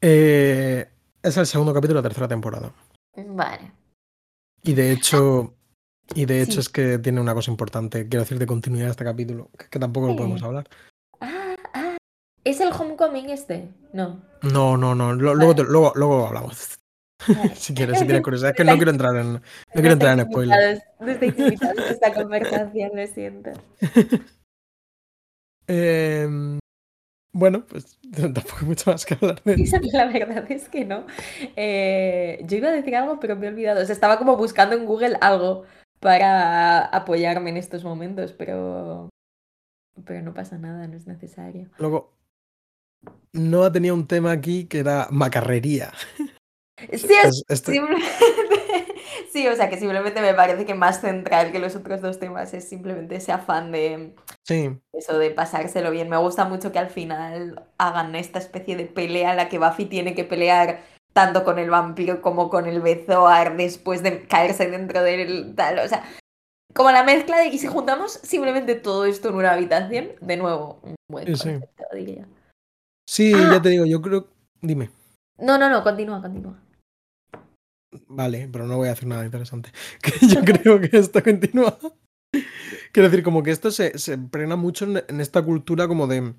Eh, 0.00 0.88
es 1.22 1.36
el 1.36 1.46
segundo 1.46 1.74
capítulo 1.74 2.00
de 2.00 2.02
la 2.04 2.08
tercera 2.08 2.28
temporada. 2.28 2.72
Vale. 3.16 3.72
Y 4.62 4.74
de 4.74 4.92
hecho, 4.92 5.54
y 6.14 6.24
de 6.26 6.42
hecho 6.42 6.52
Sí. 6.54 6.58
es 6.60 6.68
que 6.68 6.98
tiene 6.98 7.20
una 7.20 7.34
cosa 7.34 7.50
importante, 7.50 8.08
quiero 8.08 8.22
decir, 8.24 8.38
de 8.38 8.46
continuidad 8.46 8.86
de 8.86 8.90
este 8.92 9.04
capítulo, 9.04 9.50
que, 9.70 9.78
tampoco 9.78 10.08
lo 10.08 10.16
podemos 10.16 10.42
hablar. 10.42 10.68
Ah, 11.20 11.54
ah. 11.74 11.96
¿Es 12.44 12.60
el 12.60 12.72
Homecoming 12.72 13.30
este? 13.30 13.68
No. 13.92 14.22
No, 14.42 14.76
no, 14.76 14.94
no. 14.94 15.12
lo- 15.14 15.34
luego, 15.34 15.54
te- 15.54 15.64
luego, 15.64 15.92
luego 15.94 16.26
hablamos. 16.28 16.78
Si 17.54 17.74
quieres, 17.74 17.98
si 17.98 18.04
tienes 18.06 18.22
curiosidad. 18.22 18.50
Es 18.50 18.56
que 18.56 18.64
no 18.64 18.76
quiero 18.76 18.90
entrar 18.90 19.16
en, 19.16 19.32
no 19.34 19.40
quiero 19.72 19.92
entrar 19.92 20.18
en 20.18 20.26
spoilers. 20.26 20.82
no 21.00 21.06
a 21.06 21.90
esta 21.90 22.12
conversación, 22.22 22.90
lo 22.94 23.06
siento. 23.06 23.50
Em, 25.72 26.58
bueno, 27.32 27.64
pues 27.66 27.96
tampoco 28.10 28.56
hay 28.60 28.66
mucho 28.66 28.90
más 28.90 29.06
que 29.06 29.14
hablar 29.14 29.40
de 29.44 29.54
Esa- 29.54 29.78
La 29.92 30.06
verdad 30.06 30.50
es 30.50 30.68
que 30.68 30.84
no. 30.84 31.06
Eh, 31.54 32.42
yo 32.44 32.56
iba 32.56 32.68
a 32.68 32.72
decir 32.72 32.96
algo, 32.96 33.20
pero 33.20 33.36
me 33.36 33.46
he 33.46 33.50
olvidado. 33.50 33.80
O 33.80 33.84
sea, 33.84 33.92
estaba 33.92 34.18
como 34.18 34.36
buscando 34.36 34.74
en 34.74 34.84
Google 34.84 35.16
algo 35.20 35.64
para 36.00 36.86
apoyarme 36.86 37.50
en 37.50 37.56
estos 37.56 37.84
momentos, 37.84 38.32
pero. 38.32 39.08
Pero 40.04 40.22
no 40.22 40.34
pasa 40.34 40.58
nada, 40.58 40.88
no 40.88 40.96
es 40.96 41.06
necesario. 41.06 41.68
Luego, 41.78 42.14
no 43.32 43.70
tenía 43.70 43.94
un 43.94 44.06
tema 44.08 44.32
aquí 44.32 44.64
que 44.64 44.80
era 44.80 45.06
macarrería. 45.10 45.92
Sí, 46.92 47.08
es 47.24 47.44
este-. 47.48 47.80
Sí, 49.32 49.46
o 49.46 49.54
sea 49.54 49.68
que 49.70 49.78
simplemente 49.78 50.20
me 50.20 50.34
parece 50.34 50.64
que 50.66 50.74
más 50.74 51.00
central 51.00 51.52
que 51.52 51.58
los 51.60 51.76
otros 51.76 52.00
dos 52.00 52.18
temas 52.18 52.52
es 52.52 52.68
simplemente 52.68 53.16
ese 53.16 53.30
afán 53.32 53.70
de 53.70 54.14
sí, 54.44 54.70
eso 54.92 55.18
de 55.18 55.30
pasárselo 55.30 55.90
bien. 55.92 56.08
Me 56.08 56.16
gusta 56.16 56.44
mucho 56.46 56.72
que 56.72 56.78
al 56.80 56.90
final 56.90 57.64
hagan 57.78 58.14
esta 58.16 58.38
especie 58.40 58.76
de 58.76 58.86
pelea 58.86 59.30
en 59.30 59.36
la 59.36 59.48
que 59.48 59.58
Buffy 59.58 59.84
tiene 59.86 60.14
que 60.14 60.24
pelear 60.24 60.80
tanto 61.12 61.44
con 61.44 61.58
el 61.60 61.70
vampiro 61.70 62.22
como 62.22 62.50
con 62.50 62.66
el 62.66 62.80
Bezoar 62.80 63.56
después 63.56 64.02
de 64.02 64.26
caerse 64.26 64.68
dentro 64.68 65.02
del 65.02 65.54
tal. 65.54 65.78
O 65.78 65.88
sea, 65.88 66.02
como 66.74 66.90
la 66.90 67.04
mezcla 67.04 67.38
de. 67.38 67.46
Y 67.48 67.58
si 67.58 67.66
juntamos 67.68 68.12
simplemente 68.12 68.74
todo 68.74 69.04
esto 69.04 69.28
en 69.28 69.36
una 69.36 69.52
habitación, 69.52 70.08
de 70.20 70.36
nuevo, 70.36 70.80
un 70.82 70.94
buen 71.08 71.26
Sí, 71.26 71.36
sí. 71.36 71.48
concepto, 71.50 71.84
diría. 71.94 72.26
sí, 73.08 73.32
Ah. 73.34 73.50
ya 73.52 73.62
te 73.62 73.68
digo, 73.70 73.86
yo 73.86 74.00
creo. 74.02 74.26
Dime. 74.60 74.90
No, 75.38 75.56
no, 75.56 75.68
no, 75.70 75.82
continúa, 75.84 76.20
continúa. 76.20 76.56
Vale, 78.08 78.48
pero 78.50 78.66
no 78.66 78.76
voy 78.76 78.88
a 78.88 78.92
hacer 78.92 79.08
nada 79.08 79.24
interesante. 79.24 79.70
Que 80.02 80.26
yo 80.26 80.42
creo 80.42 80.80
que 80.80 80.96
esto 80.96 81.22
continúa. 81.22 81.78
Quiero 82.92 83.08
decir, 83.08 83.24
como 83.24 83.42
que 83.42 83.50
esto 83.50 83.70
se, 83.70 83.98
se 83.98 84.18
prena 84.18 84.56
mucho 84.56 84.84
en, 84.84 85.02
en 85.08 85.20
esta 85.20 85.42
cultura 85.42 85.88
como 85.88 86.06
de, 86.06 86.34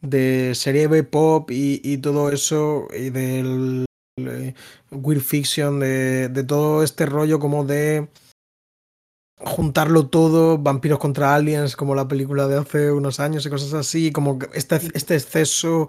de 0.00 0.54
serie 0.54 0.86
B-pop 0.86 1.50
y, 1.50 1.80
y 1.82 1.98
todo 1.98 2.30
eso, 2.30 2.88
y 2.96 3.10
del 3.10 3.84
eh, 4.16 4.54
weird 4.90 5.20
fiction, 5.20 5.80
de, 5.80 6.28
de 6.28 6.44
todo 6.44 6.82
este 6.82 7.06
rollo 7.06 7.38
como 7.38 7.64
de 7.64 8.08
juntarlo 9.40 10.08
todo, 10.08 10.58
vampiros 10.58 10.98
contra 10.98 11.34
aliens, 11.34 11.76
como 11.76 11.94
la 11.94 12.08
película 12.08 12.48
de 12.48 12.58
hace 12.58 12.90
unos 12.90 13.20
años 13.20 13.46
y 13.46 13.50
cosas 13.50 13.72
así, 13.74 14.10
como 14.10 14.38
este, 14.52 14.80
este 14.94 15.14
exceso 15.14 15.88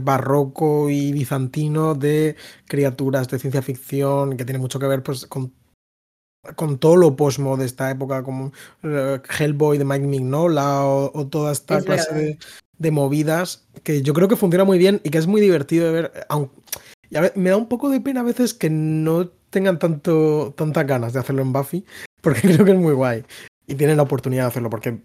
barroco 0.00 0.90
y 0.90 1.12
bizantino 1.12 1.94
de 1.94 2.36
criaturas 2.66 3.28
de 3.28 3.38
ciencia 3.38 3.62
ficción 3.62 4.36
que 4.36 4.44
tiene 4.44 4.58
mucho 4.58 4.78
que 4.78 4.86
ver 4.86 5.02
pues 5.02 5.26
con, 5.26 5.52
con 6.56 6.78
todo 6.78 6.96
lo 6.96 7.14
posmo 7.16 7.56
de 7.56 7.66
esta 7.66 7.90
época, 7.90 8.22
como 8.22 8.52
eh, 8.82 9.20
Hellboy 9.38 9.78
de 9.78 9.84
Mike 9.84 10.06
Mignola 10.06 10.84
o, 10.86 11.10
o 11.14 11.26
toda 11.28 11.52
esta 11.52 11.78
Es 11.78 11.84
clase 11.84 12.14
de, 12.14 12.38
de 12.78 12.90
movidas 12.90 13.68
que 13.84 14.02
yo 14.02 14.12
creo 14.14 14.28
que 14.28 14.36
funciona 14.36 14.64
muy 14.64 14.78
bien 14.78 15.00
y 15.04 15.10
que 15.10 15.18
es 15.18 15.26
muy 15.26 15.40
divertido 15.40 15.86
de 15.86 15.92
ver, 15.92 16.12
aunque 16.28 16.60
y 17.10 17.16
a 17.16 17.20
ve- 17.20 17.32
me 17.36 17.50
da 17.50 17.56
un 17.58 17.68
poco 17.68 17.90
de 17.90 18.00
pena 18.00 18.20
a 18.20 18.24
veces 18.24 18.54
que 18.54 18.70
no 18.70 19.28
tengan 19.50 19.78
tanto, 19.78 20.54
tantas 20.56 20.86
ganas 20.86 21.12
de 21.12 21.20
hacerlo 21.20 21.42
en 21.42 21.52
Buffy, 21.52 21.84
porque 22.22 22.40
creo 22.42 22.64
que 22.64 22.72
es 22.72 22.78
muy 22.78 22.94
guay. 22.94 23.24
Y 23.66 23.74
tienen 23.74 23.98
la 23.98 24.02
oportunidad 24.02 24.44
de 24.44 24.48
hacerlo, 24.48 24.70
porque 24.70 25.02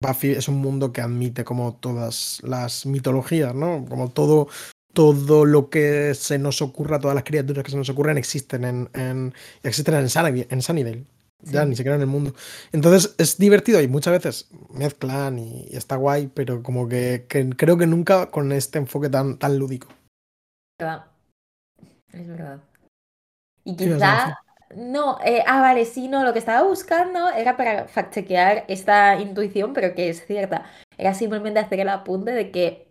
Buffy 0.00 0.30
es 0.32 0.48
un 0.48 0.56
mundo 0.56 0.92
que 0.92 1.00
admite 1.00 1.44
como 1.44 1.74
todas 1.74 2.40
las 2.44 2.86
mitologías, 2.86 3.54
¿no? 3.54 3.84
Como 3.88 4.10
todo, 4.10 4.48
todo 4.92 5.44
lo 5.44 5.70
que 5.70 6.14
se 6.14 6.38
nos 6.38 6.62
ocurra, 6.62 7.00
todas 7.00 7.14
las 7.14 7.24
criaturas 7.24 7.64
que 7.64 7.70
se 7.70 7.76
nos 7.76 7.88
ocurren 7.88 8.18
existen 8.18 8.64
en, 8.64 8.88
en 8.94 9.34
existen 9.62 9.94
en, 9.94 10.06
Sunny- 10.08 10.46
en 10.48 10.62
Sunnydale. 10.62 11.04
Ya, 11.40 11.64
ni 11.64 11.76
siquiera 11.76 11.94
en 11.94 12.00
el 12.00 12.08
mundo. 12.08 12.34
Entonces 12.72 13.14
es 13.16 13.38
divertido 13.38 13.80
y 13.80 13.86
muchas 13.86 14.12
veces 14.12 14.48
mezclan 14.70 15.38
y, 15.38 15.66
y 15.70 15.76
está 15.76 15.94
guay, 15.94 16.26
pero 16.34 16.64
como 16.64 16.88
que, 16.88 17.26
que 17.28 17.48
creo 17.50 17.78
que 17.78 17.86
nunca 17.86 18.28
con 18.30 18.50
este 18.50 18.78
enfoque 18.78 19.08
tan, 19.08 19.38
tan 19.38 19.56
lúdico. 19.56 19.86
verdad. 20.80 21.06
Es 22.12 22.26
verdad. 22.26 22.60
Y 23.64 23.76
quizá. 23.76 24.36
No, 24.76 25.18
eh, 25.24 25.42
ah, 25.46 25.60
vale, 25.60 25.84
sí, 25.86 26.08
no, 26.08 26.24
lo 26.24 26.32
que 26.32 26.38
estaba 26.38 26.62
buscando 26.66 27.30
era 27.30 27.56
para 27.56 27.86
fact-chequear 27.88 28.64
esta 28.68 29.18
intuición, 29.20 29.72
pero 29.72 29.94
que 29.94 30.10
es 30.10 30.26
cierta. 30.26 30.64
Era 30.98 31.14
simplemente 31.14 31.58
hacer 31.60 31.80
el 31.80 31.88
apunte 31.88 32.32
de 32.32 32.50
que 32.50 32.88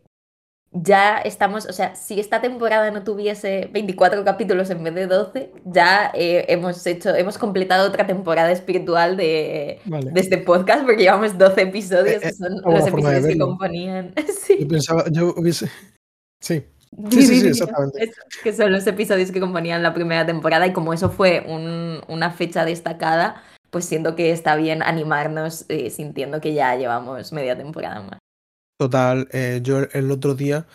ya 0.71 1.17
estamos, 1.19 1.65
o 1.65 1.73
sea, 1.73 1.95
si 1.95 2.19
esta 2.19 2.41
temporada 2.41 2.91
no 2.91 3.03
tuviese 3.03 3.69
24 3.71 4.23
capítulos 4.25 4.69
en 4.69 4.83
vez 4.83 4.93
de 4.95 5.07
12, 5.07 5.51
ya 5.65 6.11
eh, 6.13 6.45
hemos 6.49 6.85
hecho, 6.85 7.15
hemos 7.15 7.37
completado 7.37 7.87
otra 7.87 8.05
temporada 8.05 8.51
espiritual 8.51 9.15
de, 9.15 9.79
Vale. 9.85 10.11
de 10.11 10.19
este 10.19 10.37
podcast, 10.39 10.83
porque 10.83 11.03
llevamos 11.03 11.37
12 11.37 11.61
episodios, 11.61 12.17
Eh, 12.17 12.19
que 12.21 12.27
eh, 12.29 12.33
son 12.33 12.53
una 12.53 12.61
buena 12.63 12.79
los 12.79 12.87
episodios 12.89 13.25
que 13.27 13.37
componían. 13.37 14.13
Yo 14.27 14.33
Sí. 14.33 14.65
pensaba, 14.65 15.05
yo 15.11 15.33
hubiese. 15.37 15.69
Sí, 16.41 16.63
sí, 17.11 17.21
sí, 17.21 17.39
sí, 17.41 17.47
exactamente. 17.47 18.11
Que 18.43 18.53
son 18.53 18.71
los 18.71 18.85
episodios 18.87 19.31
que 19.31 19.39
componían 19.39 19.83
la 19.83 19.93
primera 19.93 20.25
temporada 20.25 20.65
y 20.67 20.73
como 20.73 20.93
eso 20.93 21.09
fue 21.09 21.43
un- 21.47 22.01
una 22.07 22.31
fecha 22.31 22.65
destacada, 22.65 23.43
pues 23.69 23.85
siento 23.85 24.15
que 24.15 24.31
está 24.31 24.55
bien 24.55 24.81
animarnos 24.83 25.65
eh, 25.69 25.89
sintiendo 25.89 26.39
que 26.41 26.53
ya 26.53 26.75
llevamos 26.75 27.31
media 27.33 27.57
temporada 27.57 28.01
más. 28.01 28.19
Total, 28.79 29.27
eh, 29.31 29.59
yo 29.63 29.79
el 29.91 30.11
otro 30.11 30.35
día 30.35 30.65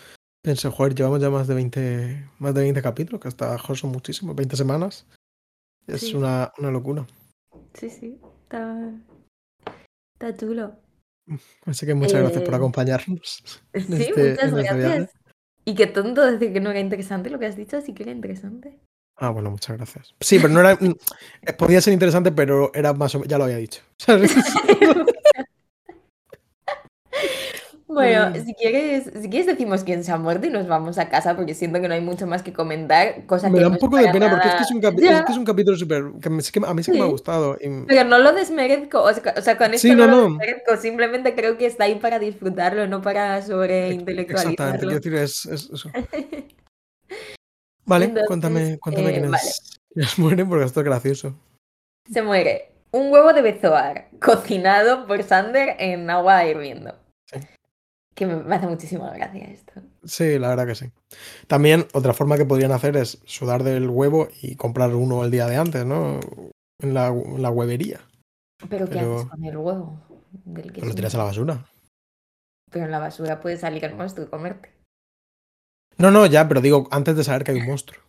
pensé, 0.45 0.69
joder, 0.69 0.95
llevamos 0.95 1.21
ya 1.21 1.31
más 1.31 1.47
de 1.47 1.55
20, 1.55 2.29
más 2.39 2.53
de 2.55 2.61
20 2.63 2.83
capítulos, 2.83 3.21
que 3.21 3.29
hasta 3.29 3.57
joder, 3.59 3.79
son 3.79 3.93
muchísimos, 3.93 4.35
20 4.35 4.57
semanas. 4.57 5.07
Es 5.87 6.01
Sí. 6.03 6.15
una, 6.15 6.53
una 6.59 6.71
locura. 6.71 7.07
Sí, 7.75 7.91
sí, 7.91 8.21
está, 8.43 8.91
está 10.15 10.37
chulo. 10.37 10.77
Así 11.65 11.87
que 11.87 11.95
muchas 11.95 12.21
gracias 12.21 12.43
por 12.43 12.55
Eh, 12.55 12.57
acompañarnos. 12.57 13.43
Sí, 13.75 14.03
este- 14.03 14.31
muchas 14.31 14.53
este 14.53 14.79
gracias. 14.79 15.11
Y 15.65 15.75
qué 15.75 15.87
tonto 15.87 16.25
decir 16.25 16.53
que 16.53 16.61
no 16.61 16.71
era 16.71 16.81
interesante 16.81 17.31
lo 17.31 17.39
que 17.39 17.47
has 17.47 17.57
dicho, 17.57 17.81
sí 17.81 17.95
que 17.95 18.03
era 18.03 18.13
interesante. 18.13 18.79
Ah, 19.17 19.31
bueno, 19.31 19.51
muchas 19.51 19.77
gracias. 19.77 20.15
Sí, 20.21 20.39
pero 20.41 20.53
no 20.53 20.61
era. 20.61 20.75
mm, 20.81 20.95
Podía 21.57 21.81
ser 21.81 21.93
interesante, 21.93 22.33
pero 22.33 22.73
era 22.75 22.93
más 22.93 23.15
o 23.15 23.19
menos. 23.19 23.31
Ya 23.31 23.39
lo 23.39 23.45
había 23.45 23.57
dicho. 23.57 23.83
Bueno, 27.93 28.33
si 28.45 28.55
quieres, 28.55 29.05
si 29.21 29.29
quieres 29.29 29.47
decimos 29.47 29.85
quién 29.85 30.03
se 30.03 30.13
ha 30.13 30.17
muerto 30.17 30.47
y 30.47 30.51
nos 30.51 30.67
vamos 30.67 30.99
a 30.99 31.09
casa 31.09 31.37
porque 31.37 31.55
siento 31.55 31.81
que 31.81 31.89
no 31.89 31.95
hay 31.95 32.01
mucho 32.01 32.27
más 32.27 32.43
que 32.43 32.53
comentar, 32.53 33.27
cosa 33.27 33.49
Me 33.49 33.57
que 33.57 33.61
da 33.63 33.69
un 33.69 33.75
es 33.75 33.81
poco 33.81 33.97
de 33.99 34.09
pena 34.09 34.31
porque 34.31 34.49
es 34.49 34.55
que 34.55 34.63
es 34.63 34.71
un, 34.71 34.81
capi- 34.83 35.01
Ya, 35.03 35.11
es 35.19 35.25
que 35.25 35.33
es 35.33 35.39
un 35.39 35.45
capítulo 35.45 35.77
súper. 35.77 36.05
a 36.05 36.31
mí 36.31 36.43
sí 36.43 36.53
que 36.53 36.61
me 36.61 36.67
ha 37.05 37.07
gustado. 37.07 37.57
y- 37.61 37.85
pero 37.87 38.05
no 38.05 38.19
lo 38.19 38.33
desmerezco, 38.33 39.03
o 39.03 39.13
sea, 39.13 39.57
con 39.59 39.75
esto 39.75 39.89
Sí, 39.89 39.95
no, 39.95 40.07
no, 40.07 40.17
lo 40.17 40.23
desmerezco, 40.29 40.77
simplemente 40.79 41.35
creo 41.35 41.59
que 41.59 41.67
está 41.67 41.85
ahí 41.85 41.97
para 41.97 42.19
disfrutarlo, 42.19 42.87
no 42.87 43.03
para 43.03 43.37
Exactamente, 43.39 44.05
quiero 44.05 44.27
sobreintelectualizarlo. 44.27 44.91
decir, 44.91 45.15
es, 45.15 45.47
es 45.47 45.71
eso. 45.73 45.91
Vale, 47.85 48.05
Entonces, 48.07 48.29
cuéntame, 48.29 48.79
cuéntame 48.79 49.11
eh, 49.17 49.21
vale. 49.29 49.43
quiénes 49.93 50.19
mueren 50.19 50.49
porque 50.49 50.65
esto 50.65 50.81
es 50.81 50.87
gracioso. 50.87 51.35
Se 52.11 52.23
muere 52.23 52.71
un 52.93 53.13
huevo 53.13 53.33
de 53.33 53.43
bezoar 53.43 54.09
cocinado 54.21 55.07
por 55.07 55.23
Sander 55.25 55.77
en 55.79 56.09
agua 56.09 56.45
hirviendo. 56.47 56.95
Que 58.15 58.27
me, 58.27 58.55
hace 58.55 58.67
muchísima 58.67 59.11
gracia 59.11 59.45
esto. 59.47 59.73
Sí, 60.05 60.39
la 60.39 60.49
verdad 60.51 60.67
que 60.67 60.75
sí. 60.75 60.91
También 61.47 61.87
otra 61.95 62.13
forma 62.13 62.37
que 62.37 62.45
podrían 62.45 62.73
hacer 62.73 62.97
es 62.97 63.19
sudar 63.25 63.63
del 63.63 63.89
huevo 63.89 64.29
y 64.43 64.57
comprar 64.57 64.95
uno 64.95 65.25
el 65.25 65.31
día 65.31 65.47
de 65.47 65.57
antes, 65.57 65.87
¿no? 65.87 66.21
En 66.81 66.95
la, 66.95 67.09
en 67.09 67.41
la 67.41 67.51
huevería. 67.51 68.01
Pero 68.69 68.87
¿qué 68.87 68.93
Pero- 68.97 69.15
haces 69.17 69.29
con 69.31 69.45
el 69.45 69.57
huevo? 69.57 69.99
Del 70.45 70.67
que 70.73 70.81
Pero 70.81 70.87
lo 70.89 70.95
tiras 70.95 71.15
a 71.15 71.19
la 71.19 71.25
basura. 71.25 71.67
Pero 72.71 72.85
en 72.87 72.91
la 72.91 72.99
basura 72.99 73.41
puede 73.41 73.57
salir 73.57 73.85
el 73.85 73.95
monstruo 73.95 74.27
y 74.27 74.31
comerte. 74.31 74.71
No, 75.99 76.11
no, 76.11 76.27
ya, 76.27 76.49
pero 76.49 76.61
digo, 76.61 76.89
antes 76.91 77.17
de 77.17 77.25
saber 77.25 77.45
que 77.45 77.53
hay 77.53 77.59
un 77.61 77.67
monstruo. 77.69 78.01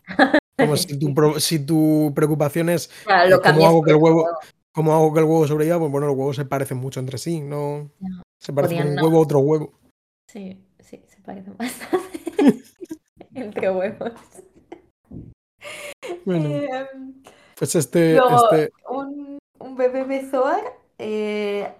Como 0.57 0.75
si 0.77 0.97
tu, 0.99 1.13
pro- 1.13 1.39
si 1.39 1.59
tu 1.65 2.11
preocupación 2.15 2.69
es 2.69 2.89
Claro, 3.05 3.27
eh, 3.27 3.29
lo 3.31 3.41
¿cómo 3.41 3.65
hago 3.67 3.81
que 3.83 3.91
el 3.91 3.97
huevo, 3.97 4.27
cómo 4.73 4.93
hago 4.93 5.13
que 5.13 5.19
el 5.19 5.25
huevo 5.25 5.47
sobreviva? 5.47 5.79
Pues 5.79 5.91
bueno, 5.91 6.07
los 6.07 6.15
huevos 6.15 6.35
se 6.35 6.45
parecen 6.45 6.77
mucho 6.77 6.99
entre 6.99 7.17
sí, 7.17 7.39
no 7.41 7.89
No, 7.99 8.21
se 8.39 8.53
parece 8.53 8.75
podrían 8.75 8.89
un 8.89 8.95
no. 8.95 9.03
huevo 9.03 9.17
a 9.17 9.21
otro 9.21 9.39
huevo. 9.39 9.73
Sí, 10.29 10.65
sí, 10.79 11.03
se 11.07 11.21
parecen 11.21 11.55
bastante. 11.57 12.19
Entre 13.33 13.69
huevos. 13.69 14.13
Bueno, 16.25 16.49
Em, 16.49 17.23
pues 17.57 17.75
este, 17.75 18.15
luego, 18.15 18.51
este, 18.51 18.73
un, 18.89 19.39
un 19.59 19.75
bebé 19.75 20.03
bezoar 20.03 20.61
eh, 20.97 21.73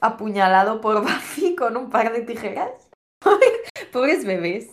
apuñalado 0.00 0.80
por 0.80 1.02
Buffy 1.02 1.54
con 1.54 1.76
un 1.76 1.90
par 1.90 2.12
de 2.12 2.22
tijeras. 2.22 2.88
Pobres 3.92 4.24
bebés. 4.24 4.70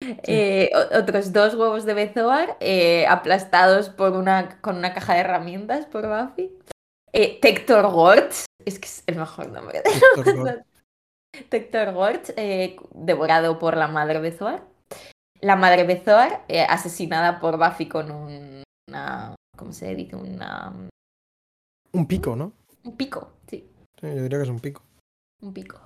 Eh, 0.00 0.70
otros 0.96 1.32
dos 1.32 1.54
huevos 1.54 1.84
de 1.84 1.94
bezoar 1.94 2.56
eh, 2.60 3.06
aplastados 3.06 3.88
por 3.88 4.12
una, 4.12 4.60
con 4.60 4.76
una 4.76 4.94
caja 4.94 5.14
de 5.14 5.20
herramientas 5.20 5.86
por 5.86 6.08
Buffy. 6.08 6.52
Eh, 7.12 7.38
Tector 7.40 7.90
Gort, 7.90 8.32
es 8.64 8.78
que 8.78 8.86
es 8.86 9.02
el 9.06 9.16
mejor 9.16 9.48
nombre 9.50 9.82
de 9.82 9.90
Tector 9.90 10.64
Gort. 11.34 11.48
Tector 11.48 11.92
Gort, 11.92 12.30
eh, 12.36 12.76
devorado 12.94 13.58
por 13.58 13.76
la 13.76 13.88
madre 13.88 14.20
Bezoar. 14.20 14.62
La 15.40 15.56
madre 15.56 15.84
Bezoar, 15.84 16.44
eh, 16.48 16.62
asesinada 16.62 17.40
por 17.40 17.58
Buffy 17.58 17.86
con 17.88 18.10
un- 18.10 18.62
una. 18.88 19.34
¿Cómo 19.56 19.72
se 19.72 19.94
dice? 19.94 20.16
Una, 20.16 20.72
un 21.92 22.06
pico, 22.06 22.36
¿no? 22.36 22.52
un 22.84 22.96
pico, 22.96 23.32
sí, 23.48 23.68
Sí, 24.00 24.06
yo 24.06 24.22
diría 24.22 24.38
que 24.38 24.44
es 24.44 24.48
un 24.48 24.60
pico. 24.60 24.82
un 25.42 25.52
pico. 25.52 25.78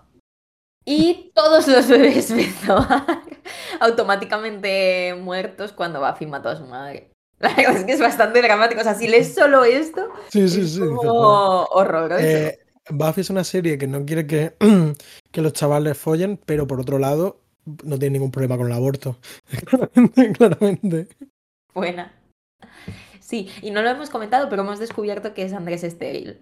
Y 0.85 1.33
todos 1.35 1.67
los 1.69 1.89
bebés 1.89 2.31
Bezoar 2.37 3.23
automáticamente 3.81 5.15
muertos 5.21 5.73
cuando 5.73 6.01
Buffy 6.01 6.27
mató 6.27 6.49
a 6.51 6.57
su 6.57 6.65
madre. 6.67 7.11
La 7.39 7.53
verdad 7.55 7.77
es 7.77 7.85
que 7.85 7.93
es 7.93 8.01
bastante 8.01 8.41
dramático. 8.41 8.81
O 8.81 8.85
sea, 8.85 8.95
si 8.95 9.09
lees 9.09 9.35
solo 9.35 9.65
esto, 9.65 10.13
Sí, 10.29 10.49
sí, 10.49 10.61
es 10.61 10.75
sí. 10.75 10.81
como 10.81 11.03
"Joder". 11.03 11.67
horroroso. 11.73 12.25
Eh, 12.25 12.59
Buffy 12.91 13.21
es 13.21 13.31
una 13.31 13.45
serie 13.45 13.79
que 13.79 13.87
no 13.87 14.05
quiere 14.05 14.27
que, 14.27 14.55
que 15.33 15.41
los 15.43 15.53
chavales 15.53 15.97
follen, 15.99 16.39
pero 16.45 16.67
por 16.67 16.81
otro 16.81 16.99
lado, 16.99 17.41
no 17.85 17.99
tiene 17.99 18.15
ningún 18.15 18.31
problema 18.31 18.57
con 18.57 18.67
el 18.67 18.73
aborto. 18.73 19.19
claramente, 19.67 20.33
claramente. 20.37 21.09
Buena. 21.75 22.13
Sí, 23.21 23.49
y 23.63 23.71
no 23.71 23.83
lo 23.83 23.91
hemos 23.91 24.11
comentado, 24.11 24.49
pero 24.49 24.63
hemos 24.63 24.79
descubierto 24.79 25.33
que 25.33 25.45
es 25.45 25.53
Andrés 25.53 25.85
estéril. 25.85 26.39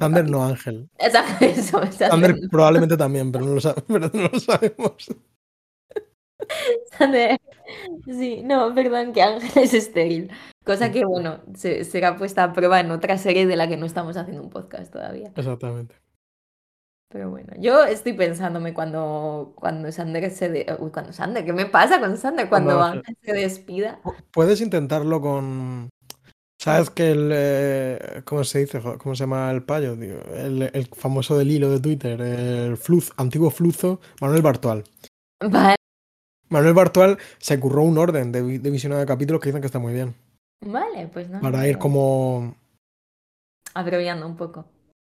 Thunder 0.00 0.28
no 0.28 0.44
Ángel. 0.44 0.88
Exacto, 0.98 1.44
eso. 1.44 1.80
Thunder 2.10 2.36
probablemente 2.50 2.96
también, 2.96 3.30
pero 3.30 3.44
no 3.44 3.54
lo, 3.54 3.60
sabe- 3.60 3.82
pero 3.88 4.10
no 4.12 4.28
lo 4.28 4.40
sabemos. 4.40 5.08
Sí, 8.06 8.42
no, 8.44 8.74
perdón, 8.74 9.12
que 9.12 9.22
Ángel 9.22 9.62
es 9.62 9.74
estéril. 9.74 10.30
Cosa 10.64 10.90
que, 10.90 11.04
bueno, 11.04 11.40
se- 11.54 11.84
será 11.84 12.16
puesta 12.16 12.44
a 12.44 12.52
prueba 12.52 12.80
en 12.80 12.90
otra 12.90 13.18
serie 13.18 13.46
de 13.46 13.56
la 13.56 13.68
que 13.68 13.76
no 13.76 13.86
estamos 13.86 14.16
haciendo 14.16 14.42
un 14.42 14.50
podcast 14.50 14.92
todavía. 14.92 15.30
Exactamente. 15.36 15.94
Pero 17.10 17.30
bueno, 17.30 17.52
yo 17.58 17.84
estoy 17.84 18.12
pensándome 18.12 18.74
cuando, 18.74 19.52
cuando 19.56 19.90
Sander 19.92 20.30
se... 20.30 20.48
de- 20.50 20.76
Uy, 20.78 20.90
cuando 20.90 21.12
Sander, 21.12 21.44
¿qué 21.44 21.52
me 21.52 21.66
pasa 21.66 22.00
con 22.00 22.16
Sander? 22.18 22.48
Cuando 22.48 22.76
Cuando 22.76 22.98
Ángel- 23.00 23.16
se 23.22 23.32
despida. 23.32 24.00
Pu- 24.02 24.14
Puedes 24.30 24.60
intentarlo 24.60 25.20
con, 25.20 25.88
¿Sabes 26.60 26.90
que 26.90 27.10
el. 27.12 27.30
eh, 27.32 28.22
¿Cómo 28.24 28.44
se 28.44 28.58
dice? 28.60 28.80
¿Cómo 28.98 29.14
se 29.14 29.20
llama 29.24 29.50
el 29.50 29.62
payo? 29.62 29.96
tío? 29.96 30.20
El, 30.34 30.62
el 30.72 30.86
famoso 30.86 31.38
del 31.38 31.50
hilo 31.50 31.70
de 31.70 31.80
Twitter, 31.80 32.20
el 32.20 32.76
fluz, 32.76 33.12
antiguo 33.16 33.50
fluzo, 33.50 34.00
Manuel 34.20 34.42
Bartual. 34.42 34.84
Vale, 35.40 35.76
Manuel 36.48 36.74
Bartual 36.74 37.18
se 37.38 37.58
curró 37.60 37.82
un 37.82 37.98
orden 37.98 38.32
de, 38.32 38.58
de 38.58 38.70
visionado 38.70 39.00
de 39.00 39.06
capítulos 39.06 39.40
que 39.40 39.48
dicen 39.48 39.60
que 39.60 39.66
está 39.66 39.78
muy 39.78 39.92
bien. 39.92 40.14
vale, 40.60 41.08
pues 41.12 41.28
no. 41.28 41.40
Para 41.40 41.66
ir 41.68 41.78
como. 41.78 42.54
Abreviando 43.74 44.26
un 44.26 44.36
poco. 44.36 44.64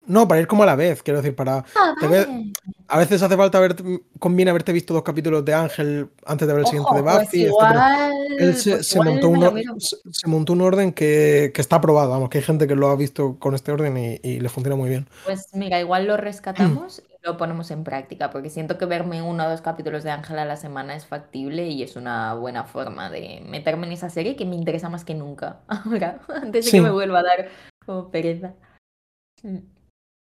No, 0.05 0.27
para 0.27 0.41
ir 0.41 0.49
como 0.49 0.65
a 0.65 0.67
la 0.67 0.75
vez, 0.75 1.01
quiero 1.03 1.21
decir, 1.23 1.35
para. 1.35 1.65
Ah, 1.77 1.95
ve-. 2.09 2.53
A 2.89 2.99
veces 2.99 3.23
hace 3.23 3.37
falta 3.37 3.61
ver, 3.61 3.77
conviene 4.19 4.51
haberte 4.51 4.73
visto 4.73 4.93
dos 4.93 5.05
capítulos 5.05 5.45
de 5.45 5.55
Ángel 5.55 6.09
antes 6.27 6.47
de 6.47 6.53
ver 6.53 6.63
el 6.63 6.67
siguiente 6.67 6.95
de 6.95 7.01
Ojo, 7.01 7.11
pues 7.11 7.25
Buffy, 7.27 7.45
igual, 7.47 8.13
Él 8.39 8.55
se, 8.57 8.71
pues 8.73 8.87
se 8.89 9.01
montó 9.01 9.29
un, 9.29 9.43
or- 9.45 9.63
se, 9.79 9.97
se 10.11 10.29
montó 10.29 10.53
un 10.53 10.61
orden 10.61 10.93
que, 10.93 11.53
que 11.55 11.61
está 11.61 11.77
aprobado, 11.77 12.11
vamos, 12.11 12.29
que 12.29 12.39
hay 12.39 12.45
gente 12.45 12.67
que 12.67 12.75
lo 12.75 12.89
ha 12.89 12.97
visto 12.97 13.37
con 13.39 13.55
este 13.55 13.71
orden 13.73 13.97
y, 13.97 14.21
y 14.23 14.41
le 14.41 14.49
funciona 14.49 14.77
muy 14.77 14.91
bien. 14.91 15.07
Pues 15.25 15.47
mira, 15.55 15.81
igual 15.81 16.07
lo 16.07 16.17
rescatamos 16.17 17.03
lo 17.23 17.37
ponemos 17.37 17.71
en 17.71 17.85
práctica, 17.85 18.31
porque 18.31 18.51
siento 18.51 18.79
que 18.79 18.87
verme 18.87 19.23
uno 19.23 19.47
o 19.47 19.51
dos 19.51 19.61
capítulos 19.63 20.03
de 20.05 20.11
Ángela 20.11 20.43
a 20.43 20.45
la 20.45 20.57
semana 20.57 20.97
es 20.97 21.07
factible 21.07 21.69
y 21.69 21.83
es 21.83 21.97
una 21.97 22.35
buena 22.35 22.65
forma 22.65 23.11
de 23.11 23.43
meterme 23.47 23.87
en 23.87 23.93
esa 23.93 24.11
serie 24.11 24.37
que 24.37 24.45
me 24.47 24.57
interesa 24.57 24.89
más 24.89 25.05
que 25.05 25.15
nunca. 25.15 25.61
Ahora, 25.69 26.21
antes 26.29 26.65
de 26.67 26.71
Sí. 26.71 26.77
que 26.79 26.83
me 26.83 26.91
vuelva 26.91 27.21
a 27.21 27.23
dar 27.23 27.49
como 27.87 28.11
pereza. 28.11 28.55
Mm. 29.43 29.59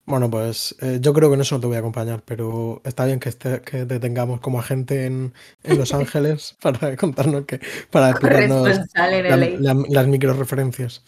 Bueno, 0.05 0.29
pues 0.29 0.73
eh, 0.81 0.99
yo 1.01 1.11
creo 1.13 1.27
que 1.29 1.35
en 1.35 1.41
eso 1.41 1.55
no 1.55 1.61
te 1.61 1.67
voy 1.67 1.75
a 1.75 1.79
acompañar, 1.79 2.23
pero 2.23 2.81
está 2.85 3.03
bien 3.05 3.19
que, 3.19 3.27
esté, 3.27 3.61
que 3.61 3.85
te 3.85 3.99
tengamos 3.99 4.39
como 4.39 4.57
agente 4.59 5.05
en, 5.05 5.33
en 5.63 5.77
Los 5.77 5.93
Ángeles 5.93 6.55
para 6.61 6.95
contarnos 6.95 7.43
que, 7.45 7.59
para 7.91 8.11
explicarnos 8.11 8.67
LA. 8.95 9.59
la- 9.59 9.83
las 9.89 10.07
micro 10.07 10.31
referencias. 10.33 11.03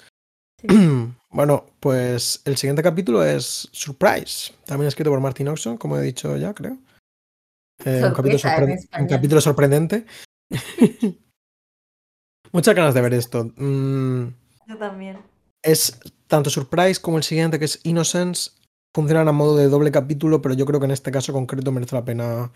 Sí. 0.62 0.68
Bueno, 1.32 1.68
pues 1.80 2.42
el 2.46 2.58
siguiente 2.58 2.82
capítulo 2.82 3.24
es 3.24 3.70
Surprise, 3.72 4.54
también 4.66 4.88
escrito 4.88 5.12
por 5.12 5.20
Martin 5.20 5.48
Oxon, 5.50 5.78
como 5.78 5.98
he 5.98 6.02
dicho 6.02 6.36
ya, 6.38 6.54
creo. 6.54 6.78
Eh, 7.86 8.02
un, 8.04 8.14
capítulo 8.14 8.40
un 9.00 9.08
capítulo 9.08 9.40
sorprendente. 9.40 10.06
Muchas 12.52 12.76
ganas 12.76 12.94
de 12.96 13.02
ver 13.02 13.14
esto. 13.14 13.46
Mm, 13.56 14.34
Yo 14.68 14.78
también. 14.78 15.20
es 15.62 16.00
tanto 16.28 16.50
Surprise 16.50 17.00
como 17.00 17.18
el 17.18 17.24
siguiente, 17.24 17.60
que 17.60 17.66
es 17.66 17.80
Innocence, 17.84 18.52
funcionan 18.94 19.28
a 19.28 19.32
modo 19.32 19.56
de 19.56 19.70
doble 19.70 19.92
capítulo, 19.92 20.42
pero 20.42 20.56
yo 20.56 20.66
creo 20.66 20.80
que 20.80 20.88
en 20.88 20.92
este 20.92 21.12
caso 21.12 21.32
concreto 21.32 21.72
merece 21.72 21.96
la 21.96 22.06
pena. 22.06 22.52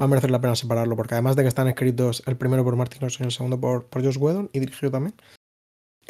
Va 0.00 0.06
a 0.06 0.08
merecer 0.08 0.30
la 0.30 0.40
pena 0.40 0.56
separarlo, 0.56 0.96
porque 0.96 1.14
además 1.14 1.36
de 1.36 1.42
que 1.42 1.48
están 1.48 1.68
escritos 1.68 2.22
el 2.26 2.36
primero 2.36 2.64
por 2.64 2.76
Martin 2.76 3.04
Oxon 3.04 3.24
y 3.24 3.26
el 3.26 3.32
segundo 3.32 3.60
por, 3.60 3.86
por 3.86 4.02
Josh 4.02 4.16
Whedon 4.18 4.50
y 4.52 4.60
dirigido 4.60 4.90
también. 4.90 5.14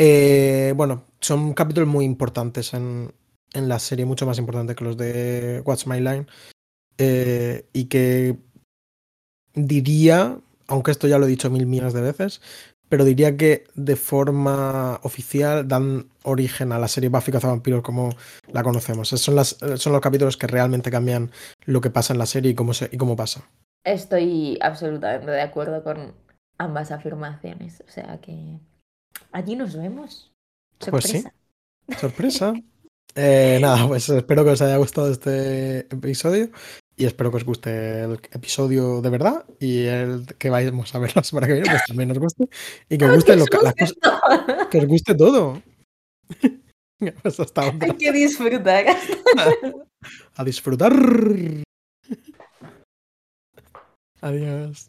Eh, 0.05 0.73
bueno, 0.75 1.05
son 1.21 1.55
capítulos 1.55 1.89
muy 1.89 2.05
importantes 2.05 2.75
en, 2.75 3.13
en 3.53 3.69
la 3.69 3.79
serie, 3.79 4.05
mucho 4.05 4.27
más 4.27 4.39
importantes 4.39 4.75
que 4.77 4.85
los 4.85 4.97
de 4.97 5.63
Watch 5.65 5.87
My 5.87 6.01
Line. 6.01 6.27
eh, 6.99 7.67
y 7.73 7.87
que 7.87 8.37
diría, 9.55 10.39
aunque 10.69 10.91
esto 10.91 11.09
ya 11.09 11.19
lo 11.19 11.27
he 11.27 11.29
dicho 11.29 11.51
mil 11.51 11.67
millones 11.67 11.95
de 11.95 12.01
veces, 12.01 12.41
pero 12.89 13.05
diría 13.05 13.37
que 13.37 13.65
de 13.75 13.97
forma 13.97 15.01
oficial 15.03 15.67
dan 15.67 16.11
origen 16.25 16.73
a 16.73 16.79
la 16.79 16.89
serie 16.89 17.09
Buffy 17.09 17.33
Cazavampiros 17.33 17.83
como 17.83 18.11
la 18.53 18.63
conocemos. 18.63 19.09
Son, 19.09 19.45
son 19.45 19.93
los 19.93 20.01
capítulos 20.01 20.37
que 20.37 20.47
realmente 20.47 20.91
cambian 20.91 21.31
lo 21.65 21.81
que 21.81 21.91
pasa 21.91 22.13
en 22.13 22.19
la 22.19 22.27
serie 22.27 22.51
y 22.53 22.55
cómo, 22.55 22.73
y 22.91 22.97
cómo 22.99 23.17
pasa. 23.17 23.49
Estoy 23.85 24.59
absolutamente 24.61 25.31
de 25.31 25.41
acuerdo 25.41 25.83
con 25.83 26.13
ambas 26.59 26.93
afirmaciones. 26.93 27.83
O 27.89 27.91
sea 27.91 28.21
que 28.21 28.59
allí 29.33 29.57
nos 29.57 29.77
vemos. 29.77 30.33
Pues 30.79 31.05
sí. 31.05 31.23
Sorpresa. 31.23 32.01
Sorpresa. 32.01 32.53
Eh, 33.15 33.59
nada, 33.61 33.87
pues 33.89 34.09
espero 34.09 34.43
que 34.43 34.53
os 34.53 34.63
haya 34.63 34.79
gustado 34.79 35.13
este 35.13 35.81
episodio 35.81 36.51
y 36.97 37.05
espero 37.05 37.31
que 37.31 37.37
os 37.37 37.45
guste 37.45 38.05
el 38.05 38.15
episodio 38.31 39.03
de 39.03 39.11
verdad 39.11 39.45
y 39.61 39.85
el 39.85 40.25
que 40.39 40.49
vayamos 40.49 40.95
a 40.95 40.99
ver 40.99 41.15
la 41.15 41.23
semana 41.23 41.47
que 41.47 41.53
viene, 41.53 41.69
pues 41.69 41.83
también 41.87 42.11
os 42.11 42.19
guste 42.19 42.49
y 42.89 42.97
que 42.97 43.05
os 43.05 43.15
guste 43.17 43.37
lo, 43.37 43.45
las 43.63 43.75
cosas, 43.75 43.95
que 44.71 44.79
os 44.79 44.87
guste 44.87 45.15
todo. 45.15 45.63
Pues 47.23 47.41
hasta 47.41 47.67
otra. 47.67 47.89
Hay 47.91 47.97
que 47.97 48.13
disfrutar. 48.13 48.87
A 50.37 50.45
disfrutar. 50.45 50.93
Adiós. 54.21 54.89